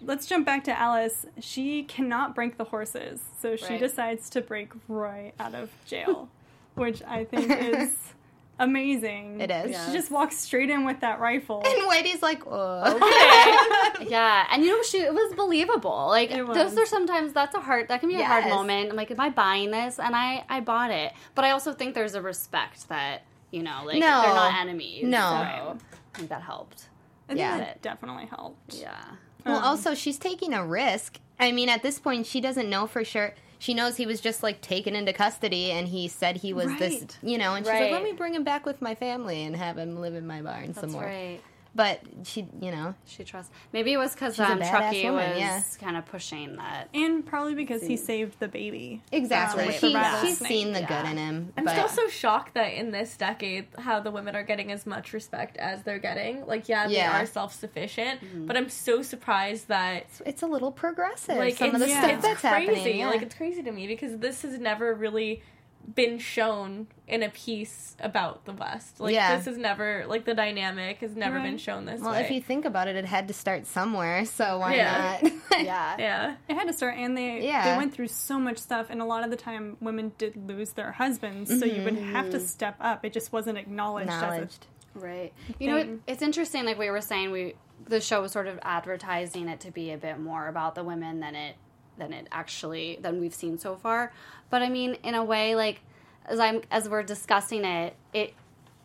let's 0.00 0.26
jump 0.26 0.46
back 0.46 0.64
to 0.64 0.78
Alice. 0.78 1.26
She 1.40 1.82
cannot 1.84 2.34
break 2.34 2.56
the 2.56 2.64
horses, 2.64 3.20
so 3.40 3.56
she 3.56 3.64
Right. 3.66 3.80
decides 3.80 4.30
to 4.30 4.40
break 4.40 4.72
Roy 4.88 5.32
out 5.38 5.54
of 5.54 5.70
jail, 5.86 6.28
which 6.74 7.02
I 7.04 7.24
think 7.24 7.50
is 7.50 7.90
amazing. 8.58 9.40
It 9.40 9.50
is. 9.50 9.70
Yeah. 9.72 9.86
She 9.86 9.92
just 9.92 10.10
walks 10.10 10.36
straight 10.38 10.70
in 10.70 10.84
with 10.84 11.00
that 11.00 11.20
rifle. 11.20 11.62
And 11.64 11.82
Whitey's 11.90 12.22
like, 12.22 12.42
oh. 12.46 12.98
yeah, 14.08 14.46
and 14.50 14.64
you 14.64 14.70
know, 14.76 14.82
she 14.82 14.98
it 15.00 15.12
was 15.14 15.34
believable. 15.34 16.06
Like 16.08 16.30
It 16.30 16.46
those 16.46 16.76
are 16.78 16.86
sometimes 16.86 17.32
that's 17.32 17.54
a 17.54 17.60
hard 17.60 17.88
that 17.88 18.00
can 18.00 18.08
be 18.08 18.16
a 18.16 18.24
hard 18.24 18.46
moment. 18.46 18.90
I'm 18.90 18.96
like, 18.96 19.10
am 19.10 19.20
I 19.20 19.30
buying 19.30 19.70
this? 19.70 19.98
And 19.98 20.14
I 20.14 20.44
I 20.48 20.60
bought 20.60 20.90
it, 20.90 21.12
but 21.34 21.44
I 21.44 21.50
also 21.50 21.72
think 21.72 21.94
there's 21.94 22.14
a 22.14 22.22
respect 22.22 22.88
that 22.88 23.22
you 23.50 23.62
know, 23.62 23.82
like 23.84 23.98
No. 23.98 24.22
they're 24.22 24.34
not 24.34 24.54
enemies. 24.60 25.04
No. 25.04 25.18
so 25.18 25.24
I 25.24 25.74
think 26.14 26.28
that 26.30 26.42
helped. 26.42 26.88
I 27.28 27.32
think 27.32 27.40
Yeah. 27.40 27.58
that 27.58 27.82
definitely 27.82 28.26
helped. 28.26 28.74
Yeah, 28.74 28.94
Well, 29.44 29.58
Um, 29.58 29.64
also 29.64 29.94
she's 29.94 30.18
taking 30.18 30.54
a 30.54 30.64
risk. 30.66 31.18
I 31.38 31.52
mean, 31.52 31.68
at 31.68 31.82
this 31.82 31.98
point, 31.98 32.26
she 32.26 32.40
doesn't 32.40 32.70
know 32.70 32.86
for 32.86 33.04
sure. 33.04 33.34
She 33.62 33.74
knows 33.74 33.96
he 33.96 34.06
was 34.06 34.20
just 34.20 34.42
like 34.42 34.60
taken 34.60 34.96
into 34.96 35.12
custody, 35.12 35.70
and 35.70 35.86
he 35.86 36.08
said 36.08 36.38
he 36.38 36.52
was 36.52 36.66
this, 36.80 37.06
you 37.22 37.38
know. 37.38 37.54
And 37.54 37.64
she's 37.64 37.72
like, 37.72 37.92
"Let 37.92 38.02
me 38.02 38.10
bring 38.10 38.34
him 38.34 38.42
back 38.42 38.66
with 38.66 38.82
my 38.82 38.96
family 38.96 39.44
and 39.44 39.54
have 39.54 39.78
him 39.78 40.00
live 40.00 40.16
in 40.16 40.26
my 40.26 40.42
barn 40.42 40.74
some 40.74 40.90
more." 40.90 41.04
right. 41.04 41.38
But 41.74 42.00
she, 42.24 42.46
you 42.60 42.70
know, 42.70 42.94
She 43.06 43.24
trusts. 43.24 43.50
Maybe 43.72 43.94
it 43.94 43.96
was 43.96 44.12
because 44.12 44.34
She's 44.34 44.40
a 44.40 44.52
um, 44.52 44.60
badass 44.60 44.70
Truckee 44.70 45.04
woman, 45.08 45.30
was 45.30 45.38
yeah. 45.40 45.62
kind 45.80 45.96
of 45.96 46.04
pushing 46.04 46.56
that. 46.56 46.88
And 46.92 47.24
probably 47.24 47.54
because 47.54 47.82
he 47.82 47.96
saved 47.96 48.38
the 48.40 48.48
baby. 48.48 49.02
exactly. 49.10 49.62
Um, 49.62 49.68
with 49.68 49.80
the 49.80 50.20
She, 50.20 50.26
she's 50.26 50.38
seen 50.38 50.72
the 50.72 50.80
Yeah. 50.80 51.02
good 51.02 51.10
in 51.12 51.16
him. 51.16 51.52
I'm 51.56 51.64
but 51.64 51.72
still 51.72 51.88
so 51.88 52.08
shocked 52.08 52.52
that 52.54 52.74
in 52.74 52.90
this 52.90 53.16
decade, 53.16 53.68
how 53.78 54.00
the 54.00 54.10
women 54.10 54.36
are 54.36 54.42
getting 54.42 54.70
as 54.70 54.84
much 54.86 55.14
respect 55.14 55.56
as 55.56 55.82
they're 55.82 55.98
getting. 55.98 56.44
Like, 56.46 56.68
yeah, 56.68 56.88
they 56.88 56.96
Yeah. 56.96 57.22
are 57.22 57.24
self 57.26 57.54
sufficient, 57.54 58.20
Mm-hmm. 58.20 58.46
but 58.46 58.56
I'm 58.58 58.68
so 58.68 59.00
surprised 59.00 59.68
that 59.68 60.04
it's 60.26 60.42
a 60.42 60.46
little 60.46 60.72
progressive. 60.72 61.36
like 61.38 61.56
some 61.56 61.68
it's, 61.68 61.74
of 61.76 61.80
the 61.80 61.88
yeah. 61.88 62.00
stuff 62.02 62.12
it's 62.12 62.22
that's 62.22 62.40
crazy. 62.40 62.74
happening. 62.74 62.98
yeah. 62.98 63.08
Like, 63.08 63.22
it's 63.22 63.34
crazy 63.34 63.62
to 63.62 63.72
me 63.72 63.86
because 63.86 64.18
this 64.18 64.42
has 64.42 64.58
never 64.58 64.92
really 64.94 65.42
been 65.94 66.18
shown 66.18 66.86
in 67.06 67.22
a 67.22 67.28
piece 67.28 67.96
about 68.00 68.44
the 68.44 68.52
West. 68.52 69.00
Like, 69.00 69.14
Yeah. 69.14 69.36
this 69.36 69.46
has 69.46 69.58
never 69.58 70.04
like 70.06 70.24
the 70.24 70.34
dynamic 70.34 70.98
has 70.98 71.14
never 71.16 71.40
been 71.40 71.58
shown 71.58 71.84
this 71.84 72.00
well, 72.00 72.12
way. 72.12 72.20
if 72.22 72.30
you 72.30 72.40
think 72.40 72.64
about 72.64 72.88
it, 72.88 72.96
it 72.96 73.04
had 73.04 73.28
to 73.28 73.34
start 73.34 73.66
somewhere. 73.66 74.24
So 74.24 74.58
why 74.58 74.76
Yeah. 74.76 75.18
not? 75.22 75.32
Yeah, 75.62 75.96
yeah, 75.98 76.36
It 76.48 76.54
had 76.54 76.66
to 76.66 76.72
start, 76.72 76.96
and 76.96 77.16
they 77.16 77.44
Yeah. 77.44 77.70
they 77.70 77.76
went 77.76 77.92
through 77.92 78.08
so 78.08 78.38
much 78.38 78.58
stuff, 78.58 78.88
and 78.90 79.02
a 79.02 79.04
lot 79.04 79.22
of 79.22 79.30
the 79.30 79.36
time 79.36 79.76
women 79.80 80.12
did 80.18 80.48
lose 80.48 80.72
their 80.72 80.92
husbands, 80.92 81.56
so 81.58 81.66
you 81.66 81.82
would 81.82 81.96
have 81.96 82.30
to 82.30 82.38
mm-hmm. 82.38 82.46
step 82.46 82.76
up. 82.80 83.04
It 83.04 83.12
just 83.12 83.32
wasn't 83.32 83.58
acknowledged. 83.58 84.10
As 84.10 84.22
Acknowledged. 84.22 84.66
Right. 84.94 85.32
You 85.58 85.70
know, 85.70 85.76
it, 85.76 85.88
it's 86.06 86.22
interesting. 86.22 86.64
Like 86.64 86.78
we 86.78 86.90
were 86.90 87.00
saying, 87.00 87.30
we 87.30 87.54
the 87.84 88.00
show 88.00 88.22
was 88.22 88.32
sort 88.32 88.46
of 88.46 88.58
advertising 88.62 89.48
it 89.48 89.60
to 89.60 89.70
be 89.70 89.90
a 89.90 89.98
bit 89.98 90.18
more 90.18 90.48
about 90.48 90.74
the 90.74 90.84
women 90.84 91.20
than 91.20 91.34
it 91.34 91.56
than 91.98 92.12
it 92.12 92.26
actually 92.32 92.98
than 93.00 93.20
we've 93.20 93.34
seen 93.34 93.58
so 93.58 93.76
far. 93.76 94.12
But 94.50 94.62
I 94.62 94.68
mean, 94.68 94.96
in 95.02 95.14
a 95.14 95.24
way, 95.24 95.54
like 95.54 95.80
as 96.26 96.38
I'm 96.38 96.62
as 96.70 96.88
we're 96.88 97.02
discussing 97.02 97.64
it, 97.64 97.96
it 98.12 98.34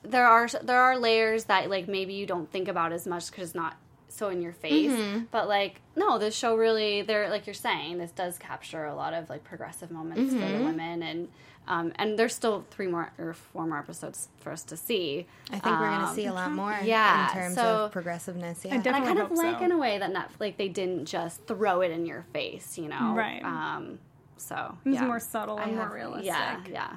there 0.04 0.28
are 0.28 0.48
there 0.64 0.80
are 0.80 0.98
layers 0.98 1.46
that 1.46 1.70
like 1.70 1.88
maybe 1.88 2.14
you 2.14 2.26
don't 2.26 2.52
think 2.52 2.68
about 2.68 2.92
as 2.92 3.06
much 3.06 3.30
because 3.30 3.50
it's 3.50 3.56
not 3.56 3.78
so 4.10 4.30
in 4.30 4.42
your 4.42 4.54
face. 4.54 4.92
Mm-hmm. 4.92 5.26
But 5.32 5.48
like 5.48 5.82
no, 5.96 6.18
this 6.18 6.36
show 6.36 6.56
really 6.56 7.02
they're 7.02 7.30
like 7.30 7.46
you're 7.46 7.54
saying 7.54 7.98
this 7.98 8.12
does 8.12 8.38
capture 8.38 8.86
a 8.86 8.96
lot 8.96 9.14
of 9.14 9.30
like 9.30 9.44
progressive 9.44 9.92
moments 9.92 10.34
for 10.34 10.40
mm-hmm. 10.40 10.58
the 10.58 10.64
women 10.64 11.04
and. 11.04 11.28
Um, 11.68 11.92
and 11.98 12.18
there's 12.18 12.34
still 12.34 12.66
three 12.72 12.88
more 12.88 13.12
or 13.18 13.34
four 13.34 13.68
more 13.68 13.78
episodes 13.80 14.30
for 14.38 14.52
us 14.54 14.64
to 14.64 14.78
see. 14.78 15.28
I 15.52 15.60
think 15.60 15.66
we're 15.66 15.90
going 15.90 16.00
to 16.00 16.08
Um, 16.08 16.16
see 16.16 16.26
a 16.26 16.34
lot 16.34 16.52
more 16.54 16.78
yeah, 16.84 17.28
in 17.28 17.34
terms 17.34 17.56
so- 17.56 17.86
of 17.86 17.92
progressiveness. 17.92 18.64
Yeah. 18.64 18.72
I 18.72 18.76
and 18.76 18.88
I 18.88 18.92
definitely 18.92 19.08
kind 19.16 19.32
of 19.32 19.38
like 19.38 19.60
so. 19.60 19.66
in 19.66 19.72
a 19.74 19.78
way 19.78 19.98
that 20.00 20.14
Netflix 20.14 20.40
like 20.40 20.58
they 20.58 20.70
didn't 20.70 21.06
just 21.06 21.46
throw 21.46 21.82
it 21.82 21.92
in 21.92 22.06
your 22.06 22.24
face, 22.34 22.78
you 22.78 22.88
know. 22.88 23.14
Right. 23.16 23.44
Um. 23.44 24.00
So 24.38 24.78
It 24.86 24.90
was 24.90 24.96
yeah. 25.00 25.06
more 25.08 25.20
subtle 25.20 25.58
I 25.58 25.64
and 25.64 25.74
more 25.76 25.84
have- 25.86 25.94
realistic. 25.94 26.26
Yeah. 26.28 26.60
Yeah. 26.72 26.94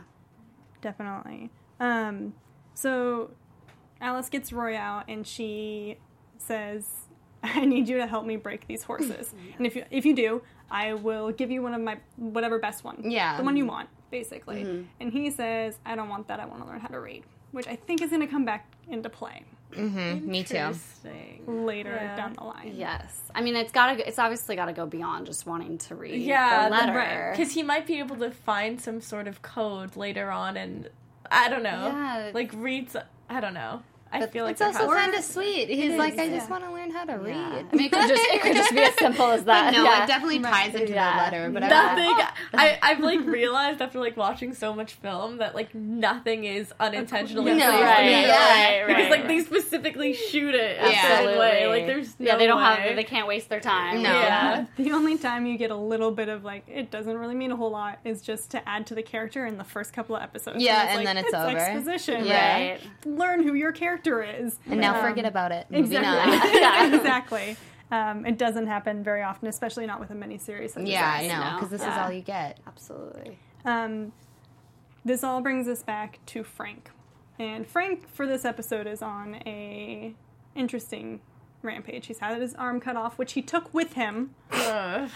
Definitely. 0.81 1.51
Um, 1.79 2.35
so 2.75 3.31
Alice 4.01 4.29
gets 4.29 4.53
Roy 4.53 4.77
out 4.77 5.05
and 5.09 5.27
she 5.27 5.99
says, 6.39 6.87
I 7.43 7.65
need 7.65 7.89
you 7.89 7.97
to 7.99 8.07
help 8.07 8.25
me 8.27 8.37
break 8.37 8.67
these 8.67 8.85
horses. 8.85 9.35
and 9.59 9.67
if 9.67 9.75
you 9.77 9.85
if 9.91 10.05
you 10.07 10.15
do, 10.15 10.43
I 10.71 10.95
will 10.95 11.33
give 11.33 11.51
you 11.51 11.63
one 11.63 11.75
of 11.75 11.81
my 11.81 11.99
whatever 12.17 12.59
best 12.59 12.85
one. 12.85 13.11
Yeah. 13.11 13.37
The 13.37 13.43
one 13.43 13.57
you 13.57 13.67
want, 13.67 13.89
basically. 14.11 14.65
Mm-hmm. 14.65 14.83
And 15.01 15.13
he 15.13 15.31
says, 15.31 15.79
I 15.87 15.95
don't 15.95 16.09
want 16.09 16.29
that, 16.29 16.41
I 16.41 16.47
want 16.47 16.63
to 16.63 16.69
learn 16.69 16.81
how 16.81 16.89
to 16.89 17.01
read. 17.01 17.25
Which 17.53 17.67
I 17.67 17.77
think 17.77 18.01
is 18.03 18.11
gonna 18.11 18.29
come 18.29 18.45
back 18.45 18.67
into 18.89 19.09
play 19.09 19.45
mm-hmm. 19.73 20.29
Me 20.31 20.45
too. 20.45 20.73
Later 21.47 21.91
Yeah. 22.01 22.17
down 22.17 22.35
the 22.35 22.45
line. 22.45 22.75
Yes. 22.77 23.21
I 23.35 23.41
mean, 23.41 23.57
it's 23.57 23.73
gotta. 23.73 24.07
It's 24.07 24.19
obviously 24.19 24.57
gotta 24.57 24.73
go 24.73 24.87
beyond 24.87 25.27
just 25.27 25.47
wanting 25.47 25.79
to 25.79 25.95
read 25.95 26.21
Yeah, 26.23 26.69
the 26.69 26.71
letter. 26.71 27.33
because 27.33 27.53
he 27.53 27.63
might 27.63 27.87
be 27.87 27.99
able 27.99 28.17
to 28.17 28.31
find 28.31 28.81
some 28.81 29.01
sort 29.01 29.27
of 29.27 29.43
code 29.43 29.97
later 29.97 30.31
on, 30.31 30.57
and 30.57 30.89
I 31.31 31.49
don't 31.49 31.63
know, 31.63 31.87
Yeah. 31.89 32.31
like 32.35 32.53
read. 32.55 32.89
I 33.29 33.41
don't 33.41 33.55
know. 33.55 33.83
I 34.13 34.27
feel 34.27 34.45
like 34.45 34.53
it's 34.53 34.61
also 34.61 34.87
kind 34.93 35.15
of 35.15 35.23
sweet. 35.25 35.69
He's 35.69 35.93
is, 35.93 35.99
like, 35.99 36.19
I 36.19 36.25
yeah. 36.25 36.37
just 36.39 36.51
want 36.51 36.65
to 36.65 36.73
learn 36.73 36.91
how 36.91 37.05
to 37.05 37.15
read. 37.15 37.35
Yeah. 37.37 37.63
I 37.73 37.77
mean, 37.77 37.87
it 37.87 37.93
could 37.93 38.09
just 38.09 38.23
it 38.33 38.43
could 38.43 38.57
just 38.57 38.73
be 38.73 38.81
as 38.81 38.95
simple 38.99 39.27
as 39.27 39.45
that. 39.47 39.73
no, 39.73 39.85
yeah. 39.85 40.05
it 40.05 40.07
definitely 40.09 40.41
ties 40.41 40.75
into 40.75 40.93
Yeah. 40.93 41.13
the 41.13 41.23
letter. 41.37 41.51
But 41.51 41.61
nothing. 41.61 42.05
I, 42.07 42.29
I, 42.55 42.79
I've 42.83 43.01
like 43.01 43.21
realized 43.25 43.81
after 43.81 44.01
like 44.01 44.17
watching 44.17 44.53
so 44.55 44.75
much 44.75 44.95
film 44.95 45.39
that 45.39 45.55
like 45.55 45.75
nothing 45.75 46.45
is 46.45 46.73
unintentionally 46.81 47.53
No, 47.55 47.71
placed 47.71 47.83
right, 47.85 48.11
yeah. 48.11 48.81
right, 48.81 48.87
because 48.89 49.11
like 49.11 49.21
right. 49.21 49.29
they 49.29 49.41
specifically 49.41 50.15
shoot 50.15 50.55
it 50.55 50.79
a 50.81 50.91
Yeah. 50.91 51.03
certain 51.19 51.39
way. 51.39 51.51
Absolutely. 51.51 51.79
Like 51.81 51.87
there's 51.87 52.15
yeah, 52.19 52.33
no 52.33 52.39
they 52.39 52.47
don't 52.47 52.59
way. 52.59 52.65
have 52.65 52.97
they 52.97 53.05
can't 53.05 53.29
waste 53.29 53.49
their 53.49 53.61
time. 53.61 54.03
No. 54.03 54.11
Yeah. 54.13 54.65
The 54.77 54.93
only 54.93 55.19
time 55.19 55.47
you 55.47 55.57
get 55.57 55.71
a 55.71 55.77
little 55.77 56.11
bit 56.11 56.29
of 56.29 56.43
like 56.45 56.65
it 56.69 56.91
doesn't 56.91 57.17
really 57.17 57.35
mean 57.35 57.53
a 57.53 57.57
whole 57.57 57.71
lot 57.71 58.01
is 58.05 58.23
just 58.23 58.51
to 58.53 58.69
add 58.69 58.87
to 58.89 58.95
the 58.95 59.03
character 59.03 59.47
in 59.47 59.57
the 59.59 59.65
first 59.65 59.93
couple 59.93 60.17
of 60.17 60.23
episodes. 60.23 60.63
Yeah, 60.63 60.83
it's 60.85 60.89
and 60.97 60.97
like, 60.97 61.07
then 61.07 61.17
it's 61.25 61.35
over. 61.35 61.57
exposition. 61.57 62.25
Yeah. 62.25 62.71
Right. 62.73 62.81
Learn 63.05 63.43
who 63.43 63.55
your 63.55 63.71
character 63.73 64.00
is. 64.07 64.59
and 64.67 64.81
now 64.81 64.95
Um, 64.95 65.09
forget 65.09 65.25
about 65.25 65.53
it. 65.53 65.67
Exactly. 65.71 66.63
on. 66.63 66.95
exactly. 66.95 67.57
Um, 67.91 68.25
it 68.25 68.39
doesn't 68.39 68.67
happen 68.69 69.03
very 69.03 69.23
often, 69.23 69.49
especially 69.49 69.87
not 69.87 69.99
with 70.01 70.11
a 70.11 70.15
miniseries. 70.15 70.71
such 70.71 70.85
as 70.85 70.89
Yeah, 70.89 71.11
I 71.13 71.23
this. 71.23 71.33
know, 71.33 71.41
No. 71.41 71.55
because 71.57 71.71
this 71.71 71.83
is 71.83 71.89
all 71.89 72.13
you 72.13 72.23
get. 72.23 72.59
Absolutely. 72.67 73.39
Um, 73.65 74.13
this 75.05 75.25
all 75.25 75.41
brings 75.41 75.67
us 75.69 75.83
back 75.83 76.19
to 76.27 76.45
Frank, 76.45 76.91
and 77.39 77.67
Frank 77.67 78.09
for 78.09 78.27
this 78.27 78.45
episode 78.45 78.87
is 78.87 79.03
on 79.03 79.37
a 79.47 80.15
interesting 80.55 81.21
rampage. 81.63 82.07
He's 82.07 82.19
had 82.19 82.41
his 82.41 82.55
arm 82.55 82.81
cut 82.81 82.97
off, 82.97 83.19
which 83.19 83.33
he 83.35 83.43
took 83.43 83.73
with 83.75 83.93
him. 83.95 84.35
Ugh. 84.53 85.11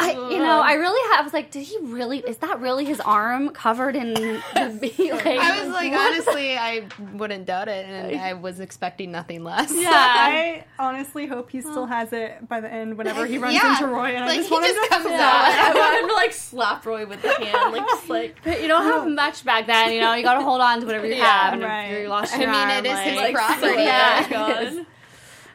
I, 0.00 0.12
you 0.12 0.38
know, 0.38 0.60
I 0.60 0.74
really 0.74 1.10
have, 1.10 1.20
I 1.20 1.24
was 1.24 1.32
like, 1.32 1.50
did 1.50 1.62
he 1.64 1.76
really? 1.82 2.18
Is 2.20 2.36
that 2.38 2.60
really 2.60 2.84
his 2.84 3.00
arm 3.00 3.48
covered 3.50 3.96
in 3.96 4.14
the? 4.14 4.42
Like, 4.54 5.26
I 5.26 5.64
was 5.64 5.72
like, 5.72 5.92
honestly, 5.92 6.56
I 6.56 6.84
wouldn't 7.14 7.46
doubt 7.46 7.66
it, 7.68 7.84
and 7.86 8.20
I 8.20 8.34
was 8.34 8.60
expecting 8.60 9.10
nothing 9.10 9.42
less. 9.42 9.72
yeah. 9.74 9.90
I 9.90 10.64
honestly 10.78 11.26
hope 11.26 11.50
he 11.50 11.60
still 11.60 11.86
has 11.86 12.12
it 12.12 12.48
by 12.48 12.60
the 12.60 12.72
end 12.72 12.96
whenever 12.96 13.26
he 13.26 13.38
runs 13.38 13.54
Yeah. 13.54 13.72
into 13.72 13.86
Roy, 13.88 14.10
and 14.14 14.24
I 14.24 14.36
just 14.36 14.48
he 14.48 14.52
want 14.54 14.66
him 14.66 14.74
just 14.74 14.88
to 14.88 14.94
comes 14.94 15.06
fly. 15.06 15.14
out. 15.16 15.20
I 15.20 15.74
want 15.78 16.02
him 16.02 16.08
to 16.10 16.14
like 16.14 16.32
slap 16.32 16.86
Roy 16.86 17.04
with 17.06 17.20
the 17.22 17.32
hand, 17.34 17.72
like 17.72 17.86
just 17.88 18.08
like 18.08 18.36
you 18.46 18.68
don't 18.68 18.84
have 18.84 19.08
much 19.08 19.44
back 19.44 19.66
then. 19.66 19.92
You 19.92 20.00
know, 20.00 20.14
you 20.14 20.22
got 20.22 20.34
to 20.34 20.42
hold 20.42 20.60
on 20.60 20.80
to 20.80 20.86
whatever 20.86 21.06
you 21.06 21.14
Yeah, 21.16 21.24
have. 21.26 21.52
And 21.54 21.62
right. 21.62 21.86
if 21.90 22.02
you 22.02 22.08
lost 22.08 22.34
I 22.34 22.38
mean, 22.38 22.48
arm, 22.50 22.70
it 22.70 22.86
is 22.86 22.92
like, 22.92 23.04
his 23.06 23.16
like 23.16 23.34
property. 23.34 23.60
so 23.60 23.78
Yeah. 23.80 24.26
Oh 24.30 24.86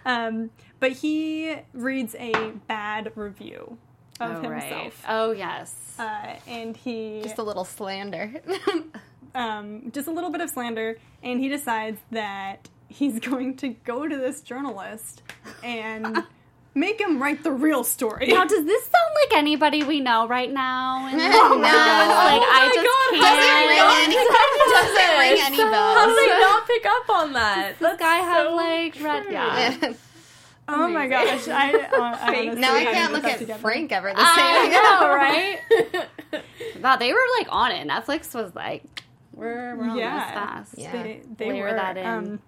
gone. 0.04 0.26
Um, 0.28 0.50
but 0.80 0.92
he 0.92 1.56
reads 1.74 2.16
a 2.16 2.52
bad 2.68 3.12
review 3.16 3.78
of 4.20 4.44
oh, 4.44 4.50
right. 4.50 4.64
himself, 4.64 5.04
Oh 5.08 5.32
yes. 5.32 5.96
uh, 5.98 6.36
and 6.48 6.76
he 6.76 7.22
Just 7.24 7.38
a 7.38 7.44
little 7.44 7.66
slander. 7.66 8.42
um, 9.36 9.92
just 9.92 10.08
a 10.08 10.12
little 10.12 10.30
bit 10.30 10.42
of 10.42 10.50
slander, 10.50 10.98
and 11.22 11.40
he 11.40 11.50
decides 11.50 12.00
that 12.12 12.70
he's 12.88 13.20
going 13.28 13.56
to 13.58 13.70
go 13.70 14.08
to 14.08 14.18
this 14.18 14.42
journalist 14.42 15.24
and 15.64 16.24
make 16.76 17.00
him 17.00 17.22
write 17.22 17.44
the 17.44 17.52
real 17.52 17.84
story. 17.84 18.28
now, 18.28 18.46
does 18.46 18.66
this 18.66 18.84
sound 18.84 19.12
like 19.24 19.38
anybody 19.38 19.84
we 19.84 20.00
know 20.00 20.28
right 20.28 20.52
now? 20.52 21.08
And, 21.12 21.18
No. 21.18 21.24
Like, 21.26 21.32
Oh 21.36 21.62
I 21.62 22.66
my 22.66 22.72
just 22.74 22.86
God, 22.86 23.10
can't. 23.12 23.22
doesn't 23.24 23.68
ring 23.70 23.80
any, 24.04 24.16
doesn't 24.74 25.20
ring 25.20 25.40
any 25.46 25.58
How 25.58 25.72
bells. 25.72 26.18
did 26.18 26.32
they 26.32 26.40
not 26.40 26.68
pick 26.68 26.86
up 26.86 27.10
on 27.10 27.34
that? 27.40 27.80
This 27.80 28.00
guy 28.00 28.16
have 28.18 28.48
so 28.48 28.56
like 28.56 29.02
red. 29.02 29.26
Yeah. 29.32 29.94
oh 30.68 30.88
my 30.88 31.08
gosh! 31.08 31.48
I, 31.48 31.74
uh, 31.74 32.18
I 32.22 32.46
now 32.58 32.74
I 32.74 32.86
can't 32.86 33.14
look 33.14 33.24
at 33.26 33.40
together. 33.40 33.60
Frank 33.62 33.92
ever 33.92 34.10
the 34.14 34.18
same. 34.18 34.26
I 34.26 34.62
same. 34.64 35.92
know, 36.32 36.42
right? 36.42 36.82
wow, 36.82 36.96
they 36.96 37.12
were 37.14 37.20
like 37.38 37.48
on 37.50 37.72
it. 37.72 37.88
Netflix 37.88 38.34
was 38.34 38.56
like, 38.56 38.84
we're, 39.34 39.76
we're 39.76 39.90
on 39.90 39.98
Yeah. 39.98 40.26
this 40.26 40.34
fast. 40.34 40.74
Yeah. 40.78 41.04
They, 41.04 41.22
they 41.38 41.50
Layer 41.50 41.64
were. 41.66 41.74
that 41.74 41.98
in. 41.98 42.06
Um, 42.06 42.40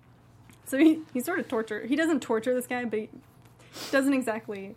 so 0.65 0.77
he, 0.77 1.01
he 1.13 1.19
sort 1.19 1.39
of 1.39 1.47
torture. 1.47 1.85
He 1.85 1.95
doesn't 1.95 2.21
torture 2.21 2.53
this 2.55 2.65
guy, 2.67 2.85
but 2.85 2.99
he 2.99 3.09
doesn't 3.91 4.13
exactly 4.13 4.75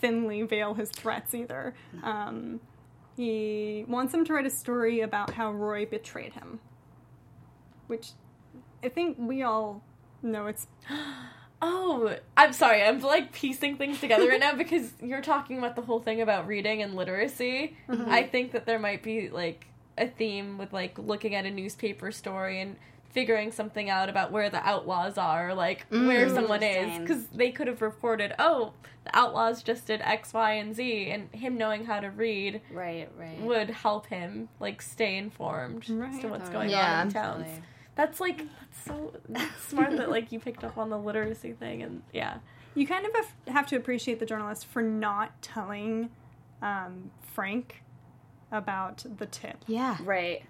thinly 0.00 0.42
veil 0.42 0.74
his 0.74 0.90
threats 0.90 1.34
either. 1.34 1.74
Um, 2.02 2.60
he 3.16 3.84
wants 3.88 4.14
him 4.14 4.24
to 4.26 4.32
write 4.32 4.46
a 4.46 4.50
story 4.50 5.00
about 5.00 5.30
how 5.30 5.52
Roy 5.52 5.86
betrayed 5.86 6.34
him, 6.34 6.60
which 7.88 8.10
I 8.82 8.88
think 8.88 9.16
we 9.18 9.42
all 9.42 9.82
know 10.22 10.46
it's 10.46 10.66
Oh, 11.60 12.16
I'm 12.36 12.52
sorry. 12.52 12.82
I'm 12.82 13.00
like 13.00 13.32
piecing 13.32 13.78
things 13.78 14.00
together 14.00 14.28
right 14.28 14.38
now 14.38 14.54
because 14.54 14.92
you're 15.02 15.20
talking 15.22 15.58
about 15.58 15.74
the 15.74 15.82
whole 15.82 15.98
thing 15.98 16.20
about 16.20 16.46
reading 16.46 16.82
and 16.82 16.94
literacy. 16.94 17.76
I 17.88 18.22
think 18.22 18.52
that 18.52 18.64
there 18.64 18.78
might 18.78 19.02
be 19.02 19.28
like 19.28 19.66
a 19.96 20.06
theme 20.06 20.56
with 20.56 20.72
like 20.72 20.96
looking 20.98 21.34
at 21.34 21.46
a 21.46 21.50
newspaper 21.50 22.12
story 22.12 22.60
and 22.60 22.76
figuring 23.10 23.50
something 23.50 23.88
out 23.90 24.08
about 24.08 24.30
where 24.32 24.50
the 24.50 24.64
outlaws 24.66 25.16
are, 25.18 25.54
like 25.54 25.86
where 25.90 26.28
someone 26.28 26.62
is, 26.62 26.98
because 27.00 27.26
they 27.28 27.50
could 27.50 27.66
have 27.66 27.80
reported, 27.82 28.34
oh, 28.38 28.72
the 29.04 29.16
outlaws 29.16 29.62
just 29.62 29.86
did 29.86 30.00
X, 30.02 30.32
Y, 30.34 30.52
and 30.52 30.74
Z, 30.76 31.10
and 31.10 31.28
him 31.32 31.56
knowing 31.56 31.84
how 31.86 32.00
to 32.00 32.10
read 32.10 32.60
Right, 32.70 33.08
right. 33.18 33.40
would 33.40 33.70
help 33.70 34.06
him 34.06 34.48
like 34.60 34.82
stay 34.82 35.16
informed 35.16 35.84
as 35.84 36.18
to 36.20 36.28
what's 36.28 36.50
Oh, 36.50 36.52
going 36.52 36.70
yeah. 36.70 37.00
on 37.00 37.06
in 37.06 37.12
towns. 37.12 37.44
Totally. 37.44 37.62
That's 37.96 38.20
like 38.20 38.38
that's 38.38 38.84
so 38.84 39.12
that's 39.28 39.62
smart 39.64 39.96
that 39.96 40.10
like 40.10 40.30
you 40.30 40.38
picked 40.38 40.62
up 40.62 40.78
on 40.78 40.88
the 40.90 40.98
literacy 40.98 41.52
thing 41.54 41.82
and 41.82 42.02
yeah. 42.12 42.38
you 42.74 42.86
kind 42.86 43.04
of 43.06 43.12
have- 43.14 43.54
have 43.54 43.66
to 43.68 43.76
appreciate 43.76 44.20
the 44.20 44.26
journalist 44.26 44.66
for 44.66 44.82
not 44.82 45.40
telling 45.42 46.10
um, 46.62 47.10
Frank 47.22 47.82
about 48.52 49.04
the 49.18 49.26
tip. 49.26 49.64
Yeah. 49.66 49.96
Right. 50.04 50.44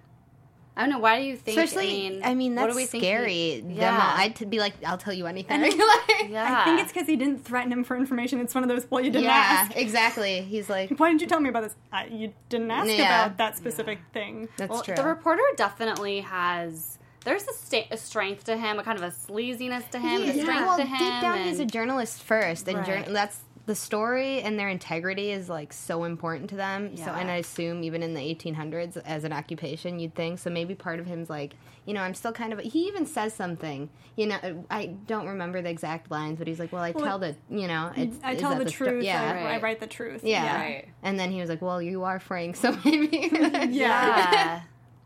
I 0.78 0.82
don't 0.82 0.90
know. 0.90 0.98
Why 1.00 1.18
do 1.20 1.26
you 1.26 1.36
think? 1.36 1.58
Especially, 1.58 2.22
I 2.22 2.34
mean, 2.34 2.54
that's 2.54 2.66
what 2.68 2.70
do 2.72 2.76
we 2.76 2.86
think 2.86 3.02
scary. 3.02 3.32
he- 3.32 3.64
yeah. 3.70 3.92
all- 3.94 4.18
I'd 4.20 4.48
be 4.48 4.60
like, 4.60 4.74
I'll 4.86 4.96
tell 4.96 5.12
you 5.12 5.26
anything. 5.26 5.60
Like, 6.18 6.30
yeah. 6.30 6.60
I 6.60 6.64
think 6.64 6.80
it's 6.80 6.92
because 6.92 7.06
he 7.08 7.16
didn't 7.16 7.44
threaten 7.44 7.72
him 7.72 7.84
for 7.84 7.96
information. 7.96 8.40
It's 8.40 8.54
one 8.54 8.62
of 8.64 8.68
those, 8.68 8.86
well, 8.90 9.00
you 9.04 9.10
didn't 9.10 9.24
yeah, 9.24 9.30
ask. 9.66 9.76
exactly. 9.76 10.40
He's 10.42 10.68
like, 10.76 10.90
Why 10.98 11.08
didn't 11.08 11.20
you 11.20 11.26
tell 11.26 11.40
me 11.40 11.48
about 11.48 11.64
this? 11.64 11.74
Uh, 11.92 12.02
you 12.10 12.32
didn't 12.48 12.70
ask 12.70 12.88
Yeah. 12.90 13.24
about 13.26 13.38
that 13.38 13.56
specific 13.56 13.98
thing. 14.12 14.48
that's 14.56 14.70
well, 14.70 14.82
true. 14.82 14.94
the 14.94 15.04
reporter 15.04 15.42
definitely 15.56 16.20
has. 16.20 16.98
There's 17.24 17.42
a, 17.48 17.52
sta- 17.52 17.88
a 17.90 17.96
strength 17.96 18.44
to 18.44 18.56
him, 18.56 18.78
a 18.78 18.82
kind 18.84 18.96
of 18.98 19.04
a 19.04 19.08
sleaziness 19.10 19.90
to 19.90 19.98
him, 19.98 20.22
He 20.22 20.30
a 20.30 20.42
strength 20.42 20.66
well, 20.66 20.76
to 20.78 20.84
him. 20.84 20.98
deep 20.98 21.20
down, 21.20 21.38
he's 21.40 21.60
a 21.60 21.66
journalist 21.66 22.22
first, 22.22 22.68
and 22.68 22.78
Right. 22.78 23.04
jour- 23.04 23.12
that's 23.12 23.40
the 23.68 23.74
story 23.74 24.40
and 24.40 24.58
their 24.58 24.68
integrity 24.70 25.30
is 25.30 25.48
like 25.50 25.72
so 25.74 26.04
important 26.04 26.48
to 26.50 26.56
them. 26.56 26.96
So, 26.96 27.04
and 27.12 27.30
I 27.30 27.36
assume 27.36 27.84
even 27.84 28.02
in 28.02 28.14
the 28.14 28.20
1800s, 28.20 28.96
as 29.04 29.24
an 29.24 29.32
occupation, 29.32 29.98
you'd 30.00 30.14
think. 30.14 30.38
So 30.38 30.48
maybe 30.48 30.74
part 30.74 30.98
of 31.00 31.06
him's 31.06 31.28
like, 31.28 31.52
you 31.84 31.92
know, 31.92 32.00
I'm 32.00 32.14
still 32.14 32.32
kind 32.32 32.52
of. 32.52 32.58
He 32.60 32.86
even 32.88 33.04
says 33.04 33.34
something. 33.34 33.90
You 34.16 34.26
know, 34.28 34.64
I 34.70 34.86
don't 35.06 35.26
remember 35.28 35.60
the 35.62 35.68
exact 35.68 36.10
lines, 36.10 36.38
but 36.38 36.46
he's 36.48 36.58
like, 36.58 36.72
well, 36.72 36.82
I 36.82 36.92
Well, 36.92 37.04
tell 37.04 37.18
the, 37.18 37.36
you 37.50 37.68
know, 37.68 37.92
it's, 37.94 38.16
I 38.24 38.34
tell 38.36 38.50
that 38.50 38.64
the, 38.64 38.70
sto- 38.70 38.86
truth. 38.86 39.04
yeah. 39.04 39.46
I, 39.46 39.56
I 39.56 39.60
write 39.60 39.80
the 39.80 39.86
truth. 39.86 40.24
Yeah. 40.24 40.60
Right. 40.60 40.88
And 41.02 41.20
then 41.20 41.30
he 41.30 41.40
was 41.40 41.50
like, 41.50 41.60
"Well, 41.62 41.80
you 41.82 42.04
are 42.04 42.18
Frank, 42.18 42.56
so 42.62 42.76
maybe." 42.84 43.28
Yeah. 43.32 43.68
Yeah. 43.70 44.62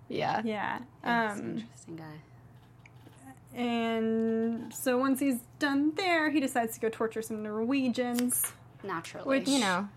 yeah. 0.08 0.42
Yeah. 0.44 0.78
That's 1.02 1.38
an 1.40 1.44
Um, 1.50 1.58
interesting 1.58 1.96
guy. 1.96 2.20
And 3.54 4.72
so 4.74 4.98
once 4.98 5.20
he's 5.20 5.40
done 5.58 5.92
there, 5.96 6.30
he 6.30 6.40
decides 6.40 6.74
to 6.74 6.80
go 6.80 6.88
torture 6.88 7.22
some 7.22 7.42
Norwegians. 7.42 8.52
Naturally. 8.84 9.26
Which- 9.26 9.48
You 9.48 9.60
know, 9.60 9.88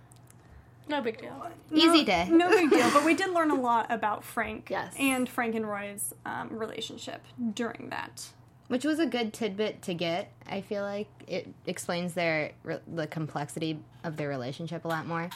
No 0.87 1.01
big 1.01 1.19
deal. 1.19 1.47
Easy 1.73 2.03
day. 2.03 2.27
No 2.29 2.49
big 2.49 2.69
deal. 2.69 2.89
But 2.91 3.03
we 3.05 3.13
did 3.21 3.31
learn 3.31 3.49
a 3.51 3.59
lot 3.59 3.87
about 3.91 4.23
Frank 4.23 4.67
Yes. 4.69 4.93
and 4.99 5.27
Frank 5.27 5.55
and 5.55 5.67
Roy's 5.67 6.13
um, 6.25 6.49
relationship 6.57 7.23
during 7.53 7.89
that. 7.89 8.27
which 8.67 8.83
was 8.85 8.99
a 8.99 9.05
good 9.05 9.33
tidbit 9.33 9.81
to 9.83 9.93
get. 9.93 10.31
I 10.47 10.61
feel 10.61 10.83
like 10.83 11.07
it 11.27 11.47
explains 11.65 12.13
their 12.13 12.51
re- 12.63 12.79
the 12.87 13.07
complexity 13.07 13.79
of 14.03 14.17
their 14.17 14.29
relationship 14.29 14.85
a 14.85 14.87
lot 14.87 15.07
more, 15.07 15.29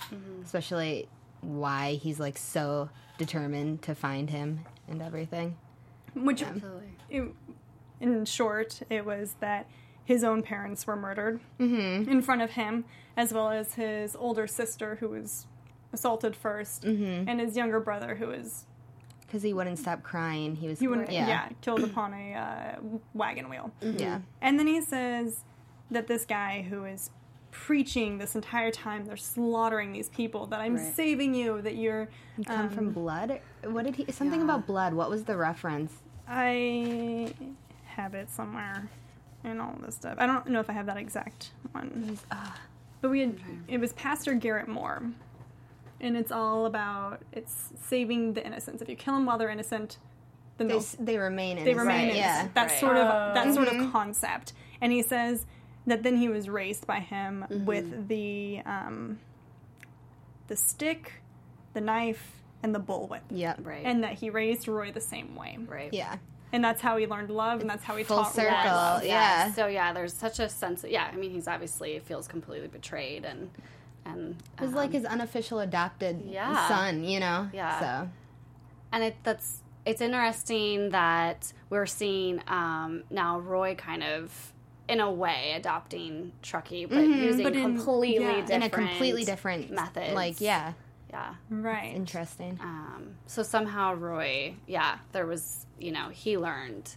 especially 0.43 1.07
why 1.41 1.93
he's 1.93 2.19
like 2.19 2.37
so 2.37 2.89
determined 3.17 3.81
to 3.83 3.95
find 3.95 4.29
him 4.29 4.59
and 4.87 5.01
everything. 5.01 5.55
Which, 6.15 6.41
Absolutely. 6.43 6.89
it, 7.09 7.23
in 8.01 8.25
short, 8.25 8.81
it 8.89 9.05
was 9.05 9.35
that 9.39 9.67
his 10.05 10.23
own 10.23 10.41
parents 10.41 10.87
were 10.87 10.95
murdered 10.95 11.39
Mm-hmm. 11.59 12.09
in 12.09 12.21
front 12.21 12.41
of 12.41 12.51
him, 12.51 12.85
as 13.17 13.33
well 13.33 13.49
as 13.49 13.75
his 13.75 14.15
older 14.15 14.47
sister 14.47 14.95
who 14.99 15.09
was 15.09 15.45
assaulted 15.93 16.35
1st 16.41 16.81
Mm-hmm. 16.81 17.29
and 17.29 17.39
his 17.39 17.55
younger 17.57 17.79
brother 17.79 18.15
who 18.15 18.27
was 18.27 18.65
Because 19.25 19.43
he 19.43 19.53
wouldn't 19.53 19.77
stop 19.79 20.01
crying. 20.03 20.55
He 20.55 20.67
was 20.67 20.79
he 20.79 20.87
wouldn't, 20.87 21.11
yeah. 21.11 21.27
yeah. 21.27 21.49
killed 21.61 21.83
upon 21.83 22.13
a 22.13 22.33
uh, 22.35 22.79
wagon 23.13 23.49
wheel. 23.49 23.71
Yeah. 23.81 24.21
And 24.41 24.57
then 24.57 24.67
he 24.67 24.81
says 24.81 25.43
that 25.91 26.07
this 26.07 26.25
guy 26.25 26.65
who 26.69 26.85
is 26.85 27.11
preaching 27.51 28.19
this 28.19 28.35
entire 28.35 28.69
time, 28.71 29.05
they're 29.05 29.17
slaughtering 29.17 29.91
these 29.91 30.09
people, 30.09 30.45
that 30.47 30.59
I'm 30.61 30.75
Right. 30.75 30.93
saving 30.95 31.33
you, 31.33 31.61
that 31.63 31.75
you're. 31.75 32.07
You 32.37 32.43
come 32.45 32.61
um, 32.61 32.69
from 32.69 32.91
blood? 32.91 33.39
What 33.63 33.85
did 33.85 33.95
he 33.95 34.11
something 34.11 34.39
Yeah. 34.39 34.45
about 34.45 34.67
blood? 34.67 34.93
What 34.93 35.09
was 35.09 35.23
the 35.23 35.35
reference? 35.35 35.93
I 36.27 37.33
have 37.99 38.13
it 38.13 38.29
somewhere 38.29 38.89
and 39.43 39.61
all 39.61 39.75
this 39.85 39.95
stuff. 39.95 40.15
I 40.17 40.25
don't 40.25 40.47
know 40.47 40.59
if 40.59 40.69
I 40.69 40.73
have 40.73 40.85
that 40.87 40.97
exact 40.97 41.51
one. 41.71 42.17
But 43.01 43.09
we 43.11 43.21
had, 43.21 43.39
it 43.67 43.79
was 43.79 43.93
Pastor 43.93 44.33
Garrett 44.33 44.67
Moore. 44.67 45.03
And 46.01 46.15
it's 46.15 46.31
all 46.31 46.65
about 46.65 47.21
it's 47.33 47.69
saving 47.83 48.33
the 48.33 48.45
innocents. 48.45 48.81
If 48.81 48.87
you 48.89 48.95
kill 48.95 49.15
them 49.15 49.25
while 49.25 49.37
they're 49.37 49.49
innocent, 49.49 49.97
then 50.57 50.67
They, 50.67 50.73
they'll 50.73 50.81
s- 50.81 50.95
they 50.99 51.17
remain 51.17 51.57
they 51.57 51.63
innocent. 51.71 51.79
remain 51.87 52.15
yeah. 52.15 52.47
That 52.53 52.69
Right. 52.69 52.79
sort 52.79 52.95
of 52.97 53.05
Oh. 53.07 53.33
that 53.33 53.53
sort 53.53 53.67
of 53.67 53.91
concept. 53.91 54.53
And 54.81 54.93
he 54.93 55.01
says 55.01 55.45
that 55.87 56.03
then 56.03 56.15
he 56.15 56.29
was 56.29 56.47
raised 56.47 56.87
by 56.87 56.99
him 57.01 57.45
Mm-hmm. 57.49 57.65
with 57.65 58.07
the 58.07 58.61
um, 58.65 59.19
the 60.47 60.55
stick, 60.55 61.21
the 61.73 61.81
knife, 61.81 62.31
and 62.63 62.73
the 62.73 62.79
bullwhip. 62.79 63.21
Yep. 63.29 63.59
Right. 63.63 63.85
And 63.85 64.03
that 64.05 64.13
he 64.13 64.29
raised 64.29 64.67
Roy 64.69 64.91
the 64.93 65.01
same 65.01 65.35
way. 65.35 65.57
right. 65.67 65.93
Yeah. 65.93 66.15
And 66.51 66.63
that's 66.63 66.81
how 66.81 66.97
he 66.97 67.05
learned 67.05 67.29
love, 67.29 67.61
and 67.61 67.69
that's 67.69 67.83
how 67.83 67.95
he 67.95 68.03
Full 68.03 68.17
taught 68.23 68.33
circle. 68.33 68.51
Roy 68.57 68.63
love. 68.65 69.05
Yeah. 69.05 69.51
So 69.53 69.67
yeah, 69.67 69.93
there's 69.93 70.13
such 70.13 70.39
a 70.39 70.49
sense. 70.49 70.83
Of, 70.83 70.89
yeah, 70.89 71.07
I 71.11 71.15
mean, 71.15 71.31
he's 71.31 71.47
obviously 71.47 71.99
feels 71.99 72.27
completely 72.27 72.67
betrayed 72.67 73.23
and 73.25 73.49
and 74.05 74.35
It 74.57 74.61
was 74.61 74.69
um, 74.71 74.75
like 74.75 74.91
his 74.91 75.05
unofficial 75.05 75.59
adopted 75.59 76.23
Yeah. 76.25 76.67
son, 76.67 77.03
you 77.03 77.19
know? 77.19 77.49
Yeah. 77.53 77.79
So, 77.79 78.09
and 78.91 79.03
it, 79.03 79.15
that's 79.23 79.61
it's 79.85 80.01
interesting 80.01 80.89
that 80.89 81.53
we're 81.69 81.85
seeing 81.85 82.41
um, 82.47 83.03
now 83.11 83.39
Roy 83.39 83.75
kind 83.75 84.03
of 84.03 84.53
in 84.87 84.99
a 84.99 85.11
way 85.11 85.53
adopting 85.55 86.31
Truckee, 86.41 86.85
but 86.85 87.01
using 87.01 87.43
But 87.43 87.53
in- 87.55 87.61
completely 87.61 88.25
yeah. 88.25 88.41
different 88.41 88.51
in 88.51 88.63
a 88.63 88.69
completely 88.69 89.23
different 89.25 89.69
method. 89.69 90.13
Like, 90.15 90.41
yeah. 90.41 90.73
Yeah. 91.09 91.35
Right. 91.49 91.93
Interesting. 91.95 92.59
Um, 92.61 93.15
so 93.25 93.43
somehow 93.43 93.93
Roy, 93.93 94.55
yeah, 94.67 94.99
there 95.11 95.25
was 95.25 95.65
you 95.79 95.91
know 95.91 96.09
he 96.09 96.37
learned. 96.37 96.95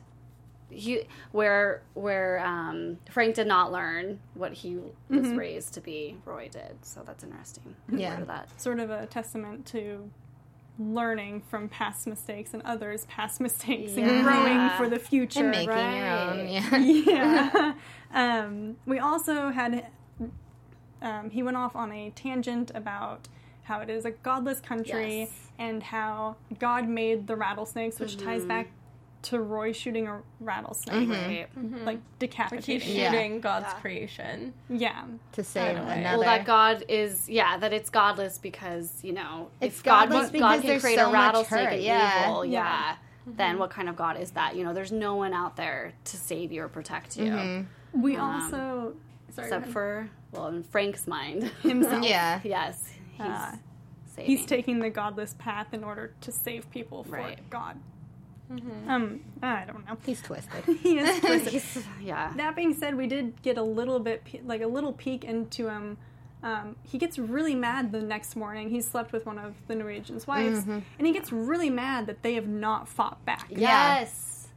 He 0.71 1.03
where 1.33 1.83
where 1.95 2.45
um, 2.45 2.99
Frank 3.11 3.35
did 3.35 3.47
not 3.47 3.73
learn 3.73 4.21
what 4.35 4.53
he 4.53 4.79
was 5.11 5.29
raised 5.29 5.75
to 5.75 5.81
be, 5.81 6.17
Roy 6.25 6.49
did. 6.51 6.77
So 6.83 7.03
that's 7.05 7.23
interesting. 7.23 7.77
Yeah. 7.91 8.11
Part 8.11 8.23
of 8.23 8.29
that. 8.29 8.61
Sort 8.61 8.81
of 8.81 8.91
a 8.91 9.07
testament 9.07 9.67
to 9.67 10.11
learning 10.79 11.43
from 11.51 11.69
past 11.69 12.07
mistakes 12.07 12.55
and 12.55 12.63
others' 12.63 13.05
past 13.07 13.41
mistakes 13.41 13.97
and 13.97 14.25
growing 14.25 14.71
for 14.79 14.89
the 14.89 14.99
future. 14.99 15.41
And 15.41 15.51
making 15.51 15.69
right. 15.69 15.97
your 15.97 16.09
own. 16.09 16.49
Yeah. 16.49 16.77
yeah. 18.15 18.15
um, 18.45 18.77
we 18.87 18.99
also 18.99 19.51
had 19.51 19.87
um, 21.03 21.31
he 21.31 21.43
went 21.43 21.57
off 21.57 21.77
on 21.77 21.93
a 21.93 22.11
tangent 22.11 22.71
about 22.75 23.29
how 23.63 23.81
it 23.81 23.89
is 23.91 24.05
a 24.05 24.11
godless 24.11 24.61
country 24.61 25.21
Yes. 25.21 25.31
and 25.59 25.83
how 25.83 26.37
God 26.59 26.89
made 26.89 27.27
the 27.27 27.37
rattlesnakes, 27.37 27.99
which 28.01 28.17
Mm-hmm. 28.17 28.27
ties 28.27 28.45
back 28.45 28.69
to 29.23 29.39
Roy 29.41 29.71
shooting 29.71 30.09
a 30.09 30.21
rattlesnake, 30.41 31.09
mm-hmm. 31.09 31.13
Right. 31.13 31.49
Mm-hmm. 31.57 31.85
like 31.85 31.99
mm-hmm. 31.99 32.07
decapitating. 32.19 32.97
Yeah. 32.97 33.13
shooting 33.13 33.41
God's 33.41 33.67
Yeah. 33.69 33.81
creation. 33.81 34.53
Yeah. 34.69 35.05
To 35.33 35.45
save 35.45 35.77
another. 35.77 36.19
Well, 36.19 36.21
that 36.23 36.45
God 36.45 36.85
is 36.89 37.29
yeah, 37.29 37.57
that 37.59 37.73
it's 37.73 37.89
godless 37.89 38.39
because 38.39 38.99
you 39.05 39.13
know 39.13 39.49
It's 39.61 39.77
if 39.79 39.85
God 39.85 40.09
godless 40.09 40.23
was- 40.23 40.31
because 40.33 40.57
God 40.61 40.63
can 40.63 40.81
create 40.81 40.99
so 40.99 41.09
a 41.09 41.13
rattlesnake 41.13 41.69
and 41.69 41.83
yeah. 41.83 42.29
evil, 42.31 42.45
Yeah. 42.45 42.65
yeah. 42.65 42.97
Then 43.25 43.61
what 43.61 43.71
kind 43.71 43.89
of 43.89 43.95
God 43.95 44.17
is 44.19 44.33
that? 44.33 44.57
You 44.57 44.65
know, 44.65 44.75
there's 44.75 44.91
no 44.91 45.15
one 45.15 45.33
out 45.33 45.55
there 45.57 45.93
to 46.07 46.17
save 46.17 46.51
you 46.51 46.65
or 46.65 46.69
protect 46.69 47.17
you, 47.17 47.65
We 47.93 48.17
Um, 48.17 48.43
also 48.43 48.95
sorry, 49.31 49.47
except 49.47 49.69
for 49.69 50.11
well, 50.33 50.49
in 50.49 50.65
Frank's 50.65 51.07
mind, 51.07 51.45
himself. 51.63 52.05
yeah. 52.09 52.41
yes, 52.43 52.93
he's 53.13 53.21
Uh, 53.27 53.57
saving. 54.15 54.27
He's 54.37 54.47
taking 54.47 54.79
the 54.81 54.91
godless 54.91 55.35
path 55.39 55.73
in 55.73 55.85
order 55.85 56.13
to 56.23 56.33
save 56.33 56.71
people 56.71 57.05
for 57.05 57.17
Right. 57.17 57.39
God. 57.51 57.79
Um, 58.87 59.21
I 59.43 59.65
don't 59.65 59.87
know. 59.87 59.97
He's 60.05 60.21
twisted. 60.21 60.65
He 60.83 60.99
is 60.99 61.21
twisted. 61.25 61.53
He's- 61.53 61.79
yeah, 62.03 62.33
that 62.37 62.55
being 62.55 62.75
said, 62.75 62.95
we 62.97 63.07
did 63.07 63.41
get 63.43 63.57
a 63.57 63.63
little 63.63 63.99
bit, 63.99 64.47
like 64.47 64.61
a 64.61 64.67
little 64.67 64.93
peek 64.93 65.25
into 65.25 65.69
him. 65.69 65.97
Um, 66.43 66.77
he 66.83 66.99
gets 66.99 67.19
really 67.19 67.55
mad 67.55 67.93
the 67.93 68.01
next 68.03 68.35
morning. 68.37 68.69
He 68.69 68.81
slept 68.81 69.13
with 69.13 69.25
one 69.25 69.39
of 69.39 69.55
the 69.69 69.75
Norwegian's 69.77 70.27
wives, 70.27 70.61
Mm-hmm. 70.63 70.79
and 70.99 71.07
he 71.07 71.13
gets 71.13 71.33
really 71.33 71.71
mad 71.71 72.07
that 72.09 72.23
they 72.23 72.35
have 72.35 72.49
not 72.49 72.89
fought 72.89 73.25
back. 73.25 73.47
Yeah. 73.49 74.01
yes. 74.01 74.49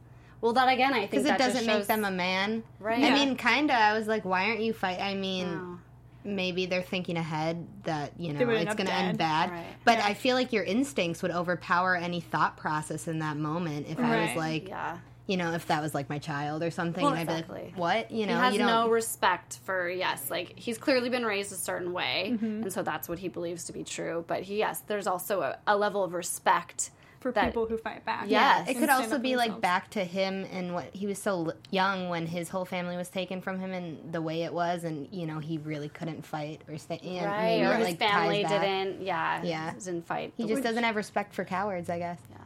Well, 0.42 0.52
that 0.52 0.68
again, 0.68 0.92
I 0.92 0.98
think 1.06 1.12
Because 1.12 1.24
it 1.26 1.28
that 1.28 1.38
doesn't 1.38 1.64
make 1.64 1.76
shows- 1.76 1.86
them 1.86 2.04
a 2.04 2.10
man. 2.10 2.64
Right. 2.80 3.02
I 3.02 3.10
mean, 3.10 3.36
kind 3.36 3.70
of. 3.70 3.76
I 3.76 3.96
was 3.96 4.06
like, 4.08 4.24
why 4.26 4.46
aren't 4.48 4.60
you 4.60 4.72
fight? 4.74 5.00
I 5.00 5.14
mean, 5.14 5.46
No. 5.46 5.78
Maybe 6.26 6.66
they're 6.66 6.82
thinking 6.82 7.16
ahead 7.16 7.66
that, 7.84 8.12
you 8.18 8.32
know, 8.32 8.48
it's 8.50 8.74
going 8.74 8.86
to 8.88 8.92
end 8.92 9.16
bad. 9.18 9.50
Right. 9.50 9.64
But 9.84 9.98
Yeah. 9.98 10.06
I 10.06 10.14
feel 10.14 10.34
like 10.34 10.52
your 10.52 10.64
instincts 10.64 11.22
would 11.22 11.30
overpower 11.30 11.96
any 11.96 12.20
thought 12.20 12.56
process 12.56 13.08
in 13.08 13.20
that 13.20 13.36
moment 13.36 13.86
if 13.88 13.98
I 13.98 14.26
was 14.26 14.36
like, 14.36 14.68
Yeah, 14.68 14.98
you 15.26 15.36
know, 15.36 15.52
if 15.52 15.66
that 15.68 15.82
was 15.82 15.94
like 15.94 16.08
my 16.08 16.18
child 16.18 16.62
or 16.62 16.70
something. 16.70 17.02
Well, 17.04 17.14
and 17.14 17.28
I'd 17.30 17.46
be 17.48 17.52
like, 17.52 17.72
what? 17.76 18.10
You 18.10 18.26
know, 18.26 18.34
he 18.34 18.40
has 18.40 18.52
you 18.54 18.58
don't. 18.60 18.68
no 18.68 18.88
respect 18.90 19.58
for 19.64 19.88
yes 19.88 20.30
like 20.30 20.52
he's 20.58 20.78
clearly 20.78 21.08
been 21.08 21.24
raised 21.24 21.52
a 21.52 21.56
certain 21.56 21.92
way 21.92 22.30
Mm-hmm. 22.34 22.62
and 22.62 22.72
so 22.72 22.82
that's 22.82 23.08
what 23.08 23.18
he 23.18 23.28
believes 23.28 23.64
to 23.64 23.72
be 23.72 23.84
true 23.84 24.24
but 24.26 24.42
he 24.42 24.58
yes 24.58 24.80
there's 24.86 25.06
also 25.06 25.40
a, 25.40 25.58
a 25.66 25.76
level 25.76 26.02
of 26.04 26.12
respect 26.14 26.90
For 27.20 27.32
that- 27.32 27.46
people 27.46 27.66
who 27.66 27.76
fight 27.78 28.04
back. 28.04 28.24
Yeah, 28.28 28.64
it 28.68 28.74
could 28.78 28.88
also 28.90 29.18
be 29.18 29.32
for 29.32 29.38
like 29.38 29.60
back 29.60 29.90
to 29.90 30.04
him 30.04 30.46
and 30.52 30.74
what 30.74 30.94
he 30.94 31.06
was 31.06 31.18
so 31.18 31.52
young 31.70 32.08
when 32.08 32.26
his 32.26 32.48
whole 32.48 32.64
family 32.64 32.96
was 32.96 33.08
taken 33.08 33.40
from 33.40 33.58
him 33.58 33.72
and 33.72 34.12
the 34.12 34.22
way 34.22 34.42
it 34.42 34.52
was, 34.52 34.84
and 34.84 35.08
you 35.12 35.26
know 35.26 35.38
he 35.38 35.58
really 35.58 35.88
couldn't 35.88 36.24
fight 36.26 36.62
or 36.68 36.78
stay. 36.78 37.00
Yeah, 37.02 37.24
right 37.26 37.42
maybe 37.58 37.66
or 37.66 37.72
it, 37.72 37.78
his 37.78 37.86
like, 37.88 37.98
ties 37.98 38.10
family 38.10 38.44
didn't 38.44 39.02
yeah 39.02 39.42
Yeah. 39.42 39.72
didn't 39.72 40.06
fight 40.06 40.32
He 40.36 40.46
just 40.46 40.62
doesn't 40.62 40.84
have 40.84 40.96
respect 40.96 41.34
for 41.34 41.44
cowards, 41.44 41.88
I 41.90 41.98
guess. 41.98 42.20
yeah. 42.30 42.36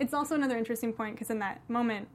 It's 0.00 0.14
also 0.14 0.36
another 0.36 0.56
interesting 0.56 0.92
point 0.92 1.16
because 1.16 1.28
in 1.30 1.40
that 1.40 1.60
moment, 1.68 2.06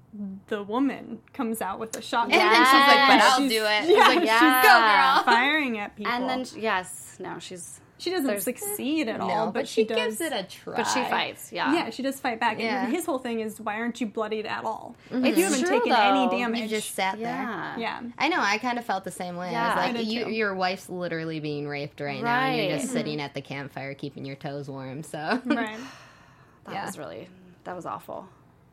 the 0.47 0.63
woman 0.63 1.19
comes 1.33 1.61
out 1.61 1.79
with 1.79 1.93
a 1.97 2.01
shotgun. 2.01 2.39
And 2.39 2.51
then 2.53 2.65
she's 2.65 2.73
like, 2.73 3.07
"But 3.09 3.21
I'll 3.21 3.37
She's- 3.39 3.51
do 3.51 3.63
it." 3.65 3.89
Yeah, 3.89 4.07
It's 4.07 4.15
like, 4.15 4.25
Yeah. 4.25 4.63
"Go, 4.63 5.23
girl." 5.25 5.35
firing 5.35 5.77
at 5.79 5.93
people. 5.97 6.11
and 6.13 6.29
then 6.29 6.45
yes 6.55 7.17
no 7.19 7.39
she's 7.39 7.81
she 8.03 8.09
doesn't 8.11 8.25
there's- 8.25 8.43
succeed 8.43 9.07
at 9.07 9.19
all, 9.21 9.45
but, 9.47 9.51
but 9.53 9.67
she, 9.67 9.81
she 9.81 9.85
does. 9.85 9.97
gives 9.97 10.21
it 10.21 10.33
a 10.33 10.43
try. 10.43 10.75
but 10.77 10.83
she 10.85 11.03
fights 11.03 11.51
yeah 11.51 11.73
Yeah, 11.73 11.89
she 11.89 12.01
does 12.03 12.19
fight 12.19 12.39
back. 12.39 12.59
Yeah. 12.59 12.85
And 12.85 12.93
his 12.93 13.05
whole 13.05 13.17
thing 13.19 13.39
is, 13.39 13.59
why 13.61 13.75
aren't 13.75 13.99
you 14.01 14.07
bloodied 14.07 14.45
at 14.45 14.65
all? 14.65 14.95
Mm-hmm. 15.11 15.25
It's 15.25 15.37
you 15.37 15.43
haven't 15.45 15.59
true, 15.61 15.69
taken 15.79 15.91
any 15.93 16.29
damage. 16.29 16.61
You 16.61 16.67
just 16.67 16.93
sat 16.93 17.17
there. 17.17 17.27
yeah 17.27 17.77
yeah. 17.77 18.01
I 18.17 18.27
know. 18.27 18.39
I 18.39 18.57
kind 18.57 18.77
of 18.77 18.85
felt 18.85 19.03
the 19.03 19.11
same 19.11 19.35
way. 19.37 19.51
Yeah. 19.51 19.63
I 19.63 19.65
I 19.65 19.85
was 19.87 19.95
like, 19.95 20.05
did 20.05 20.07
you, 20.13 20.27
your 20.27 20.53
wife's 20.55 20.89
literally 20.89 21.39
being 21.39 21.67
raped 21.67 21.99
right, 22.01 22.21
now, 22.23 22.39
and 22.41 22.57
you're 22.57 22.71
Right. 22.71 22.81
just 22.81 22.91
sitting 22.91 23.17
mm-hmm. 23.17 23.25
at 23.25 23.33
the 23.33 23.41
campfire 23.41 23.93
keeping 23.93 24.25
your 24.25 24.35
toes 24.35 24.69
warm. 24.69 25.03
So 25.03 25.41
Right. 25.45 25.77
that 26.65 26.73
Yeah. 26.73 26.85
was 26.85 26.97
really 26.97 27.29
that 27.63 27.75
was 27.75 27.85
awful 27.85 28.27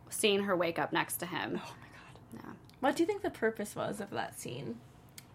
seeing 0.09 0.43
her 0.43 0.57
wake 0.57 0.79
up 0.79 0.93
next 0.93 1.19
to 1.19 1.27
him 1.27 1.53
Oh 1.63 1.75
my 1.81 1.87
god. 1.87 2.45
yeah 2.45 2.51
What 2.81 2.97
do 2.97 3.03
you 3.03 3.07
think 3.07 3.23
the 3.23 3.31
purpose 3.31 3.77
was 3.77 4.01
of 4.01 4.11
that 4.11 4.39
scene? 4.41 4.79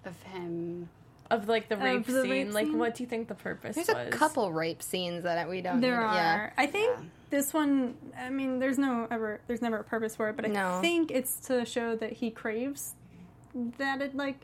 of 0.03 0.21
him 0.23 0.89
Of 1.31 1.47
like 1.49 1.69
the 1.69 1.77
rape 1.77 2.05
the 2.05 2.21
scene? 2.21 2.29
rape 2.31 2.53
like, 2.53 2.65
scene? 2.67 2.77
what 2.77 2.95
do 2.95 3.03
you 3.03 3.09
think 3.09 3.27
the 3.27 3.35
purpose 3.35 3.75
was? 3.75 3.87
there's 3.87 3.97
was? 3.97 4.07
a 4.07 4.11
couple 4.17 4.51
rape 4.53 4.83
scenes 4.83 5.23
that 5.23 5.49
we 5.49 5.61
don't. 5.61 5.81
There 5.81 5.97
need- 5.99 6.03
are. 6.05 6.13
Yeah. 6.13 6.49
I 6.57 6.67
think 6.67 6.91
Yeah. 6.97 7.03
this 7.31 7.53
one. 7.53 7.95
I 8.19 8.29
mean, 8.29 8.59
there's 8.59 8.77
no 8.77 9.07
ever. 9.09 9.41
There's 9.47 9.61
never 9.61 9.77
a 9.77 9.83
purpose 9.83 10.15
for 10.15 10.29
it, 10.29 10.35
but 10.35 10.45
I 10.45 10.49
No. 10.49 10.79
think 10.81 11.09
it's 11.11 11.35
to 11.47 11.65
show 11.65 11.95
that 11.95 12.13
he 12.13 12.29
craves 12.29 12.93
that 13.77 14.01
it 14.01 14.15
like 14.15 14.37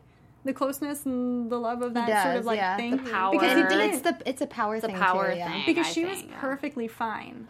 the 0.43 0.53
closeness 0.53 1.05
and 1.05 1.51
the 1.51 1.57
love 1.59 1.83
of 1.83 1.93
that 1.93 2.23
sort 2.23 2.37
of 2.37 2.45
like 2.45 2.57
yeah. 2.57 2.77
thing. 2.77 2.97
The 2.97 3.11
power. 3.11 3.31
Because 3.31 3.55
he 3.57 3.63
didn't. 3.63 3.93
it's 3.93 4.01
the 4.01 4.17
it's 4.25 4.41
a 4.41 4.47
power 4.47 4.75
It's 4.75 4.83
a 4.83 4.87
thing. 4.87 4.95
power 4.97 5.31
too, 5.31 5.37
yeah. 5.37 5.51
thing. 5.51 5.63
because 5.67 5.85
I 5.85 5.89
she 5.91 6.05
was 6.05 6.17
think, 6.17 6.31
yeah. 6.31 6.39
perfectly 6.41 6.87
fine. 6.87 7.47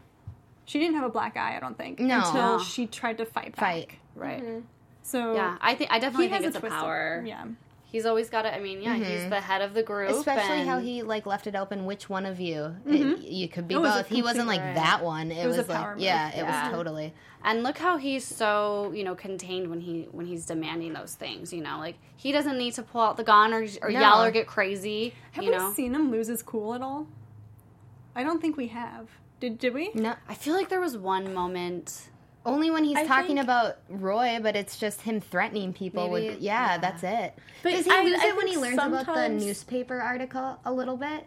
She 0.66 0.78
didn't 0.80 0.96
have 0.96 1.06
a 1.06 1.10
black 1.10 1.38
eye, 1.38 1.56
I 1.56 1.60
don't 1.60 1.78
think, 1.78 2.00
No. 2.00 2.18
until 2.18 2.34
No. 2.58 2.60
she 2.64 2.86
tried 2.88 3.18
to 3.20 3.26
fight 3.26 3.56
back. 3.56 3.60
Fight. 3.60 3.90
right 4.16 4.44
mm-hmm. 4.44 4.60
So 5.04 5.34
yeah 5.34 5.58
I 5.62 5.74
think 5.76 5.90
I 5.92 6.00
definitely 6.00 6.28
has 6.28 6.42
think 6.42 6.46
a 6.46 6.48
it's 6.50 6.58
a 6.58 6.60
twisted- 6.60 6.80
power 6.80 7.24
Yeah. 7.26 7.46
He's 7.92 8.06
always 8.06 8.30
got 8.30 8.46
it. 8.46 8.54
I 8.54 8.62
mean, 8.62 8.82
yeah, 8.82 8.96
he's 8.96 9.06
mm-hmm. 9.06 9.30
the 9.32 9.42
head 9.42 9.62
of 9.62 9.74
the 9.74 9.84
group. 9.84 10.12
Especially 10.12 10.62
and 10.62 10.70
how 10.70 10.80
he 10.80 11.04
like 11.04 11.26
left 11.26 11.46
it 11.46 11.56
open. 11.56 11.86
Which 11.86 12.10
one 12.10 12.26
of 12.26 12.40
you? 12.40 12.74
It, 12.86 13.02
mm-hmm. 13.02 13.22
you 13.22 13.50
could 13.50 13.68
be 13.68 13.76
It 13.76 13.80
both. 13.80 14.08
He 14.08 14.22
wasn't 14.22 14.48
like 14.48 14.62
complete- 14.62 14.76
that 14.76 15.04
one. 15.04 15.30
It, 15.30 15.46
was 15.46 15.58
was, 15.58 15.68
a 15.68 15.72
like 15.72 15.82
power 15.82 15.96
move. 15.96 16.04
yeah, 16.04 16.30
it 16.30 16.38
Yeah. 16.38 16.68
was 16.68 16.74
totally. 16.74 17.14
and 17.44 17.64
look 17.64 17.78
how 17.78 17.98
he's 17.98 18.24
so 18.24 18.94
you 18.96 19.04
know 19.04 19.14
contained 19.14 19.70
when 19.70 19.82
he 19.82 20.08
when 20.12 20.26
he's 20.26 20.46
demanding 20.46 20.94
those 20.94 21.16
things. 21.16 21.52
You 21.52 21.62
know, 21.64 21.80
like 21.80 21.96
he 22.16 22.32
doesn't 22.32 22.58
need 22.58 22.76
to 22.76 22.84
pull 22.84 23.02
out 23.02 23.18
the 23.18 23.26
gun 23.26 23.54
or 23.54 23.68
or 23.82 23.92
No. 23.92 24.00
yell 24.00 24.24
or 24.24 24.32
get 24.32 24.48
crazy. 24.48 25.14
Have 25.34 25.44
you 25.44 25.52
we 25.52 25.58
know, 25.58 25.74
seen 25.74 25.94
him 25.94 26.12
lose 26.12 26.28
his 26.28 26.42
cool 26.42 26.74
at 26.74 26.82
all? 26.82 27.08
I 28.16 28.24
don't 28.24 28.40
think 28.42 28.56
we 28.56 28.68
have. 28.68 29.10
Did 29.42 29.60
did 29.60 29.74
we? 29.74 29.92
No, 29.94 30.16
I 30.30 30.36
feel 30.36 30.54
like 30.54 30.70
there 30.70 30.80
was 30.80 30.96
one 30.96 31.34
moment. 31.34 32.10
Only 32.46 32.72
when 32.72 32.84
he's 32.84 32.98
I 32.98 33.06
talking 33.06 33.36
think- 33.38 33.40
about 33.46 33.78
Roy, 33.90 34.40
but 34.42 34.56
it's 34.56 34.78
just 34.78 35.02
him 35.02 35.20
threatening 35.22 35.74
people. 35.74 36.10
Maybe- 36.10 36.30
with, 36.30 36.40
yeah, 36.42 36.72
yeah. 36.74 36.78
that's 36.80 37.04
it. 37.04 37.34
But 37.64 37.72
Does 37.74 37.86
he 37.86 37.92
I- 37.92 38.04
lose 38.04 38.20
I 38.20 38.28
it 38.30 38.38
when 38.38 38.48
he 38.48 38.58
learns 38.58 38.76
about 38.76 39.06
the 39.06 39.30
newspaper 39.30 40.00
article 40.02 40.60
a 40.66 40.72
little 40.74 40.98
bit? 40.98 41.26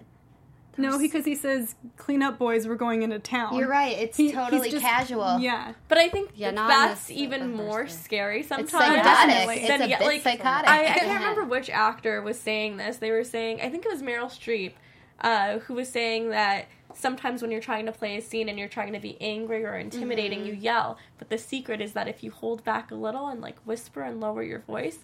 No, 0.76 0.98
because 0.98 1.24
he 1.24 1.36
says 1.36 1.76
clean 1.96 2.20
up 2.20 2.36
boys, 2.36 2.66
we're 2.66 2.74
going 2.74 3.02
into 3.04 3.20
town. 3.20 3.54
You're 3.56 3.68
right. 3.68 3.96
It's 3.96 4.16
He- 4.16 4.32
totally 4.32 4.70
just- 4.70 4.84
casual. 4.84 5.38
Yeah. 5.38 5.74
But 5.86 5.98
I 5.98 6.08
think 6.08 6.30
Yeah, 6.34 6.50
that's 6.50 7.10
in 7.10 7.16
even 7.16 7.54
more 7.54 7.84
first 7.84 8.02
scary 8.02 8.40
It's 8.40 8.48
sometimes. 8.48 8.70
psychotic. 8.72 9.04
definitely. 9.04 9.54
It's 9.58 9.68
than- 9.68 9.82
a 9.82 9.86
yeah, 9.86 9.98
bit 10.00 10.06
like, 10.08 10.22
psychotic. 10.22 10.68
I, 10.68 10.82
I 10.82 10.86
can't 10.98 11.20
remember 11.20 11.44
which 11.44 11.70
actor 11.70 12.20
was 12.22 12.40
saying 12.40 12.76
this. 12.78 12.96
They 12.96 13.12
were 13.12 13.22
saying, 13.22 13.60
I 13.60 13.68
think 13.70 13.86
it 13.86 13.92
was 13.92 14.02
Meryl 14.02 14.26
Streep, 14.26 14.72
uh, 15.20 15.60
who 15.60 15.74
was 15.74 15.88
saying 15.88 16.30
that 16.30 16.66
sometimes 16.95 17.42
when 17.42 17.51
you're 17.51 17.61
trying 17.61 17.86
to 17.86 17.92
play 17.92 18.16
a 18.16 18.22
scene 18.22 18.49
and 18.49 18.59
you're 18.59 18.68
trying 18.68 18.92
to 18.92 19.01
be 19.01 19.20
angry 19.20 19.64
or 19.64 19.76
intimidating, 19.76 20.40
Mm-hmm. 20.40 20.49
you 20.49 20.55
yell. 20.55 20.99
But 21.18 21.28
the 21.28 21.38
secret 21.38 21.80
is 21.80 21.92
that 21.92 22.09
if 22.09 22.22
you 22.24 22.30
hold 22.30 22.64
back 22.64 22.90
a 22.90 22.95
little 22.95 23.28
and 23.28 23.40
like 23.40 23.57
whisper 23.64 24.03
and 24.03 24.20
lower 24.20 24.42
your 24.42 24.61
voice, 24.61 24.99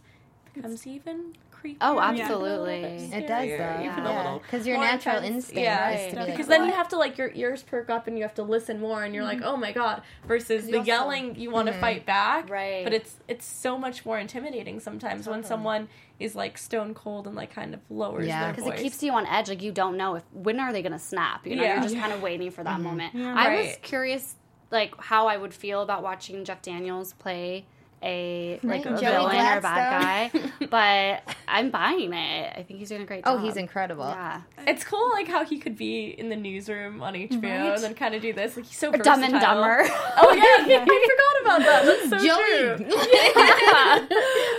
it 0.46 0.54
becomes 0.54 0.86
even 0.86 1.34
creepy. 1.60 1.78
Oh, 1.80 1.98
absolutely. 2.00 2.82
little 2.82 3.12
It 3.18 3.26
does, 3.26 3.44
scarier, 3.46 3.58
though. 3.58 3.84
even 3.84 4.04
a 4.06 4.08
Yeah. 4.10 4.16
little 4.22 4.42
'Cause 4.50 4.66
your 4.66 4.76
more 4.78 4.86
natural 4.86 5.16
intense. 5.16 5.34
instinct 5.36 5.60
yeah. 5.62 5.90
is 5.90 6.06
to 6.10 6.10
be 6.12 6.20
like, 6.22 6.30
because 6.32 6.46
then 6.46 6.64
you 6.66 6.72
have 6.72 6.88
to 6.88 6.96
like 6.96 7.18
your 7.18 7.30
ears 7.34 7.62
perk 7.62 7.90
up 7.90 8.06
and 8.06 8.16
you 8.16 8.22
have 8.24 8.34
to 8.34 8.42
listen 8.42 8.80
more, 8.80 9.04
and 9.04 9.14
you're 9.14 9.24
like, 9.24 9.40
oh 9.42 9.56
my 9.56 9.72
god. 9.72 10.02
Versus 10.26 10.66
you 10.66 10.72
the 10.72 10.78
also- 10.78 10.86
yelling, 10.88 11.36
you 11.36 11.50
want 11.50 11.68
to 11.68 11.74
fight 11.74 12.06
back, 12.06 12.48
Right. 12.50 12.84
But 12.84 12.92
it's 12.94 13.16
it's 13.28 13.44
so 13.46 13.76
much 13.78 14.04
more 14.06 14.18
intimidating 14.18 14.80
sometimes 14.80 15.28
when 15.28 15.44
someone 15.44 15.88
is 16.18 16.34
like 16.34 16.58
stone 16.58 16.92
cold 16.92 17.26
and 17.26 17.34
like 17.34 17.50
kind 17.52 17.72
of 17.72 17.80
lowers 17.88 18.26
Yeah. 18.26 18.44
their 18.44 18.52
because 18.52 18.70
it 18.70 18.76
keeps 18.82 19.02
you 19.02 19.12
on 19.12 19.26
edge. 19.26 19.48
Like 19.48 19.62
you 19.62 19.72
don't 19.72 19.96
know 19.96 20.16
if 20.16 20.22
when 20.32 20.60
are 20.60 20.72
they 20.72 20.82
going 20.82 20.92
to 20.92 20.98
snap. 20.98 21.46
You 21.46 21.56
know, 21.56 21.62
Yeah. 21.62 21.74
you're 21.74 21.82
just 21.84 21.96
kind 21.96 22.12
of 22.12 22.20
waiting 22.22 22.50
for 22.50 22.62
that 22.62 22.74
Mm-hmm. 22.74 22.82
moment. 22.84 23.14
Yeah. 23.14 23.34
I 23.34 23.56
was 23.56 23.76
curious, 23.82 24.34
like 24.70 24.94
how 25.00 25.26
I 25.28 25.36
would 25.38 25.54
feel 25.54 25.80
about 25.82 26.02
watching 26.02 26.44
Jeff 26.44 26.60
Daniels 26.62 27.14
play 27.14 27.64
a 28.02 28.58
like 28.62 28.86
a 28.86 28.90
Joey 28.90 29.00
villain 29.00 29.36
or 29.36 29.58
a 29.58 29.60
bad 29.60 30.30
guy, 30.32 30.50
but 30.70 31.36
I'm 31.46 31.70
buying 31.70 32.12
it. 32.14 32.52
I 32.56 32.62
think 32.62 32.78
he's 32.78 32.88
doing 32.88 33.02
a 33.02 33.04
great 33.04 33.24
Oh, 33.26 33.36
job. 33.36 33.44
he's 33.44 33.56
incredible. 33.56 34.04
Yeah, 34.08 34.40
It's 34.66 34.84
cool, 34.84 35.10
like 35.10 35.28
how 35.28 35.44
he 35.44 35.58
could 35.58 35.76
be 35.76 36.06
in 36.06 36.30
the 36.30 36.36
newsroom 36.36 37.02
on 37.02 37.12
HBO 37.14 37.42
Right. 37.42 37.74
and 37.74 37.82
then 37.82 37.94
kind 37.94 38.14
of 38.14 38.22
do 38.22 38.32
this. 38.32 38.56
Like 38.56 38.64
he's 38.66 38.78
so 38.78 38.90
or 38.90 38.96
Dumb 38.96 39.22
and. 39.22 39.32
Dumber. 39.40 39.82
Oh 40.22 40.32
yeah, 40.34 40.78
I 40.80 40.84
forgot 40.84 41.42
about 41.42 41.60
that. 41.60 41.84
That's 41.84 42.08
so 42.10 42.18
Joey. 42.18 42.86
true. 42.86 42.86
Yeah, 43.12 44.06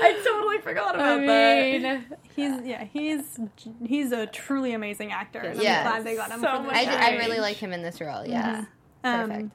I 0.03 0.21
totally 0.23 0.59
forgot 0.59 0.95
about 0.95 1.19
I 1.21 1.27
that. 1.79 2.01
he's 2.35 2.61
yeah, 2.65 2.83
he's 2.85 3.39
he's 3.85 4.11
a 4.11 4.25
truly 4.27 4.73
amazing 4.73 5.11
actor. 5.11 5.39
and 5.39 5.57
I'm 5.57 5.63
Yes. 5.63 5.87
glad 5.87 6.03
they 6.03 6.15
got 6.15 6.31
him 6.31 6.41
So 6.41 6.57
for 6.57 6.63
much 6.63 6.75
I. 6.75 7.13
I 7.13 7.17
really 7.17 7.39
like 7.39 7.57
him 7.57 7.73
in 7.73 7.81
this 7.81 7.99
role. 8.01 8.25
Yeah. 8.25 8.65
Um, 9.03 9.29
Perfect. 9.29 9.49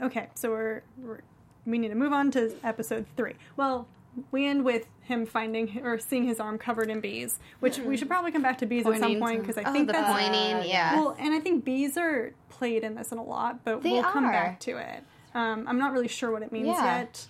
Okay, 0.00 0.28
so 0.34 0.50
we're, 0.50 0.82
we're 0.98 1.20
we 1.68 1.78
need 1.78 1.88
to 1.88 1.94
move 1.94 2.12
on 2.12 2.30
to 2.32 2.52
episode 2.64 3.06
three. 3.16 3.34
Well, 3.56 3.86
we 4.30 4.46
end 4.46 4.64
with 4.64 4.86
him 5.02 5.26
finding 5.26 5.80
or 5.84 5.98
seeing 5.98 6.24
his 6.26 6.40
arm 6.40 6.58
covered 6.58 6.90
in 6.90 7.00
bees, 7.00 7.38
which 7.60 7.78
we 7.78 7.96
should 7.96 8.08
probably 8.08 8.32
come 8.32 8.42
back 8.42 8.58
to 8.58 8.66
bees 8.66 8.86
at 8.86 8.98
some 8.98 9.18
point 9.18 9.40
because 9.42 9.56
I 9.58 9.62
Oh, 9.68 9.72
think 9.72 9.86
the 9.86 9.92
that's 9.92 10.10
pointing. 10.12 10.68
Yeah. 10.70 10.96
well, 10.96 11.16
and 11.18 11.32
I 11.34 11.40
think 11.40 11.64
bees 11.64 11.96
are 11.96 12.32
played 12.48 12.82
in 12.82 12.94
this 12.94 13.12
in 13.12 13.18
a 13.18 13.22
lot, 13.22 13.64
but 13.64 13.82
They 13.82 13.92
we'll 13.92 14.02
come 14.02 14.24
are. 14.24 14.32
back 14.32 14.60
to 14.60 14.76
it. 14.78 15.02
Um, 15.34 15.66
I'm 15.68 15.78
not 15.78 15.92
really 15.92 16.08
sure 16.08 16.30
what 16.32 16.42
it 16.42 16.50
means 16.50 16.66
Yeah. 16.68 16.98
yet. 17.00 17.26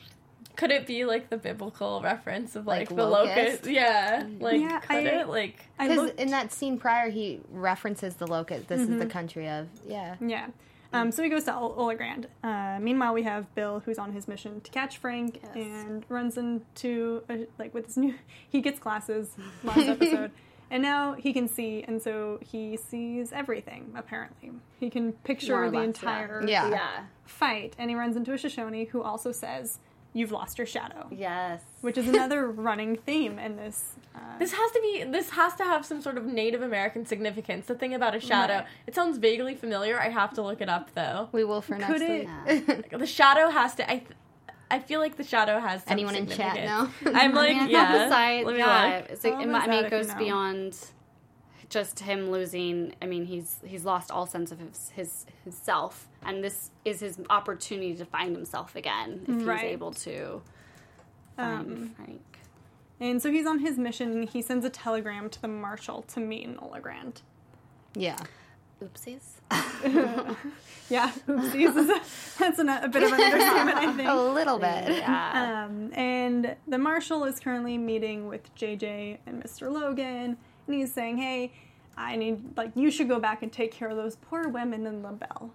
Could 0.57 0.71
it 0.73 0.87
be 0.89 1.05
like 1.05 1.31
the 1.31 1.37
biblical 1.37 2.01
reference 2.03 2.57
of 2.57 2.67
like, 2.67 2.91
Like 2.91 2.97
the 2.97 3.07
locust? 3.07 3.37
locust? 3.37 3.67
Yeah, 3.71 4.27
like 4.41 4.61
Yeah, 4.61 4.81
could 4.81 4.97
I- 4.97 5.01
it 5.21 5.29
like? 5.29 5.67
Because 5.79 6.11
in 6.13 6.31
that 6.31 6.53
scene 6.53 6.79
prior, 6.79 7.11
he 7.11 7.41
references 7.51 8.15
the 8.17 8.27
locust. 8.27 8.67
This 8.69 8.81
is 8.81 8.99
the 8.99 9.07
country 9.07 9.49
of. 9.49 9.69
Yeah. 9.87 10.17
yeah. 10.21 10.47
Um, 10.93 11.13
so 11.13 11.23
he 11.23 11.29
goes 11.29 11.45
to 11.45 11.55
Ol- 11.55 11.75
Olagrand. 11.77 12.27
Uh, 12.43 12.79
meanwhile, 12.81 13.13
we 13.13 13.23
have 13.25 13.55
Bill, 13.55 13.81
who's 13.85 13.99
on 13.99 14.13
his 14.13 14.27
mission 14.27 14.61
to 14.63 14.71
catch 14.71 14.97
Frank, 14.99 15.41
Yes. 15.43 15.55
and 15.57 16.05
runs 16.09 16.39
into 16.39 17.23
a, 17.29 17.47
like 17.59 17.75
with 17.75 17.87
his 17.87 17.97
new. 17.97 18.15
He 18.49 18.61
gets 18.63 18.79
glasses 18.79 19.37
last 19.63 19.79
episode, 19.89 20.31
and 20.71 20.83
now 20.83 21.13
he 21.13 21.35
can 21.35 21.47
see, 21.49 21.85
and 21.87 22.01
so 22.01 22.39
he 22.41 22.79
sees 22.79 23.33
everything. 23.33 23.93
Apparently, 23.95 24.53
he 24.81 24.89
can 24.89 25.13
picture 25.13 25.71
the 25.71 25.77
less, 25.77 25.85
entire 25.87 26.43
Yeah. 26.49 26.71
yeah, 26.71 27.05
fight, 27.27 27.75
and 27.79 27.91
he 27.91 27.97
runs 27.97 28.17
into 28.17 28.33
a 28.33 28.39
Shoshone 28.39 28.85
who 28.87 29.03
also 29.03 29.31
says, 29.31 29.79
"You've 30.13 30.33
lost 30.33 30.59
your 30.59 30.67
shadow," 30.67 31.07
yes. 31.11 31.61
which 31.81 31.97
is 31.99 32.09
another 32.09 32.47
running 32.69 32.97
theme 32.97 33.39
in 33.39 33.57
this. 33.57 33.93
Uh, 34.15 34.19
This 34.39 34.53
has 34.53 34.71
to 34.73 34.81
be. 34.81 35.05
This 35.05 35.31
has 35.31 35.55
to 35.57 35.65
have 35.65 35.85
some 35.87 36.01
sort 36.03 36.17
of 36.19 36.25
Native 36.27 36.63
American 36.63 37.07
significance. 37.07 37.67
The 37.67 37.75
thing 37.75 37.95
about 37.95 38.15
a 38.15 38.21
shadow. 38.21 38.55
Right. 38.55 38.67
It 38.87 38.95
sounds 38.95 39.19
vaguely 39.19 39.55
familiar. 39.55 40.01
I 40.01 40.09
have 40.09 40.33
to 40.35 40.43
look 40.43 40.61
it 40.61 40.69
up 40.69 40.95
though. 40.95 41.29
We 41.33 41.45
will 41.45 41.61
for 41.63 41.77
next 41.77 41.93
Could 41.93 42.03
it- 42.03 42.29
week. 42.69 42.91
The 42.99 43.07
shadow 43.07 43.49
has 43.51 43.75
to. 43.77 43.91
I. 43.91 43.99
th- 43.99 44.11
I 44.71 44.81
feel 44.81 45.01
like 45.01 45.17
the 45.17 45.25
shadow 45.25 45.61
has. 45.61 45.83
Some 45.85 45.93
Anyone 45.93 46.15
in 46.15 46.27
chat 46.27 46.55
significance. 46.55 46.93
now? 47.03 47.19
I'm 47.19 47.33
like, 47.33 47.51
I 47.51 47.55
mean, 47.55 47.63
it's 47.63 47.73
yeah. 47.73 47.83
not 47.85 47.93
the 47.93 48.09
side. 48.11 48.45
Let 48.45 48.53
me 48.53 48.59
Yeah, 48.61 48.97
look. 49.01 49.11
it's 49.13 49.25
like, 49.25 49.33
I'll 49.33 49.47
mean, 49.69 49.85
it 49.87 49.91
goes 49.91 50.09
you 50.09 50.13
know. 50.13 50.19
beyond 50.19 50.77
just 51.71 52.01
him 52.01 52.31
losing. 52.31 52.95
I 53.03 53.07
mean, 53.07 53.25
he's 53.27 53.57
he's 53.65 53.85
lost 53.85 54.11
all 54.11 54.27
sense 54.27 54.51
of 54.53 54.59
his 54.59 54.91
his, 54.95 55.27
his 55.45 55.55
self, 55.57 56.09
and 56.23 56.43
this 56.43 56.71
is 56.85 57.01
his 57.01 57.19
opportunity 57.31 57.95
to 57.97 58.05
find 58.05 58.35
himself 58.35 58.75
again 58.77 59.25
if 59.29 59.47
Right. 59.47 59.61
he's 59.61 59.71
able 59.71 59.93
to 59.93 60.43
find 61.37 61.61
Um, 61.73 61.91
Frank. 61.97 62.39
and 63.01 63.21
so 63.23 63.31
he's 63.31 63.47
on 63.47 63.59
his 63.61 63.79
mission, 63.79 64.11
and 64.13 64.29
he 64.29 64.41
sends 64.43 64.65
a 64.65 64.71
telegram 64.71 65.29
to 65.31 65.41
the 65.43 65.49
marshal 65.49 66.03
to 66.03 66.21
meet 66.21 66.45
in 66.45 66.57
Olagrand. 66.57 67.23
yeah. 67.95 68.19
Oopsies. 68.83 69.41
Yeah, 70.91 71.13
oopsies. 71.27 71.77
is 71.77 71.89
a, 71.91 72.01
that's 72.39 72.59
an, 72.59 72.71
a 72.71 72.89
bit 72.89 73.03
of 73.03 73.13
an 73.13 73.21
understatement, 73.21 73.77
I 73.77 73.93
think. 73.93 74.09
A 74.09 74.15
little 74.15 74.59
bit. 74.59 74.89
Yeah. 74.97 75.67
Um, 75.69 75.93
and 75.93 76.57
the 76.67 76.79
marshal 76.79 77.25
is 77.25 77.39
currently 77.41 77.77
meeting 77.77 78.27
with 78.27 78.55
JJ 78.55 79.19
and 79.27 79.43
Mr. 79.43 79.71
Logan, 79.71 80.39
and 80.69 80.77
he's 80.77 80.93
saying, 80.93 81.19
"Hey, 81.19 81.53
I 81.97 82.17
need 82.17 82.57
like 82.57 82.73
you 82.75 82.91
should 82.91 83.09
go 83.09 83.19
back 83.19 83.43
and 83.43 83.53
take 83.53 83.73
care 83.73 83.89
of 83.89 83.97
those 83.97 84.17
poor 84.17 84.49
women 84.49 84.87
in 84.87 85.03
La 85.03 85.13
Belle 85.13 85.51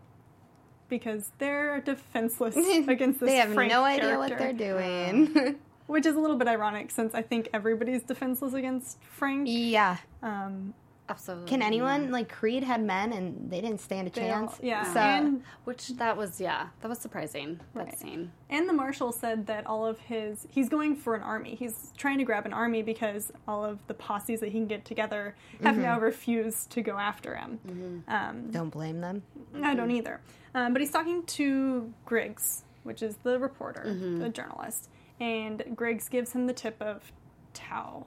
because 0.89 1.32
they're 1.39 1.80
defenseless 1.82 2.55
against 2.88 3.20
this. 3.20 3.30
they 3.30 3.38
have 3.38 3.53
Frank 3.53 3.72
no 3.72 3.84
idea 3.84 4.18
what 4.18 4.38
they're 4.38 4.53
doing. 4.53 5.57
which 5.88 6.05
is 6.05 6.16
a 6.16 6.20
little 6.20 6.38
bit 6.38 6.47
ironic 6.47 6.91
since 6.91 7.14
I 7.14 7.22
think 7.22 7.49
everybody's 7.53 8.03
defenseless 8.03 8.53
against 8.53 8.97
Frank. 9.03 9.47
yeah. 9.49 9.97
Um, 10.22 10.74
Absolutely. 11.10 11.49
Can 11.49 11.62
anyone 11.62 12.12
like 12.12 12.30
Creede 12.32 12.64
had 12.64 12.82
men 12.82 13.12
and 13.12 13.51
they 13.51 13.60
didn't 13.60 13.82
stand 13.82 14.08
a 14.08 14.12
they 14.12 14.22
chance? 14.22 14.51
all- 14.54 14.60
yeah, 14.66 14.84
So 14.93 14.99
and 15.01 15.43
Which 15.66 15.89
that 15.97 16.16
was 16.16 16.39
yeah, 16.39 16.68
that 16.82 16.88
was 16.88 16.97
surprising. 16.99 17.60
That 17.76 17.86
Right. 17.88 17.99
scene. 17.99 18.32
And 18.49 18.70
the 18.70 18.74
marshal 18.74 19.12
said 19.12 19.45
that 19.47 19.68
all 19.68 19.86
of 19.86 19.99
his 19.99 20.47
he's 20.49 20.70
going 20.70 20.95
for 20.95 21.14
an 21.16 21.22
army. 21.22 21.56
He's 21.56 21.91
trying 21.97 22.20
to 22.20 22.24
grab 22.24 22.45
an 22.45 22.54
army 22.54 22.84
because 22.84 23.34
all 23.49 23.66
of 23.66 23.86
the 23.88 23.93
posses 23.93 24.39
that 24.39 24.47
he 24.47 24.60
can 24.60 24.68
get 24.68 24.86
together 24.86 25.36
have 25.62 25.78
now 25.78 25.99
refused 25.99 26.70
to 26.72 26.82
go 26.82 26.97
after 26.97 27.36
him. 27.36 28.04
Um, 28.08 28.49
don't 28.51 28.70
blame 28.70 29.01
them. 29.01 29.24
I 29.62 29.76
don't 29.76 29.91
either. 29.91 30.22
Um, 30.56 30.72
but 30.72 30.82
he's 30.82 30.91
talking 30.91 31.24
to 31.26 31.93
Griggs, 32.06 32.64
which 32.84 33.04
is 33.04 33.18
the 33.24 33.39
reporter, 33.39 33.84
the 33.93 34.30
journalist, 34.30 34.89
and 35.20 35.64
Griggs 35.76 36.08
gives 36.08 36.32
him 36.32 36.47
the 36.47 36.54
tip 36.54 36.82
of 36.82 37.12
Tao, 37.54 38.06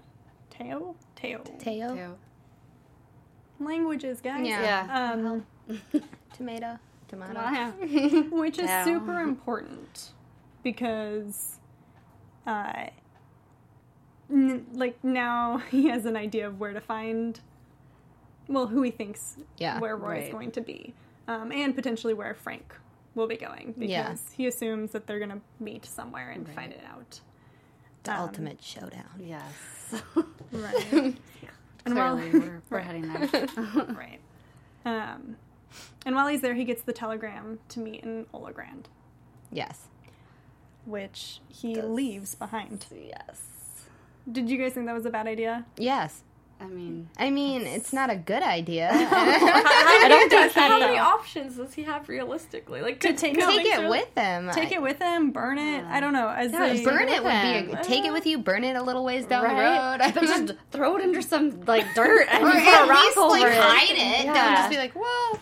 Teo, 0.51 0.95
Teo. 1.15 1.43
Teo, 1.59 1.95
Too. 1.95 2.15
Languages, 3.61 4.21
guys. 4.21 4.47
Yeah. 4.47 4.63
Yeah. 4.87 5.13
Um, 5.13 5.47
tomato, 6.37 6.79
tomato. 7.09 7.35
Wow. 7.35 7.71
which 8.31 8.59
is 8.59 8.67
Tao. 8.67 8.85
super 8.85 9.21
important 9.21 10.11
because 10.63 11.59
uh 12.47 12.87
n- 14.31 14.67
like 14.73 15.03
now 15.03 15.59
he 15.71 15.87
has 15.89 16.05
an 16.07 16.17
idea 16.17 16.47
of 16.47 16.59
where 16.61 16.73
to 16.73 16.81
find 16.81 17.41
well 18.49 18.67
who 18.67 18.83
he 18.83 18.91
thinks 18.91 19.37
Yeah, 19.59 19.81
where 19.81 19.97
Roy 19.97 20.21
is 20.25 20.33
going 20.33 20.51
to 20.53 20.61
be 20.61 20.95
um, 21.29 21.51
and 21.51 21.75
potentially 21.75 22.15
where 22.15 22.35
Frank 22.35 22.75
will 23.15 23.27
be 23.27 23.37
going 23.37 23.75
because 23.79 23.91
Yeah. 23.91 24.17
he 24.37 24.47
assumes 24.47 24.93
that 24.93 25.07
they're 25.07 25.19
going 25.19 25.31
to 25.31 25.41
meet 25.59 25.85
somewhere 25.87 26.31
and 26.31 26.49
find 26.49 26.73
it 26.73 26.83
out 26.89 27.21
The 28.05 28.13
Um, 28.13 28.21
ultimate 28.21 28.63
showdown. 28.63 29.05
Yes. 29.19 30.03
right 30.53 31.15
and 31.87 31.95
while 31.97 32.17
we're, 32.33 32.63
we're 32.71 32.79
heading 32.81 33.11
there. 33.13 33.47
right 33.97 34.21
um, 34.85 35.37
and 36.05 36.15
while 36.15 36.27
he's 36.29 36.41
there 36.43 36.55
he 36.55 36.65
gets 36.65 36.83
the 36.83 36.93
telegram 36.93 37.59
to 37.71 37.81
meet 37.81 38.03
in 38.03 38.27
Olagrand 38.35 38.85
Yes. 39.51 39.85
which 40.85 41.41
he 41.49 41.75
Does- 41.75 41.85
leaves 41.85 42.35
behind 42.35 42.85
yes. 42.93 43.43
Did 44.31 44.51
you 44.51 44.59
guys 44.59 44.73
think 44.73 44.87
that 44.87 44.95
was 44.95 45.07
a 45.07 45.11
bad 45.11 45.29
idea? 45.29 45.65
Yes. 45.77 46.23
I 46.59 46.67
mean, 46.67 47.09
I 47.19 47.29
mean, 47.31 47.63
it's 47.67 47.93
not 47.93 48.09
a 48.11 48.17
good 48.17 48.43
idea. 48.43 48.89
I 48.93 50.07
don't 50.09 50.31
think 50.31 50.53
How 50.53 50.79
many 50.79 50.95
he. 50.95 50.99
options 50.99 51.57
does 51.57 51.75
he 51.75 51.83
have 51.83 52.09
realistically? 52.09 52.81
Like 52.81 52.99
to 53.01 53.13
take- 53.13 53.35
Take 53.39 53.67
it 53.67 53.89
with 53.89 54.09
him. 54.17 54.51
Take 54.53 54.73
it 54.73 54.81
with 54.81 54.99
him, 54.99 55.33
burn 55.33 55.59
it. 55.59 55.85
I 55.85 56.01
don't 56.01 56.13
know. 56.15 56.29
As 56.29 56.53
Yeah, 56.53 56.65
a, 56.65 56.73
just 56.73 56.85
Burn 56.85 57.09
it 57.09 57.23
would 57.23 57.31
him. 57.33 57.67
be 57.67 57.73
a, 57.73 57.83
take 57.85 58.05
it 58.07 58.13
with 58.13 58.27
you. 58.27 58.39
Burn 58.39 58.65
it 58.65 58.75
a 58.77 58.83
little 58.83 59.05
ways 59.05 59.27
down 59.27 59.45
Right? 59.45 59.99
the 60.01 60.05
road. 60.05 60.15
But 60.15 60.23
just 60.47 60.55
throw 60.71 60.97
it 60.97 61.03
under 61.03 61.21
some 61.23 61.61
like 61.67 61.85
dirt 61.95 62.27
and 62.31 62.43
or 62.45 62.51
put 62.53 62.61
at 62.63 62.87
a 62.87 62.91
rock 62.91 63.05
least 63.05 63.17
like 63.19 63.43
it. 63.45 63.53
hide 63.55 63.91
it. 63.91 64.27
Don't 64.27 64.35
just 64.35 64.71
be 64.71 64.77
like, 64.79 64.95
well, 64.95 65.41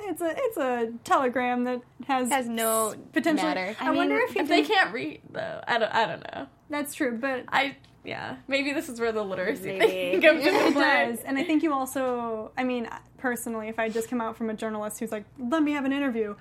it's 0.00 0.20
a 0.22 0.34
it's 0.36 0.56
a 0.56 0.92
telegram 1.04 1.64
that 1.64 1.82
has 2.06 2.30
has 2.30 2.48
no 2.48 2.94
potential. 3.12 3.46
matter. 3.46 3.76
I, 3.78 3.88
I 3.88 3.90
wonder 3.90 4.16
if 4.18 4.36
If 4.36 4.48
they 4.48 4.62
can't 4.62 4.92
read 4.92 5.20
though, 5.30 5.60
I 5.66 5.78
don't. 5.78 5.94
I 5.94 6.06
don't 6.06 6.34
know. 6.34 6.46
That's 6.70 6.94
true, 6.94 7.18
but 7.20 7.44
I 7.48 7.76
yeah. 8.08 8.36
Maybe 8.48 8.72
this 8.72 8.88
is 8.88 8.98
where 8.98 9.12
the 9.12 9.22
literacy 9.22 9.78
Maybe. 9.78 9.86
thing 9.86 10.22
comes 10.22 10.44
into 10.44 10.66
it 10.66 10.72
play. 10.72 11.06
does. 11.10 11.20
And 11.20 11.38
I 11.38 11.44
think 11.44 11.62
you 11.62 11.72
also. 11.72 12.50
I 12.56 12.64
mean, 12.64 12.88
personally, 13.18 13.68
if 13.68 13.78
I 13.78 13.88
just 13.88 14.08
come 14.08 14.20
out 14.20 14.36
from 14.36 14.50
a 14.50 14.54
journalist 14.54 14.98
who's 14.98 15.12
like, 15.12 15.24
"Let 15.38 15.62
me 15.62 15.72
have 15.72 15.84
an 15.84 15.92
interview." 15.92 16.34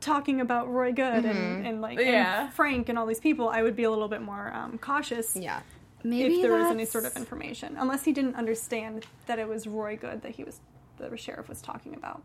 Talking 0.00 0.40
about 0.40 0.68
Roy 0.72 0.92
Goode 0.92 1.24
and, 1.24 1.64
and 1.66 1.80
like 1.80 1.98
and 1.98 2.52
Frank 2.52 2.88
and 2.88 2.98
all 2.98 3.06
these 3.06 3.20
people, 3.20 3.48
I 3.48 3.62
would 3.62 3.76
be 3.76 3.84
a 3.84 3.90
little 3.90 4.08
bit 4.08 4.20
more 4.20 4.52
um, 4.52 4.78
cautious 4.78 5.36
Yeah. 5.36 5.60
Maybe 6.02 6.36
if 6.36 6.42
there 6.42 6.54
was 6.54 6.70
any 6.72 6.86
sort 6.86 7.04
of 7.04 7.16
information, 7.16 7.76
unless 7.78 8.04
he 8.04 8.12
didn't 8.12 8.34
understand 8.34 9.06
that 9.26 9.38
it 9.38 9.46
was 9.46 9.68
Roy 9.68 9.96
Goode 9.96 10.22
that 10.22 10.32
he 10.32 10.42
was 10.42 10.58
the 10.98 11.16
sheriff 11.16 11.48
was 11.48 11.62
talking 11.62 11.94
about. 11.94 12.22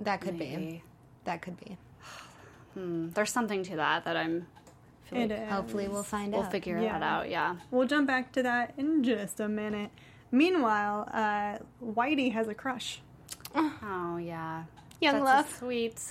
That 0.00 0.20
could 0.20 0.36
be. 0.38 0.82
That 1.24 1.42
could 1.42 1.58
be. 1.60 1.76
Hmm, 2.74 3.08
there's 3.10 3.30
something 3.32 3.62
to 3.64 3.76
that 3.76 4.04
that 4.04 4.16
I'm 4.18 4.46
feel 5.08 5.20
It 5.22 5.30
like 5.30 5.40
is. 5.40 5.50
Hopefully, 5.52 5.88
we'll 5.88 6.02
find 6.02 6.32
it. 6.32 6.36
we'll 6.36 6.46
out. 6.46 6.52
figure 6.52 6.78
Yeah. 6.78 6.98
that 6.98 7.02
out. 7.02 7.28
Yeah. 7.30 7.56
We'll 7.70 7.86
jump 7.86 8.06
back 8.06 8.32
to 8.32 8.42
that 8.42 8.74
in 8.76 9.02
just 9.04 9.40
a 9.40 9.48
minute. 9.48 9.90
Meanwhile, 10.32 11.08
uh, 11.12 11.58
Whitey 11.84 12.32
has 12.32 12.48
a 12.48 12.54
crush. 12.54 13.00
Oh 13.54 14.18
yeah. 14.20 14.64
Young 15.00 15.14
That's 15.14 15.24
love. 15.24 15.50
a 15.50 15.54
sweet. 15.58 16.02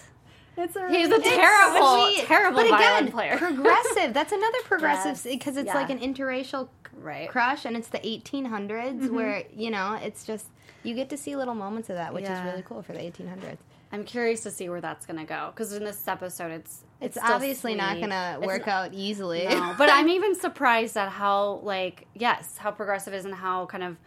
It's 0.58 0.76
a 0.78 0.90
He's 0.90 1.10
a 1.10 1.20
terrible, 1.20 2.04
Sweet. 2.06 2.26
terrible 2.28 2.62
but 2.62 2.70
violin 2.70 2.98
again, 3.04 3.12
player. 3.12 3.38
progressive. 3.38 4.14
That's 4.14 4.32
another 4.32 4.60
progressive 4.64 5.12
Yes. 5.12 5.24
because 5.24 5.58
it's 5.58 5.68
Yeah. 5.68 5.74
like 5.76 5.90
an 5.90 6.00
interracial 6.00 6.70
right. 6.94 7.30
crush, 7.30 7.66
and 7.66 7.76
it's 7.76 7.90
the 7.90 8.00
1800s 8.08 9.02
Mm-hmm. 9.02 9.16
where 9.16 9.44
you 9.54 9.70
know 9.70 10.00
it's 10.02 10.26
just 10.26 10.46
you 10.84 10.96
get 10.96 11.10
to 11.10 11.18
see 11.18 11.36
little 11.36 11.56
moments 11.56 11.90
of 11.90 11.96
that, 11.98 12.14
which 12.14 12.24
Yeah. 12.24 12.40
is 12.40 12.52
really 12.52 12.64
cool 12.64 12.82
for 12.84 12.94
the 12.94 13.00
1800s. 13.04 13.58
I'm 13.92 14.04
curious 14.06 14.42
to 14.44 14.52
see 14.52 14.70
where 14.70 14.82
that's 14.82 15.06
gonna 15.06 15.26
go 15.26 15.52
because 15.54 15.74
in 15.74 15.84
this 15.84 16.08
episode, 16.08 16.52
it's 16.52 16.84
It's, 17.02 17.18
still 17.18 17.34
obviously 17.34 17.76
not 17.76 18.00
gonna 18.00 18.38
It's 18.40 18.48
work 18.48 18.68
out 18.68 18.94
easily. 18.94 19.46
No, 19.48 19.76
but 19.78 19.90
I'm 19.92 20.10
even 20.10 20.36
surprised 20.36 20.96
at 20.98 21.10
how 21.10 21.60
like 21.64 22.08
yes, 22.14 22.58
how 22.58 22.72
progressive 22.72 23.14
is 23.14 23.26
and 23.26 23.34
how 23.34 23.66
kind 23.66 23.84
of 23.84 23.98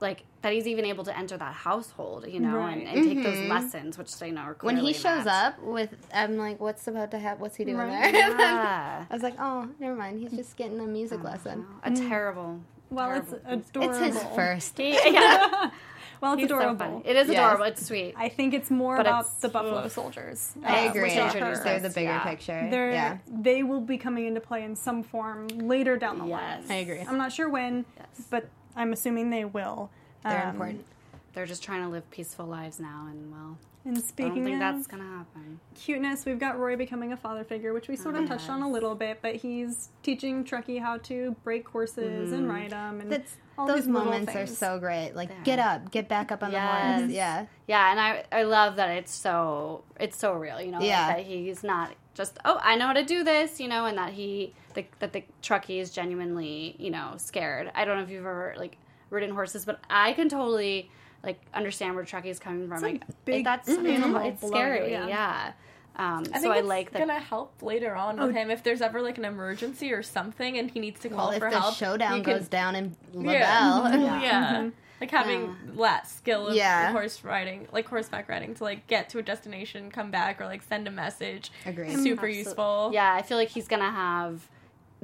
like 0.00 0.24
that 0.42 0.52
he's 0.52 0.66
even 0.66 0.84
able 0.84 1.04
to 1.04 1.16
enter 1.16 1.38
that 1.38 1.54
household, 1.54 2.26
you 2.28 2.38
know, 2.38 2.58
Right. 2.58 2.76
and, 2.76 2.86
and 2.86 3.08
take 3.08 3.22
those 3.24 3.38
mm-hmm. 3.38 3.50
lessons, 3.50 3.96
which 3.96 4.18
they 4.18 4.30
know 4.30 4.42
are 4.42 4.56
when 4.60 4.76
he 4.76 4.92
shows 4.92 5.24
not. 5.24 5.54
up 5.54 5.62
with, 5.62 5.94
I'm 6.12 6.36
like, 6.36 6.60
what's 6.60 6.86
about 6.86 7.10
to 7.12 7.18
happen? 7.18 7.40
What's 7.40 7.56
he 7.56 7.64
doing 7.64 7.78
Right. 7.78 8.12
there? 8.12 8.30
Yeah. 8.38 9.06
I 9.08 9.14
was 9.14 9.22
like, 9.22 9.36
oh, 9.38 9.70
never 9.80 9.96
mind. 9.96 10.20
He's 10.20 10.32
just 10.32 10.56
getting 10.56 10.78
a 10.80 10.86
music 10.86 11.24
lesson. 11.24 11.66
a 11.82 11.90
mm. 11.90 12.08
terrible. 12.08 12.60
well, 12.90 13.12
it's 13.12 13.30
terrible- 13.30 13.62
adorable. 13.70 14.04
It's 14.04 14.16
his 14.16 14.24
first. 14.34 14.76
He, 14.76 14.92
yeah, 14.92 15.70
Well, 16.24 16.32
it's 16.32 16.40
he's 16.42 16.48
so 16.50 16.56
adorable. 16.58 16.78
funny. 16.78 17.02
It 17.04 17.16
is 17.16 17.28
Yes. 17.28 17.36
adorable. 17.38 17.64
It's 17.66 17.86
sweet. 17.86 18.14
I 18.16 18.28
think 18.30 18.54
it's 18.54 18.70
more 18.70 18.96
But 18.96 19.06
about 19.06 19.20
it's- 19.26 19.40
the 19.40 19.48
Buffalo 19.50 19.76
ugh. 19.80 19.90
Soldiers. 19.90 20.54
I 20.64 20.86
uh, 20.86 20.90
agree. 20.90 21.02
which 21.02 21.12
is 21.12 21.18
Introduce 21.18 21.58
her. 21.58 21.64
They're 21.64 21.80
the 21.80 21.90
bigger 21.90 22.08
Yeah. 22.10 22.22
picture. 22.24 22.66
They're, 22.70 22.90
yeah, 22.92 23.18
They 23.28 23.62
will 23.62 23.80
be 23.82 23.98
coming 23.98 24.26
into 24.26 24.40
play 24.40 24.62
in 24.64 24.74
some 24.74 25.02
form 25.02 25.48
later 25.48 25.96
down 25.98 26.18
the 26.18 26.24
Yes. 26.26 26.62
line. 26.68 26.76
I 26.78 26.80
agree. 26.80 27.00
I'm 27.00 27.18
not 27.18 27.30
sure 27.32 27.48
when, 27.48 27.84
Yes. 27.98 28.26
but 28.30 28.48
I'm 28.74 28.92
assuming 28.92 29.28
they 29.30 29.44
will. 29.44 29.90
They're 30.24 30.42
Um, 30.44 30.50
important. 30.50 30.86
They're 31.34 31.46
just 31.46 31.62
trying 31.62 31.82
to 31.82 31.88
live 31.88 32.08
peaceful 32.10 32.46
lives 32.46 32.80
now, 32.80 33.06
and 33.10 33.30
well, 33.30 33.58
And 33.84 33.96
I 33.96 34.00
don't 34.00 34.08
speaking 34.08 34.44
think 34.44 34.54
of 34.54 34.60
that's 34.60 34.86
gonna 34.86 35.04
happen. 35.04 35.60
cuteness, 35.74 36.24
we've 36.24 36.38
got 36.38 36.58
Roy 36.58 36.74
becoming 36.74 37.12
a 37.12 37.16
father 37.16 37.44
figure, 37.44 37.74
which 37.74 37.88
we 37.88 37.96
sort 37.96 38.14
of 38.14 38.24
oh, 38.24 38.26
touched 38.26 38.48
on 38.48 38.62
a 38.62 38.70
little 38.70 38.94
bit, 38.94 39.18
but 39.20 39.36
he's 39.36 39.90
teaching 40.02 40.42
Truckee 40.42 40.78
how 40.78 40.96
to 40.98 41.36
break 41.44 41.68
horses 41.68 42.32
and 42.32 42.46
mm. 42.46 42.50
ride 42.50 42.70
them. 42.70 43.02
And 43.02 43.12
That's 43.12 43.36
all 43.58 43.66
those 43.66 43.86
moments 43.86 44.34
are 44.34 44.46
so 44.46 44.78
great. 44.78 45.12
Like, 45.14 45.28
They 45.28 45.34
are. 45.34 45.42
get 45.42 45.58
up, 45.58 45.90
get 45.90 46.08
back 46.08 46.32
up 46.32 46.42
on 46.42 46.50
the 46.50 46.60
horse. 46.60 47.10
Yeah, 47.10 47.46
Yeah, 47.66 47.90
and 47.90 48.00
I 48.00 48.24
I 48.32 48.44
love 48.44 48.76
that 48.76 48.90
it's 48.90 49.12
so 49.12 49.84
it's 50.00 50.16
so 50.16 50.32
real, 50.32 50.62
you 50.62 50.70
know, 50.70 50.78
like 50.78 50.88
that 50.88 51.26
he's 51.26 51.62
not 51.62 51.92
just 52.14 52.38
oh 52.44 52.58
I 52.62 52.76
know 52.76 52.86
how 52.86 52.94
to 52.94 53.04
do 53.04 53.22
this, 53.22 53.60
you 53.60 53.68
know, 53.68 53.84
and 53.84 53.98
that 53.98 54.12
he 54.14 54.54
the, 54.72 54.86
that 55.00 55.12
the 55.12 55.24
truckee 55.42 55.78
is 55.78 55.90
genuinely 55.90 56.74
you 56.78 56.90
know 56.90 57.14
scared. 57.18 57.70
I 57.74 57.84
don't 57.84 57.98
know 57.98 58.02
if 58.02 58.10
you've 58.10 58.24
ever 58.24 58.54
like 58.56 58.78
ridden 59.10 59.34
horses, 59.34 59.64
but 59.64 59.80
I 59.90 60.14
can 60.14 60.28
totally 60.28 60.90
like 61.24 61.40
understand 61.54 61.94
where 61.94 62.04
truckee 62.04 62.30
is 62.30 62.38
coming 62.38 62.68
from. 62.68 62.78
a 62.78 62.80
like 62.80 63.02
big 63.24 63.44
that's 63.44 63.68
animal 63.68 64.20
it's 64.26 64.40
below 64.40 64.52
scary, 64.52 64.90
yeah. 64.92 65.06
yeah. 65.08 65.52
Um, 65.96 66.24
I 66.32 66.38
so 66.38 66.40
think 66.40 66.46
I 66.54 66.58
it's 66.58 66.66
like 66.68 66.90
that. 66.92 66.98
gonna 66.98 67.20
help 67.20 67.62
later 67.62 67.94
on 67.94 68.18
with 68.20 68.34
him 68.34 68.50
if 68.50 68.62
there's 68.64 68.80
ever 68.82 69.00
like 69.00 69.16
an 69.16 69.24
emergency 69.24 69.92
or 69.92 70.02
something 70.02 70.58
and 70.58 70.68
he 70.70 70.80
needs 70.80 70.98
to 71.00 71.08
call 71.08 71.28
well, 71.28 71.30
if 71.30 71.38
for 71.38 71.50
the 71.50 71.60
help. 71.60 71.74
showdown 71.76 72.16
you 72.18 72.22
can- 72.24 72.38
goes 72.38 72.48
down 72.48 72.74
in 72.74 72.96
Yeah. 73.12 73.78
LaBelle, 73.80 74.00
Yeah. 74.00 74.20
Yeah. 74.22 74.70
Like 75.00 75.10
having 75.10 75.54
that 75.76 76.08
skill 76.08 76.48
of 76.48 76.54
Yeah. 76.54 76.92
horse 76.92 77.24
riding, 77.24 77.66
like 77.72 77.86
horseback 77.88 78.28
riding, 78.28 78.54
to 78.54 78.64
like 78.64 78.86
get 78.86 79.08
to 79.10 79.18
a 79.18 79.22
destination, 79.22 79.90
come 79.90 80.10
back, 80.12 80.40
or 80.40 80.46
like 80.46 80.62
send 80.62 80.86
a 80.88 80.90
message. 80.90 81.50
Agreed. 81.66 81.90
Super 81.98 82.26
Absolute- 82.26 82.34
useful. 82.36 82.90
Yeah, 82.94 83.12
I 83.12 83.22
feel 83.22 83.36
like 83.36 83.48
he's 83.48 83.66
gonna 83.68 83.90
have. 83.90 84.48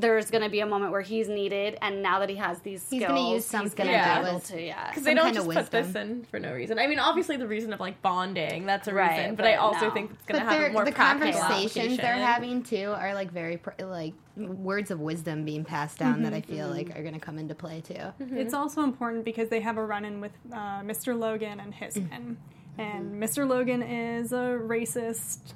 There's 0.01 0.31
gonna 0.31 0.49
be 0.49 0.61
a 0.61 0.67
moment 0.67 0.93
where 0.93 1.01
he's 1.03 1.29
needed, 1.29 1.77
and 1.83 2.03
now 2.03 2.21
that 2.21 2.29
he 2.31 2.37
has 2.37 2.59
these 2.61 2.83
skills, 2.83 3.01
He's 3.01 3.09
gonna 3.09 3.21
use 3.21 3.43
he's 3.43 3.47
something 3.47 3.77
gonna 3.87 3.93
that 3.93 4.23
be 4.23 4.29
able 4.29 4.41
to. 4.41 4.61
Yeah, 4.63 4.89
Because 4.89 5.03
they 5.05 5.15
don't 5.15 5.35
just 5.35 5.49
put 5.51 5.71
this 5.71 5.95
in 5.95 6.25
for 6.25 6.39
no 6.41 6.53
reason. 6.55 6.79
I 6.79 6.87
mean, 6.87 6.99
obviously 6.99 7.37
the 7.37 7.47
reason 7.47 7.73
of 7.73 7.81
like 7.81 8.01
bonding, 8.03 8.67
that's 8.67 8.89
a 8.89 8.95
Right, 8.95 9.19
reason. 9.19 9.35
But, 9.37 9.47
I 9.47 9.55
also 9.57 9.89
no. 9.89 9.91
think 9.93 10.13
it's 10.13 10.25
going 10.25 10.41
to 10.43 10.51
have 10.51 10.71
a 10.71 10.73
more 10.73 10.85
the 10.85 10.93
practical 10.93 11.33
conversations 11.41 11.97
they're 11.99 12.15
having 12.15 12.63
too 12.63 12.95
are 12.97 13.15
like 13.15 13.31
very 13.31 13.59
pr- 13.59 13.83
like 13.85 14.15
words 14.37 14.91
of 14.91 15.01
wisdom 15.01 15.45
being 15.45 15.65
passed 15.65 15.99
down 15.99 16.23
that 16.23 16.33
I 16.33 16.41
Mm-hmm. 16.41 16.53
feel 16.53 16.69
like 16.69 16.97
are 16.99 17.03
going 17.03 17.15
to 17.15 17.21
come 17.21 17.39
into 17.39 17.55
play 17.55 17.83
too. 17.83 17.95
It's 18.21 18.55
also 18.55 18.83
important 18.83 19.25
because 19.25 19.49
they 19.51 19.61
have 19.61 19.77
a 19.77 19.85
run 19.85 20.05
in 20.07 20.21
with 20.21 20.33
uh, 20.53 20.81
Mr. 20.81 21.19
Logan 21.19 21.61
and 21.61 21.75
his 21.75 21.97
men. 21.97 22.39
And 22.79 23.23
Mr. 23.23 23.47
Logan 23.47 23.83
is 23.83 24.33
a 24.33 24.59
racist, 24.59 25.53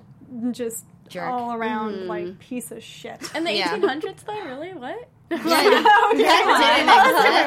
just 0.53 0.85
Jerk. 1.09 1.31
all 1.31 1.53
around 1.55 1.93
Mm-hmm. 1.95 2.09
like 2.09 2.39
piece 2.39 2.71
of 2.71 2.83
shit. 2.83 3.19
In 3.35 3.45
the 3.45 3.53
Yeah. 3.53 3.77
1800s, 3.79 4.25
though, 4.25 4.45
really? 4.45 4.73
What? 4.75 5.09
Yeah, 5.31 5.39
that 5.41 6.13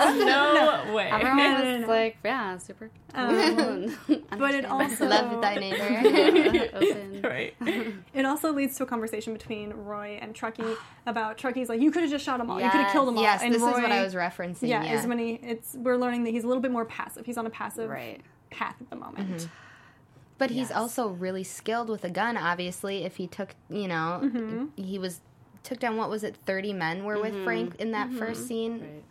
didn't 0.10 0.18
exist. 0.18 0.28
No 0.28 0.94
way. 0.96 1.10
Everyone 1.10 1.38
No, 1.54 1.58
no, 1.64 1.72
was 1.78 1.82
no. 1.82 1.88
like, 1.88 2.18
yeah, 2.26 2.58
super. 2.58 2.90
Um, 3.14 3.98
but 4.38 4.54
it 4.54 4.66
also 4.66 5.08
Love 5.08 5.42
thy 5.42 5.56
neighbor. 5.56 6.70
open. 6.74 7.22
right. 7.24 7.56
it 8.14 8.26
also 8.26 8.52
leads 8.54 8.76
to 8.78 8.84
a 8.84 8.86
conversation 8.86 9.34
between 9.34 9.72
Roy 9.72 10.20
and 10.22 10.36
Truckee 10.36 10.76
about 11.08 11.38
Truckee's 11.38 11.70
like 11.70 11.82
you 11.82 11.90
could 11.92 12.04
have 12.04 12.12
just 12.12 12.26
shot 12.26 12.38
them 12.40 12.52
all, 12.52 12.62
you 12.62 12.70
could 12.70 12.82
have 12.82 12.92
killed 12.92 13.08
them 13.08 13.18
all. 13.18 13.24
yes, 13.24 13.42
and 13.42 13.54
this 13.54 13.62
Roy, 13.62 13.70
is 13.76 13.82
what 13.82 13.92
I 13.92 14.04
was 14.04 14.14
referencing. 14.14 14.68
Yeah, 14.70 14.84
Yeah, 14.84 15.00
is 15.00 15.08
when 15.08 15.18
he 15.18 15.40
it's 15.42 15.76
we're 15.80 15.98
learning 15.98 16.26
that 16.26 16.32
he's 16.32 16.44
a 16.44 16.48
little 16.48 16.62
bit 16.62 16.72
more 16.72 16.86
passive. 16.86 17.26
He's 17.26 17.38
on 17.38 17.46
a 17.48 17.50
passive 17.50 17.90
Right. 17.90 18.22
path 18.52 18.76
at 18.82 18.90
the 18.90 18.96
moment. 18.98 19.48
But 20.38 20.52
he's 20.52 20.72
also 20.72 21.08
really 21.08 21.44
skilled 21.44 21.90
with 21.90 22.04
a 22.04 22.10
gun. 22.10 22.38
Obviously, 22.38 23.04
if 23.04 23.16
he 23.18 23.28
took, 23.28 23.56
you 23.70 23.88
know, 23.88 24.22
Mm-hmm. 24.24 24.82
he 24.82 25.00
was 25.00 25.22
took 25.64 25.80
down. 25.80 25.98
What 25.98 26.10
was 26.10 26.24
it? 26.24 26.36
Thirty 26.46 26.74
men 26.74 27.04
were 27.04 27.20
with 27.20 27.34
mm-hmm. 27.34 27.44
Frank 27.44 27.76
in 27.76 27.92
that 27.92 28.08
mm-hmm. 28.08 28.20
first 28.20 28.48
scene. 28.48 28.80
Right. 28.80 29.04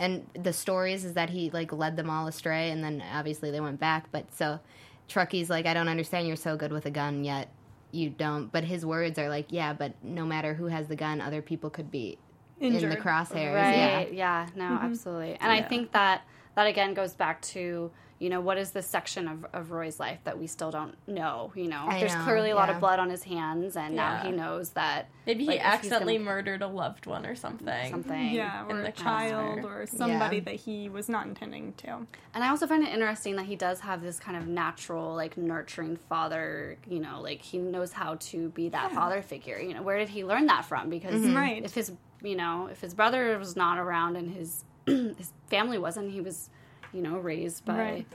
And 0.00 0.26
the 0.34 0.52
stories 0.52 1.04
is 1.04 1.14
that 1.14 1.30
he 1.30 1.50
like 1.50 1.72
led 1.72 1.96
them 1.96 2.08
all 2.08 2.26
astray, 2.26 2.70
and 2.70 2.84
then 2.84 3.02
obviously 3.12 3.50
they 3.50 3.60
went 3.60 3.80
back. 3.80 4.06
But 4.12 4.32
so, 4.32 4.60
Truckee's 5.08 5.50
like, 5.50 5.66
I 5.66 5.74
don't 5.74 5.88
understand. 5.88 6.26
You're 6.26 6.36
so 6.36 6.56
good 6.56 6.72
with 6.72 6.86
a 6.86 6.90
gun, 6.90 7.24
yet 7.24 7.48
you 7.90 8.10
don't. 8.10 8.52
But 8.52 8.64
his 8.64 8.86
words 8.86 9.18
are 9.18 9.28
like, 9.28 9.46
yeah, 9.50 9.72
but 9.72 9.92
no 10.02 10.24
matter 10.24 10.54
who 10.54 10.66
has 10.66 10.86
the 10.86 10.96
gun, 10.96 11.20
other 11.20 11.42
people 11.42 11.70
could 11.70 11.90
be 11.90 12.18
in 12.60 12.74
the 12.74 12.96
crosshairs. 12.96 13.54
Right. 13.54 14.12
Yeah. 14.12 14.44
Yeah. 14.44 14.46
No, 14.54 14.64
mm-hmm. 14.64 14.86
absolutely. 14.86 15.36
And 15.40 15.50
I 15.50 15.62
think 15.62 15.92
that 15.92 16.22
that 16.58 16.66
again 16.66 16.92
goes 16.92 17.14
back 17.14 17.40
to 17.40 17.88
you 18.18 18.28
know 18.28 18.40
what 18.40 18.58
is 18.58 18.72
this 18.72 18.84
section 18.88 19.28
of, 19.28 19.46
of 19.52 19.70
Roy's 19.70 20.00
life 20.00 20.18
that 20.24 20.36
we 20.40 20.48
still 20.48 20.72
don't 20.72 20.96
know. 21.06 21.52
You 21.54 21.68
know, 21.68 21.84
I 21.86 22.00
there's 22.00 22.12
know, 22.16 22.24
clearly 22.24 22.50
a 22.50 22.56
lot 22.56 22.68
of 22.68 22.80
blood 22.80 22.98
on 22.98 23.10
his 23.10 23.22
hands, 23.22 23.76
and 23.76 23.94
now 23.94 24.16
he 24.24 24.32
knows 24.32 24.70
that 24.70 25.08
Maybe 25.24 25.44
he 25.44 25.50
like, 25.50 25.58
if 25.60 25.62
he's 25.62 25.72
accidentally 25.74 26.14
gonna- 26.14 26.24
murdered 26.24 26.62
a 26.62 26.66
loved 26.66 27.06
one 27.06 27.24
or 27.24 27.36
something. 27.36 27.90
something. 27.92 28.32
Yeah, 28.32 28.66
or 28.68 28.80
a 28.80 28.90
child 28.90 29.60
transfer. 29.60 29.82
or 29.82 29.86
somebody 29.86 30.38
Yeah. 30.38 30.42
that 30.46 30.54
he 30.56 30.88
was 30.88 31.08
not 31.08 31.28
intending 31.28 31.74
to. 31.74 32.08
And 32.34 32.42
I 32.42 32.48
also 32.48 32.66
find 32.66 32.82
it 32.82 32.92
interesting 32.92 33.36
that 33.36 33.46
he 33.46 33.54
does 33.54 33.78
have 33.78 34.02
this 34.02 34.18
kind 34.18 34.36
of 34.36 34.48
natural, 34.48 35.14
like 35.14 35.36
nurturing 35.36 35.96
father. 36.08 36.76
You 36.88 36.98
know, 36.98 37.20
like 37.20 37.40
he 37.40 37.58
knows 37.58 37.92
how 37.92 38.16
to 38.16 38.48
be 38.48 38.68
that 38.70 38.90
father 38.90 39.22
figure. 39.22 39.60
You 39.60 39.74
know, 39.74 39.82
where 39.82 39.98
did 39.98 40.08
he 40.08 40.24
learn 40.24 40.46
that 40.46 40.64
from? 40.64 40.90
Because 40.90 41.20
mm-hmm. 41.22 41.36
Right. 41.36 41.64
if 41.64 41.74
his, 41.74 41.92
you 42.20 42.34
know, 42.34 42.66
if 42.66 42.80
his 42.80 42.94
brother 42.94 43.38
was 43.38 43.54
not 43.54 43.78
around 43.78 44.16
and 44.16 44.28
his 44.34 44.64
his 45.18 45.32
family 45.48 45.78
wasn't, 45.78 46.10
he 46.10 46.20
was, 46.20 46.50
you 46.92 47.02
know, 47.02 47.18
raised 47.18 47.64
by 47.64 47.78
Right. 47.78 48.06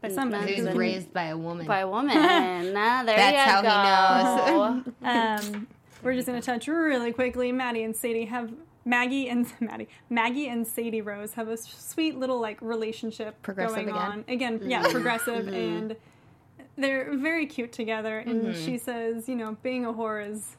By 0.00 0.10
somebody. 0.10 0.54
He 0.54 0.62
was 0.62 0.76
raised 0.76 1.12
by 1.12 1.24
a 1.24 1.36
woman. 1.36 1.66
by 1.66 1.80
a 1.80 1.88
woman. 1.96 2.16
Ah, 2.16 3.02
there 3.04 3.16
That's 3.16 3.64
you 3.64 3.68
how 3.68 4.82
he 4.82 4.84
go. 4.84 4.92
Um, 5.08 5.66
we're 6.04 6.14
just 6.14 6.28
going 6.28 6.40
to 6.40 6.46
touch 6.46 6.68
really 6.68 7.12
quickly. 7.12 7.50
Maddie 7.50 7.82
and 7.82 7.96
Sadie 7.96 8.26
have 8.26 8.52
Maggie 8.84 9.28
and 9.28 9.46
Maddie, 9.60 9.88
Maggie 10.08 10.46
and 10.48 10.64
Sadie 10.64 11.00
Rose 11.00 11.32
have 11.32 11.48
a 11.48 11.56
sweet 11.56 12.16
little 12.16 12.40
like 12.40 12.62
relationship 12.62 13.42
Progressive 13.42 13.74
going 13.74 13.88
again. 13.88 13.98
on. 14.00 14.24
Again, 14.28 14.60
yeah, 14.64 14.82
progressive, 14.88 15.48
and 15.48 15.96
they're 16.76 17.16
very 17.16 17.46
cute 17.46 17.72
together. 17.72 18.18
And 18.20 18.54
she 18.54 18.78
says, 18.78 19.28
you 19.28 19.34
know, 19.34 19.56
being 19.64 19.84
a 19.84 19.92
whore 19.92 20.24
is 20.30 20.56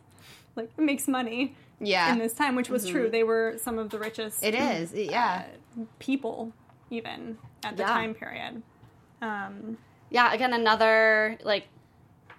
like 0.60 0.78
makes 0.78 1.08
money 1.08 1.56
yeah, 1.80 2.12
in 2.12 2.20
this 2.20 2.34
time, 2.34 2.56
which 2.56 2.70
was 2.70 2.88
true. 2.88 3.10
They 3.10 3.24
were 3.24 3.56
some 3.58 3.80
of 3.80 3.90
the 3.90 4.00
richest 4.00 4.44
it 4.44 4.54
is. 4.56 4.94
Yeah, 4.94 5.46
people 6.00 6.52
even 6.90 7.38
at 7.64 7.78
the 7.78 7.84
Yeah. 7.84 7.88
time 7.90 8.14
period. 8.14 8.62
Um, 9.22 9.78
yeah, 10.10 10.34
again, 10.34 10.54
another 10.54 11.38
like. 11.44 11.68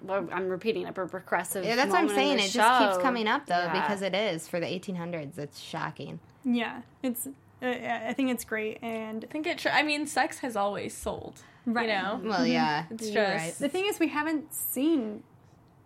Well, 0.02 0.26
I'm 0.32 0.48
repeating 0.48 0.86
it, 0.86 0.94
but 0.94 1.10
progressive. 1.10 1.62
yeah. 1.62 1.76
That's 1.76 1.90
what 1.90 2.00
I'm 2.00 2.08
saying. 2.08 2.38
the 2.38 2.44
It 2.44 2.50
just 2.50 2.80
keeps 2.80 3.02
coming 3.02 3.28
up 3.28 3.44
though 3.46 3.64
Yeah. 3.64 3.82
because 3.82 4.00
it 4.00 4.14
is 4.14 4.48
for 4.48 4.58
the 4.58 4.66
1800s. 4.66 5.36
It's 5.38 5.58
shocking. 5.60 6.20
yeah, 6.44 6.82
it's. 7.02 7.26
Uh, 7.62 7.66
I 7.66 8.14
think 8.16 8.30
it's 8.30 8.44
great, 8.46 8.78
and 8.82 9.22
I 9.22 9.26
think 9.30 9.46
it. 9.46 9.58
Tr- 9.58 9.68
I 9.68 9.82
mean, 9.82 10.06
sex 10.06 10.38
has 10.38 10.56
always 10.56 10.96
sold. 10.96 11.42
Right. 11.66 11.88
You 11.88 11.94
know. 11.94 12.20
Well, 12.24 12.46
yeah, 12.46 12.84
It's 12.90 13.10
you're 13.10 13.22
just- 13.26 13.44
right. 13.44 13.54
The 13.58 13.68
thing 13.68 13.84
is, 13.86 13.98
we 13.98 14.08
haven't 14.08 14.54
seen 14.54 15.22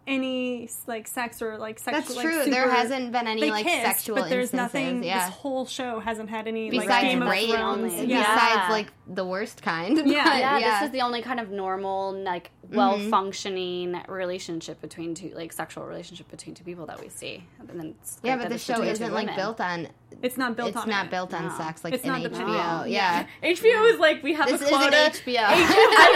any 0.07 0.69
like 0.87 1.07
sex 1.07 1.41
or 1.41 1.59
like 1.59 1.79
sexual. 1.79 2.03
That's 2.03 2.17
like, 2.17 2.27
true. 2.27 2.51
there 2.51 2.71
hasn't 2.71 3.13
been 3.13 3.27
any 3.27 3.51
like 3.51 3.65
kissed, 3.65 3.85
sexual 3.85 4.17
but 4.17 4.29
there's 4.29 4.53
instances. 4.53 4.75
nothing. 4.75 5.05
yeah. 5.05 5.27
This 5.27 5.35
whole 5.37 5.67
show 5.67 6.01
hasn't 6.01 6.31
had 6.31 6.47
any 6.47 6.71
like 6.71 6.87
Besides 6.87 7.05
Game 7.05 7.23
of 7.23 7.29
rape, 7.29 7.51
Thrones. 7.51 7.93
only. 7.93 8.07
Yeah. 8.07 8.21
besides 8.21 8.71
like 8.71 8.93
the 9.07 9.25
worst 9.25 9.63
kind. 9.63 9.97
but, 9.97 10.07
Yeah. 10.07 10.39
yeah, 10.59 10.81
this 10.81 10.87
is 10.89 10.93
the 10.93 11.03
only 11.03 11.23
kind 11.23 11.41
of 11.41 11.51
normal, 11.51 12.13
like, 12.23 12.51
well 12.71 12.99
functioning 13.11 13.93
mm-hmm. 13.93 14.13
relationship 14.13 14.81
between 14.81 15.15
two, 15.15 15.33
like, 15.35 15.53
sexual 15.53 15.85
relationship 15.85 16.31
between 16.31 16.55
two 16.55 16.65
people 16.65 16.87
that 16.87 17.01
we 17.01 17.09
see. 17.09 17.45
And 17.59 17.79
then 17.79 17.95
it's 18.01 18.19
yeah, 18.23 18.37
great 18.37 18.45
but 18.45 18.53
the 18.53 18.59
show 18.59 18.83
isn't 18.83 19.13
like 19.13 19.27
women. 19.27 19.37
built 19.37 19.61
on. 19.61 19.89
It's 20.23 20.37
not 20.37 20.57
built 20.57 20.69
it's 20.71 20.79
on. 20.79 20.89
not 20.89 21.07
it. 21.07 21.11
built 21.11 21.33
on 21.35 21.49
No. 21.49 21.57
sex 21.57 21.85
like 21.85 21.95
It's 21.95 22.05
in 22.05 22.11
not 22.11 22.23
HBO. 22.23 22.47
No. 22.81 22.85
Yeah, 22.85 23.27
HBO 23.43 23.93
is 23.93 23.99
like 24.01 24.23
we 24.23 24.35
have 24.35 24.49
this 24.49 24.61
a 24.61 24.65
isn't 24.65 24.79
quota. 24.79 24.97
HBO. 24.97 25.37
I, 25.39 25.55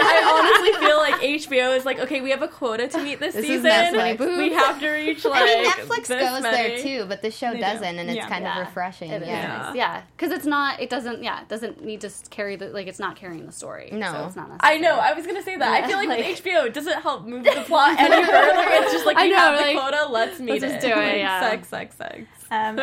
I 0.03 0.17
honestly 0.39 0.87
feel 0.87 0.97
like 0.97 1.15
HBO 1.15 1.77
is 1.77 1.85
like, 1.85 1.99
okay, 1.99 2.21
we 2.21 2.29
have 2.31 2.41
a 2.41 2.47
quota 2.47 2.87
to 2.87 2.97
meet 3.03 3.19
this, 3.19 3.35
This 3.35 3.43
is 3.45 3.49
season. 3.63 3.69
Netflix. 3.71 4.37
We 4.37 4.53
have 4.53 4.79
to 4.79 4.89
reach 4.89 5.25
like. 5.25 5.41
I 5.41 5.45
mean, 5.61 5.71
Netflix 5.71 6.07
this 6.07 6.29
goes 6.29 6.41
there 6.43 6.77
too, 6.79 7.05
but 7.07 7.21
the 7.21 7.31
show 7.31 7.51
They 7.53 7.59
doesn't, 7.59 7.83
and 7.99 8.09
it's 8.09 8.17
Yeah. 8.17 8.27
kind 8.29 8.43
Yeah. 8.43 8.61
of 8.61 8.67
refreshing. 8.67 9.11
It 9.11 9.21
is 9.23 9.27
yeah. 9.27 9.73
Yeah, 9.73 10.01
because 10.17 10.31
it's 10.31 10.45
not. 10.45 10.79
It 10.81 10.89
doesn't. 10.89 11.23
Yeah, 11.23 11.41
it 11.41 11.49
doesn't 11.49 11.83
need 11.83 12.01
to 12.01 12.09
carry 12.29 12.55
the 12.55 12.67
like. 12.69 12.87
It's 12.87 12.99
not 12.99 13.15
carrying 13.15 13.45
the 13.45 13.51
story. 13.51 13.89
No. 13.91 14.11
so 14.11 14.25
it's 14.27 14.35
not. 14.35 14.49
I 14.61 14.77
know. 14.77 14.95
I 14.97 15.13
was 15.13 15.25
gonna 15.25 15.43
say 15.43 15.55
that. 15.57 15.83
I 15.83 15.87
feel 15.87 15.97
like, 15.97 16.09
like- 16.09 16.25
with 16.25 16.43
HBO, 16.43 16.65
it 16.65 16.73
doesn't 16.73 17.01
help 17.01 17.25
move 17.25 17.43
the 17.43 17.63
plot 17.67 17.99
any 17.99 18.23
further. 18.25 18.53
It's 18.71 18.91
just 18.93 19.05
like 19.05 19.17
I 19.17 19.23
we 19.23 19.29
know, 19.31 19.37
have 19.37 19.57
the 19.57 19.65
like, 19.65 19.77
quota. 19.77 20.07
Let's 20.11 20.39
meet 20.39 20.61
let's 20.61 20.63
it. 20.63 20.67
just 20.69 20.81
do 20.85 20.99
it, 20.99 21.17
yeah. 21.17 21.49
Sex, 21.49 21.67
sex, 21.67 21.95
sex. 21.97 22.21
Um, 22.51 22.79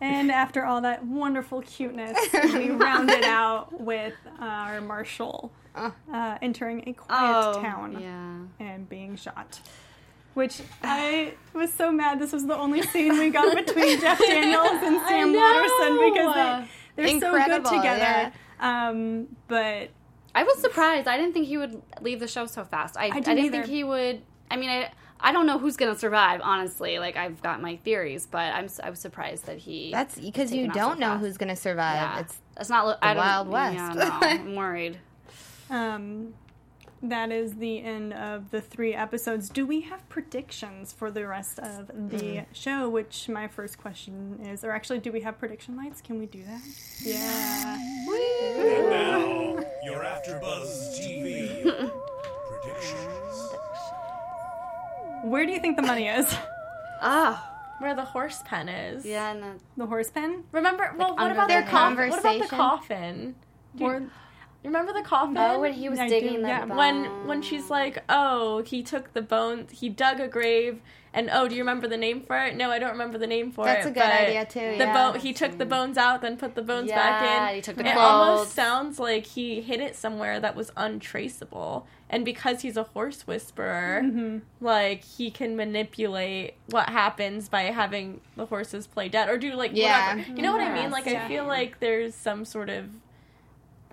and 0.00 0.30
after 0.44 0.64
all 0.64 0.80
that 0.82 1.04
wonderful 1.04 1.62
cuteness, 1.62 2.16
we 2.54 2.70
rounded 2.70 3.24
out 3.24 3.80
with 3.80 4.14
our 4.40 4.80
Marshal 4.80 5.52
Oh. 5.76 5.94
uh, 6.12 6.36
entering 6.42 6.82
a 6.88 6.92
quiet 6.94 7.56
Oh, 7.56 7.62
town 7.62 7.96
Yeah. 8.00 8.66
and 8.66 8.88
being 8.88 9.14
shot. 9.16 9.60
Which 10.34 10.60
I 10.82 11.34
was 11.54 11.72
so 11.72 11.92
mad. 11.92 12.18
This 12.20 12.32
was 12.32 12.44
the 12.46 12.56
only 12.56 12.82
scene 12.82 13.16
we 13.18 13.30
got 13.30 13.54
between 13.54 14.00
Jeff 14.00 14.18
Daniels 14.26 14.66
and 14.82 15.00
Sam 15.06 15.32
Waterston 15.32 16.12
because 16.12 16.66
they, 16.96 17.02
they're 17.18 17.20
so 17.20 17.32
good 17.46 17.64
together. 17.64 17.98
yeah. 17.98 18.88
Um, 18.88 19.28
but 19.48 19.90
I 20.34 20.42
was 20.44 20.58
surprised. 20.58 21.06
I 21.08 21.16
didn't 21.16 21.34
think 21.34 21.46
he 21.46 21.56
would 21.56 21.80
leave 22.00 22.20
the 22.20 22.28
show 22.28 22.46
so 22.46 22.64
fast. 22.64 22.96
I, 22.96 23.06
I, 23.06 23.10
didn't 23.20 23.36
didn't 23.36 23.50
think 23.52 23.66
he 23.66 23.84
would. 23.84 24.22
I 24.50 24.56
mean, 24.56 24.70
I, 24.70 24.90
I 25.22 25.32
don't 25.32 25.46
know 25.46 25.58
who's 25.58 25.76
going 25.76 25.92
to 25.92 25.98
survive. 25.98 26.40
Honestly, 26.42 26.98
like 26.98 27.16
I've 27.16 27.42
got 27.42 27.60
my 27.60 27.76
theories, 27.76 28.26
but 28.26 28.52
I'm 28.54 28.64
s- 28.64 28.80
I 28.82 28.90
was 28.90 28.98
surprised 29.00 29.46
that 29.46 29.58
he. 29.58 29.90
That's 29.92 30.18
because 30.18 30.50
you 30.52 30.66
taken 30.66 30.70
out 30.70 30.74
so 30.74 30.80
don't 30.90 31.00
know 31.00 31.06
fast. 31.08 31.20
who's 31.20 31.36
going 31.38 31.48
to 31.50 31.56
survive. 31.56 31.94
Yeah. 31.96 32.20
It's 32.20 32.38
it's 32.58 32.70
not. 32.70 32.86
lo- 32.86 32.96
I 33.02 33.14
Wild 33.14 33.48
West. 33.48 33.74
Yeah, 33.76 33.92
no, 33.94 34.18
I'm 34.22 34.54
worried. 34.62 34.98
um, 35.70 36.34
that 37.02 37.32
is 37.32 37.54
the 37.54 37.82
end 37.82 38.12
of 38.12 38.50
the 38.50 38.60
three 38.60 38.92
episodes. 38.94 39.48
Do 39.48 39.66
we 39.66 39.80
have 39.82 40.06
predictions 40.10 40.92
for 40.92 41.10
the 41.10 41.26
rest 41.26 41.58
of 41.58 41.86
the 42.10 42.44
show? 42.52 42.90
Which 42.90 43.26
my 43.28 43.48
first 43.48 43.78
question 43.78 44.38
is, 44.44 44.64
or 44.64 44.70
actually, 44.72 44.98
do 44.98 45.10
we 45.10 45.22
have 45.22 45.38
prediction 45.38 45.76
lights? 45.76 46.02
Can 46.02 46.18
we 46.18 46.26
do 46.26 46.42
that? 46.44 46.60
Yeah. 47.00 47.78
And 48.58 48.90
now, 48.90 49.64
your 49.82 50.02
AfterBuzz 50.04 50.98
TV 51.00 51.90
Where 55.22 55.44
do 55.46 55.52
you 55.52 55.60
think 55.60 55.76
the 55.76 55.82
money 55.82 56.08
is? 56.08 56.34
Ah, 57.02 57.50
Where 57.78 57.94
the 57.94 58.04
horse 58.04 58.42
pen 58.44 58.68
is. 58.68 59.06
yeah, 59.06 59.32
the, 59.32 59.54
The 59.78 59.86
horse 59.86 60.10
pen? 60.10 60.44
Remember? 60.52 60.94
Well, 60.98 61.16
what 61.16 61.32
about 61.32 61.48
their 61.48 61.62
the 61.62 61.70
coffin? 61.70 62.10
What 62.10 62.20
about 62.20 62.38
the 62.42 62.46
coffin? 62.46 63.34
You, 63.74 63.86
Or 63.86 64.02
remember 64.64 64.92
the 64.92 65.02
coffin? 65.02 65.36
oh, 65.38 65.58
when 65.60 65.72
he 65.72 65.88
was 65.88 65.98
I 65.98 66.08
do, 66.08 66.20
digging 66.20 66.40
yeah. 66.42 66.66
the 66.66 66.74
when 66.74 67.26
when 67.26 67.42
she's 67.42 67.70
like, 67.70 68.02
"Oh, 68.08 68.62
he 68.62 68.82
took 68.82 69.12
the 69.12 69.22
bones. 69.22 69.70
He 69.80 69.88
dug 69.88 70.20
a 70.20 70.28
grave." 70.28 70.80
And 71.12 71.28
oh, 71.32 71.48
do 71.48 71.56
you 71.56 71.62
remember 71.62 71.88
the 71.88 71.96
name 71.96 72.20
for 72.20 72.38
it? 72.38 72.54
No, 72.54 72.70
I 72.70 72.78
don't 72.78 72.92
remember 72.92 73.18
the 73.18 73.26
name 73.26 73.50
for 73.50 73.64
That's 73.64 73.84
it. 73.84 73.94
That's 73.94 74.06
a 74.06 74.12
good 74.12 74.16
but 74.16 74.28
idea, 74.28 74.46
too, 74.46 74.78
The 74.78 74.84
yeah. 74.84 75.10
bone. 75.10 75.18
He 75.20 75.32
took 75.32 75.58
the 75.58 75.66
bones 75.66 75.98
out, 75.98 76.22
then 76.22 76.36
put 76.36 76.54
the 76.54 76.62
bones 76.62 76.88
back 76.92 77.22
Yeah, 77.22 77.48
in. 77.48 77.54
he 77.56 77.60
took 77.62 77.74
the 77.74 77.80
it 77.84 77.94
clothes. 77.94 77.98
almost 77.98 78.52
sounds 78.52 79.00
like 79.00 79.26
he 79.26 79.60
hid 79.60 79.80
it 79.80 79.96
somewhere 79.96 80.38
that 80.38 80.54
was 80.54 80.70
untraceable. 80.76 81.84
And 82.08 82.24
because 82.24 82.62
he's 82.62 82.76
a 82.76 82.84
horse 82.84 83.26
whisperer, 83.26 84.02
Mm-hmm. 84.04 84.38
like 84.64 85.02
he 85.02 85.32
can 85.32 85.56
manipulate 85.56 86.54
what 86.66 86.88
happens 86.90 87.48
by 87.48 87.62
having 87.62 88.20
the 88.36 88.46
horses 88.46 88.86
play 88.86 89.08
dead 89.08 89.28
or 89.28 89.36
do 89.36 89.54
like 89.54 89.72
Yeah. 89.74 90.14
whatever. 90.14 90.36
You 90.36 90.42
know 90.42 90.52
what 90.52 90.60
I 90.60 90.72
mean? 90.80 90.92
Like 90.92 91.06
Yeah. 91.06 91.24
I 91.24 91.28
feel 91.28 91.44
like 91.44 91.80
there's 91.80 92.14
some 92.14 92.44
sort 92.44 92.68
of 92.70 92.84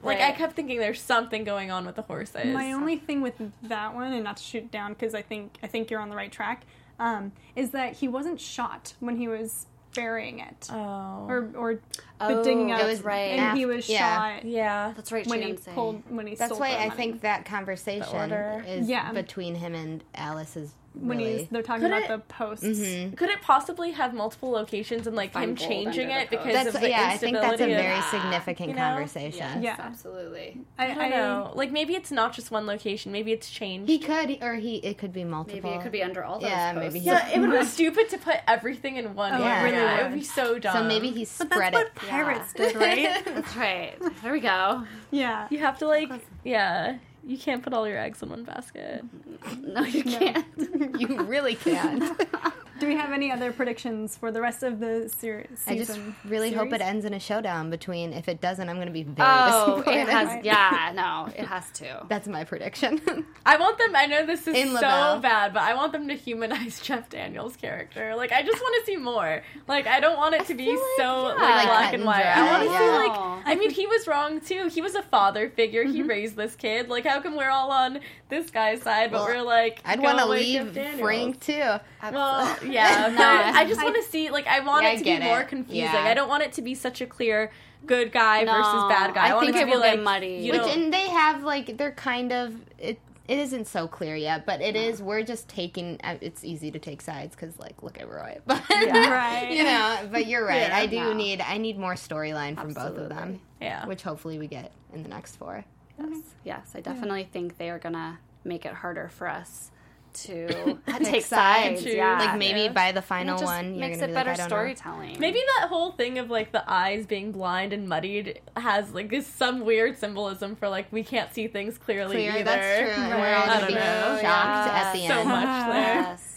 like 0.04 0.20
I 0.20 0.32
kept 0.32 0.56
thinking 0.56 0.80
there's 0.80 1.02
something 1.02 1.44
going 1.44 1.72
on 1.72 1.86
with 1.86 1.96
the 1.96 2.02
horses. 2.02 2.54
my 2.54 2.72
only 2.74 2.98
thing 2.98 3.22
with 3.22 3.36
that 3.64 3.96
one, 3.96 4.14
and 4.14 4.24
not 4.24 4.38
to 4.38 4.44
shoot 4.44 4.72
down 4.72 4.94
because 4.94 5.14
I 5.14 5.22
think 5.22 5.58
I 5.64 5.68
think 5.68 5.90
you're 5.90 6.00
on 6.00 6.10
the 6.10 6.16
right 6.16 6.32
track, 6.32 6.66
um, 7.00 7.32
is 7.56 7.72
that 7.72 7.94
he 7.94 8.08
wasn't 8.08 8.40
shot 8.40 8.94
when 9.00 9.16
he 9.16 9.28
was 9.28 9.68
burying 9.94 10.40
it 10.40 10.70
oh. 10.72 11.26
or 11.28 11.50
or 11.56 11.80
Oh, 12.20 12.44
digging 12.44 12.72
up, 12.72 12.82
it 12.82 12.86
was 12.86 13.04
right. 13.04 13.38
and 13.40 13.58
he 13.58 13.66
was 13.66 13.88
yeah. 13.88 14.38
shot 14.38 14.46
yeah. 14.46 14.94
That's 14.96 15.12
right. 15.12 15.26
when 15.28 15.40
she 15.40 15.46
he 15.46 15.52
didn't 15.52 15.64
say. 15.66 15.72
pulled 15.74 16.02
when 16.10 16.26
he 16.28 16.36
That's 16.36 16.50
stole 16.50 16.60
why 16.60 16.76
I 16.76 16.88
money. 16.88 16.90
think 16.98 17.22
that 17.22 17.46
conversation 17.46 18.32
is 18.66 18.90
Yeah. 18.90 19.12
between 19.12 19.56
him 19.56 19.74
and 19.76 20.04
Alice 20.16 20.56
is 20.58 20.74
when 20.94 21.20
really. 21.20 21.38
he's 21.40 21.48
they're 21.50 21.62
talking 21.62 21.84
Could 21.84 21.92
about 21.92 22.02
it- 22.04 22.08
the 22.08 22.18
posts. 22.34 22.66
Mhm. 22.66 23.16
Could 23.16 23.30
it 23.30 23.40
possibly 23.44 23.92
have 23.92 24.16
multiple 24.16 24.50
locations 24.50 25.06
and 25.06 25.16
like 25.16 25.32
Find 25.32 25.52
him 25.52 25.56
changing 25.56 26.10
it 26.10 26.32
because 26.32 26.54
That's 26.54 26.74
of 26.74 26.82
the 26.82 26.90
yeah. 26.90 27.10
I 27.12 27.18
think 27.18 27.36
that's 27.36 27.46
a 27.46 27.52
instability 27.52 27.74
of- 27.74 27.80
very 27.82 27.96
Yeah. 27.98 28.10
significant 28.10 28.70
You 28.70 28.76
know? 28.76 28.82
conversation. 28.82 29.62
Yeah. 29.62 29.76
absolutely. 29.78 30.58
I, 30.80 30.86
I 30.92 30.96
don't 30.96 31.10
know. 31.12 31.52
Like 31.54 31.72
maybe 31.72 31.94
it's 31.96 32.10
not 32.12 32.34
just 32.34 32.50
one 32.50 32.66
location. 32.66 33.12
Maybe 33.12 33.32
it's 33.32 33.48
changed. 33.52 33.88
He 33.90 34.00
could, 34.00 34.40
or 34.42 34.56
he 34.56 34.78
it 34.78 34.98
could 34.98 35.14
be 35.14 35.24
multiple. 35.24 35.62
Maybe 35.70 35.76
it 35.80 35.84
could 35.84 35.92
be 35.92 36.02
under 36.02 36.24
all 36.24 36.40
those. 36.40 36.50
Yeah, 36.50 36.74
posts. 36.74 36.84
maybe 36.94 37.00
he- 37.04 37.06
yeah, 37.06 37.30
it 37.30 37.40
would 37.42 37.52
be 37.52 37.64
stupid 37.78 38.10
to 38.10 38.18
put 38.18 38.38
everything 38.48 38.96
in 38.96 39.14
one 39.14 39.34
Oh, 39.34 39.38
it 39.44 39.46
area. 39.48 39.64
really 39.64 39.78
It 39.78 39.98
would. 40.04 40.12
would 40.14 40.20
be 40.20 40.24
so 40.26 40.58
dumb. 40.58 40.74
So 40.78 40.84
maybe 40.84 41.10
he 41.12 41.26
But 41.26 41.28
spread 41.52 41.74
that's 41.76 41.90
it. 41.90 42.07
What 42.08 42.26
pirates 42.26 42.54
did, 42.54 42.76
right? 42.76 43.24
That's 43.26 43.56
right. 43.56 43.96
There 44.22 44.34
we 44.34 44.40
go. 44.40 44.86
yeah. 45.12 45.48
you 45.50 45.60
have 45.60 45.78
to 45.80 45.88
like 45.88 46.10
yeah. 46.44 46.98
You 47.28 47.38
can't 47.38 47.62
put 47.62 47.74
all 47.74 47.86
your 47.88 48.00
eggs 48.00 48.24
in 48.24 48.30
one 48.30 48.44
basket. 48.44 49.04
No, 49.62 49.82
you 49.84 50.04
can't. 50.04 50.46
you 51.00 51.22
really 51.24 51.56
can't. 51.56 52.04
Do 52.80 52.86
we 52.88 52.96
have 52.96 53.12
any 53.12 53.32
other 53.32 53.52
predictions 53.52 54.16
for 54.16 54.32
the 54.32 54.40
rest 54.40 54.62
of 54.62 54.80
the 54.80 55.10
series? 55.18 55.64
I 55.66 55.76
just 55.78 56.00
really 56.26 56.52
hope 56.52 56.72
it 56.74 56.82
ends 56.82 57.06
in 57.06 57.14
a 57.14 57.20
showdown 57.20 57.70
between. 57.72 58.14
If 58.14 58.28
it 58.28 58.40
doesn't, 58.40 58.70
I'm 58.70 58.76
going 58.76 58.88
to 58.88 58.94
be 58.94 59.02
very 59.04 59.28
Oh, 59.32 59.78
disappointed. 59.78 60.00
it 60.02 60.10
has. 60.10 60.46
Yeah, 60.46 60.92
no, 60.96 61.28
it 61.36 61.46
has 61.48 61.72
to. 61.74 62.06
That's 62.08 62.28
my 62.28 62.44
prediction. 62.44 63.02
I 63.46 63.58
want 63.58 63.80
them. 63.80 63.96
I 63.96 64.06
know 64.06 64.26
this 64.28 64.48
is 64.48 64.56
In 64.56 64.68
so 64.68 64.74
LaBelle. 64.76 65.20
bad, 65.22 65.54
but 65.54 65.64
I 65.64 65.74
want 65.74 65.92
them 65.92 66.08
to 66.08 66.14
humanize 66.14 66.80
Jeff 66.80 67.10
Daniels' 67.10 67.56
character. 67.56 68.16
Like, 68.16 68.32
I 68.32 68.44
just 68.44 68.62
want 68.62 68.76
to 68.80 68.92
see 68.92 68.98
more. 68.98 69.42
Like, 69.68 69.88
I 69.88 70.00
don't 70.00 70.18
want 70.18 70.36
it 70.36 70.46
to 70.48 70.54
be 70.54 70.70
like, 70.70 70.80
so 70.98 71.28
yeah. 71.30 71.34
like, 71.34 71.40
Like 71.40 71.66
black 71.68 71.86
and 71.94 71.96
and 71.96 72.06
white. 72.06 72.22
dry, 72.22 72.34
I 72.34 72.52
want 72.52 72.64
to 72.64 72.70
yeah. 72.70 72.80
see 72.80 73.10
like. 73.10 73.42
I 73.48 73.56
mean, 73.56 73.72
he 73.72 73.88
was 73.88 74.08
wrong 74.08 74.40
too. 74.40 74.70
He 74.70 74.82
was 74.82 74.94
a 74.94 75.04
father 75.04 75.50
figure. 75.50 75.84
He 75.84 76.00
mm-hmm. 76.00 76.10
raised 76.10 76.36
this 76.36 76.56
kid. 76.56 76.90
Like, 76.90 77.06
how 77.18 77.22
come 77.24 77.36
we're 77.38 77.50
all 77.50 77.72
on 77.72 78.00
this 78.30 78.50
guy's 78.50 78.82
side, 78.82 79.12
but 79.12 79.22
Well, 79.26 79.36
we're 79.38 79.42
like, 79.44 79.82
I'd 79.86 79.98
go 80.00 80.04
want 80.04 80.20
to 80.20 80.26
away, 80.26 80.54
Jeff 80.54 80.66
leave 80.66 80.74
Daniels. 80.74 81.00
Frank 81.02 81.40
too. 81.40 81.74
Well, 82.12 82.58
yeah, 82.66 83.10
but 83.10 83.56
I 83.56 83.66
just 83.66 83.82
want 83.84 83.96
to 83.96 84.04
see. 84.04 84.30
Like, 84.30 84.48
I 84.48 84.60
want 84.62 84.84
Yeah, 84.84 84.92
it 84.92 84.98
to 85.00 85.04
get 85.04 85.20
be 85.22 85.26
more 85.28 85.42
it. 85.42 85.48
confusing. 85.48 85.82
Yeah. 85.84 86.04
I 86.04 86.14
don't 86.14 86.30
want 86.30 86.44
it 86.44 86.54
to 86.54 86.62
be 86.62 86.76
such 86.76 87.02
a 87.02 87.06
clear 87.06 87.52
good 87.86 88.12
guy 88.12 88.44
No, 88.44 88.54
versus 88.54 88.84
bad 88.90 89.14
guy. 89.14 89.28
I, 89.28 89.30
I 89.32 89.34
want 89.36 89.46
think 89.46 89.58
it 89.58 89.62
it 89.62 89.66
be 89.66 89.72
will 89.72 89.82
get 89.82 89.96
like 89.96 90.02
muddy. 90.04 90.28
You 90.44 90.52
Which 90.54 90.62
know, 90.62 90.68
and 90.70 90.94
they 90.94 91.08
have 91.10 91.44
like 91.44 91.78
they're 91.78 91.92
kind 91.92 92.32
of 92.32 92.56
it. 92.78 93.00
It 93.28 93.40
isn't 93.40 93.68
so 93.68 93.90
clear 93.90 94.16
yet, 94.16 94.46
but 94.46 94.62
it 94.62 94.78
is. 94.78 95.02
We're 95.02 95.22
just 95.22 95.50
taking. 95.50 96.00
uh, 96.02 96.16
It's 96.22 96.46
easy 96.46 96.72
to 96.72 96.80
take 96.80 97.02
sides 97.02 97.36
because, 97.36 97.60
like, 97.60 97.84
look 97.84 98.00
at 98.00 98.10
Roy. 98.10 98.38
But 98.46 98.64
Right. 98.70 99.50
you 99.52 99.66
know, 99.66 100.08
but 100.10 100.28
you're 100.28 100.46
right. 100.46 100.62
Yeah. 100.70 100.78
I 100.78 100.86
do 100.86 100.96
No. 100.98 101.12
need. 101.14 101.42
I 101.42 101.58
need 101.58 101.78
more 101.78 101.96
storyline 101.96 102.56
from 102.58 102.72
both 102.74 102.98
of 102.98 103.10
them, 103.10 103.42
yeah. 103.60 103.86
which 103.86 104.02
hopefully 104.02 104.40
we 104.40 104.48
get 104.48 104.72
in 104.94 105.04
the 105.04 105.10
next 105.10 105.36
four. 105.36 105.66
Mm-hmm. 106.00 106.14
Yes, 106.14 106.22
yes, 106.44 106.72
I 106.76 106.82
definitely 106.82 107.28
think 107.32 107.58
they 107.58 107.70
are 107.70 107.80
gonna 107.80 108.20
make 108.44 108.66
it 108.66 108.74
harder 108.74 109.10
for 109.10 109.28
us 109.28 109.72
to 110.14 110.48
take 111.04 111.26
sides. 111.26 111.82
sides. 111.82 111.86
Yeah, 111.86 112.18
Like 112.18 112.38
maybe 112.40 112.62
yeah. 112.62 112.72
by 112.72 112.92
the 112.92 113.02
final 113.02 113.36
it 113.36 113.40
just 113.42 113.46
one, 113.54 113.72
you're 113.76 113.80
makes 113.88 113.98
gonna 114.00 114.06
it 114.06 114.08
be 114.08 114.14
better 114.16 114.30
like, 114.32 114.40
I 114.40 114.44
know. 114.44 114.48
storytelling. 114.48 115.20
Maybe 115.20 115.40
that 115.60 115.68
whole 115.70 115.92
thing 115.92 116.18
of 116.18 116.30
like 116.30 116.52
the 116.52 116.64
eyes 116.68 117.06
being 117.06 117.32
blind 117.32 117.72
and 117.74 117.88
muddied 117.88 118.40
has 118.56 118.94
like 118.94 119.12
is 119.14 119.28
some 119.28 119.62
weird 119.66 119.98
symbolism 119.98 120.56
for 120.56 120.70
like 120.70 120.92
we 120.92 121.04
can't 121.04 121.34
see 121.34 121.48
things 121.48 121.78
clearly 121.78 122.16
Clear, 122.16 122.32
either. 122.32 122.44
that's 122.46 122.80
true. 122.96 123.04
and 123.04 123.20
We're 123.22 123.36
all 123.36 123.44
I 123.44 123.46
gonna 123.48 123.60
don't 123.60 123.68
be 123.68 123.74
know. 123.76 124.18
shocked 124.22 124.70
at 124.72 124.94
the 124.94 125.08
So 125.08 125.14
end. 125.20 125.30
much 125.30 125.72
there. 125.74 125.96
Yes. 126.02 126.34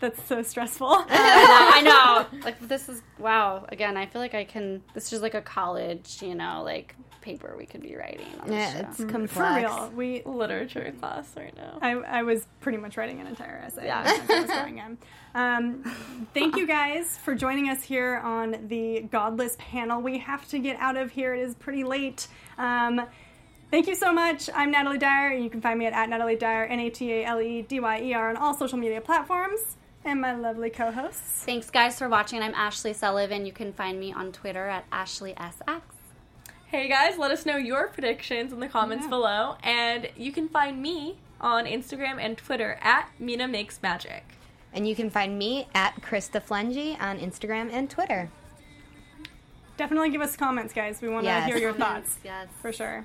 That's 0.00 0.22
so 0.24 0.42
stressful. 0.42 0.88
I 1.08 1.80
know. 1.82 1.90
I 1.92 2.26
know. 2.32 2.38
Like 2.44 2.60
this 2.68 2.88
is 2.88 3.02
wow. 3.18 3.64
Again, 3.70 3.96
I 3.96 4.06
feel 4.06 4.20
like 4.20 4.34
I 4.34 4.44
can. 4.44 4.82
This 4.92 5.12
is 5.12 5.22
like 5.22 5.34
a 5.34 5.40
college, 5.40 6.18
you 6.20 6.34
know, 6.34 6.62
like 6.64 6.94
paper 7.22 7.54
we 7.56 7.64
could 7.64 7.80
be 7.80 7.96
writing. 7.96 8.26
On 8.42 8.48
this 8.48 8.56
Yeah, 8.56 8.72
show. 8.82 8.88
it's 8.88 8.96
For 8.98 9.06
complex. 9.06 9.62
real. 9.72 9.92
We 9.96 10.22
Literature 10.26 10.92
class 11.00 11.32
right 11.36 11.56
now. 11.56 11.78
I, 11.80 11.92
I 11.92 12.22
was 12.22 12.46
pretty 12.60 12.76
much 12.76 12.98
writing 12.98 13.18
an 13.20 13.26
entire 13.26 13.62
essay 13.64 13.86
Yeah. 13.86 14.02
as 14.04 14.30
I 14.30 14.40
was 14.40 14.50
going 14.50 14.78
in. 14.78 14.98
Um, 15.34 15.82
thank 16.34 16.56
you 16.56 16.66
guys 16.66 17.16
for 17.16 17.34
joining 17.34 17.70
us 17.70 17.82
here 17.82 18.16
on 18.22 18.66
the 18.68 19.06
Godless 19.10 19.56
panel. 19.58 20.02
We 20.02 20.18
have 20.18 20.46
to 20.50 20.58
get 20.58 20.76
out 20.80 20.98
of 20.98 21.12
here. 21.12 21.34
It 21.34 21.40
is 21.42 21.54
pretty 21.54 21.84
late. 21.84 22.26
Um, 22.58 23.06
Thank 23.70 23.88
you 23.88 23.96
so 23.96 24.12
much. 24.12 24.48
I'm 24.54 24.72
Natalee 24.72 25.00
Dyer, 25.00 25.30
and 25.34 25.42
you 25.42 25.50
can 25.50 25.60
find 25.60 25.76
me 25.80 25.86
at, 25.86 25.92
at 25.94 26.08
Natalee 26.08 26.38
Dyer, 26.38 26.64
N 26.66 26.78
A 26.78 26.90
T 26.90 27.10
A 27.12 27.24
L 27.24 27.40
E 27.40 27.62
D 27.62 27.80
Y 27.80 28.02
E 28.02 28.14
R, 28.14 28.28
on 28.30 28.36
all 28.36 28.54
social 28.54 28.78
media 28.78 29.00
platforms. 29.00 29.76
And 30.04 30.20
my 30.20 30.34
lovely 30.34 30.70
co 30.70 30.90
hosts. 30.90 31.44
Thanks, 31.44 31.70
guys, 31.70 31.98
for 31.98 32.08
watching. 32.08 32.42
I'm 32.42 32.54
Ashley 32.54 32.92
Sullivan. 32.92 33.46
You 33.46 33.52
can 33.52 33.72
find 33.72 33.98
me 33.98 34.12
on 34.12 34.32
Twitter 34.32 34.68
at 34.68 34.88
AshleySX. 34.90 35.80
Hey 36.66 36.88
guys, 36.88 37.16
let 37.18 37.30
us 37.30 37.46
know 37.46 37.56
your 37.56 37.86
predictions 37.86 38.52
in 38.52 38.58
the 38.58 38.66
comments 38.68 39.04
Yeah. 39.04 39.10
below, 39.10 39.56
and 39.62 40.08
you 40.16 40.32
can 40.32 40.48
find 40.48 40.82
me 40.82 41.18
on 41.40 41.66
Instagram 41.66 42.18
and 42.18 42.36
Twitter 42.36 42.78
at 42.82 43.08
Mina 43.18 43.46
Makes 43.46 43.80
Magic. 43.82 44.24
And 44.72 44.88
you 44.88 44.96
can 44.96 45.08
find 45.08 45.38
me 45.38 45.68
at 45.72 45.94
Krista 46.02 46.42
Flentje 46.42 47.00
on 47.00 47.18
Instagram 47.20 47.72
and 47.72 47.88
Twitter. 47.88 48.28
Definitely 49.76 50.10
give 50.10 50.20
us 50.20 50.36
comments, 50.36 50.74
guys. 50.74 51.00
We 51.00 51.08
want 51.08 51.24
to 51.24 51.30
Yes. 51.30 51.46
hear 51.46 51.58
your 51.58 51.72
thoughts. 51.72 52.18
yes. 52.24 52.48
For 52.60 52.72
sure. 52.72 53.04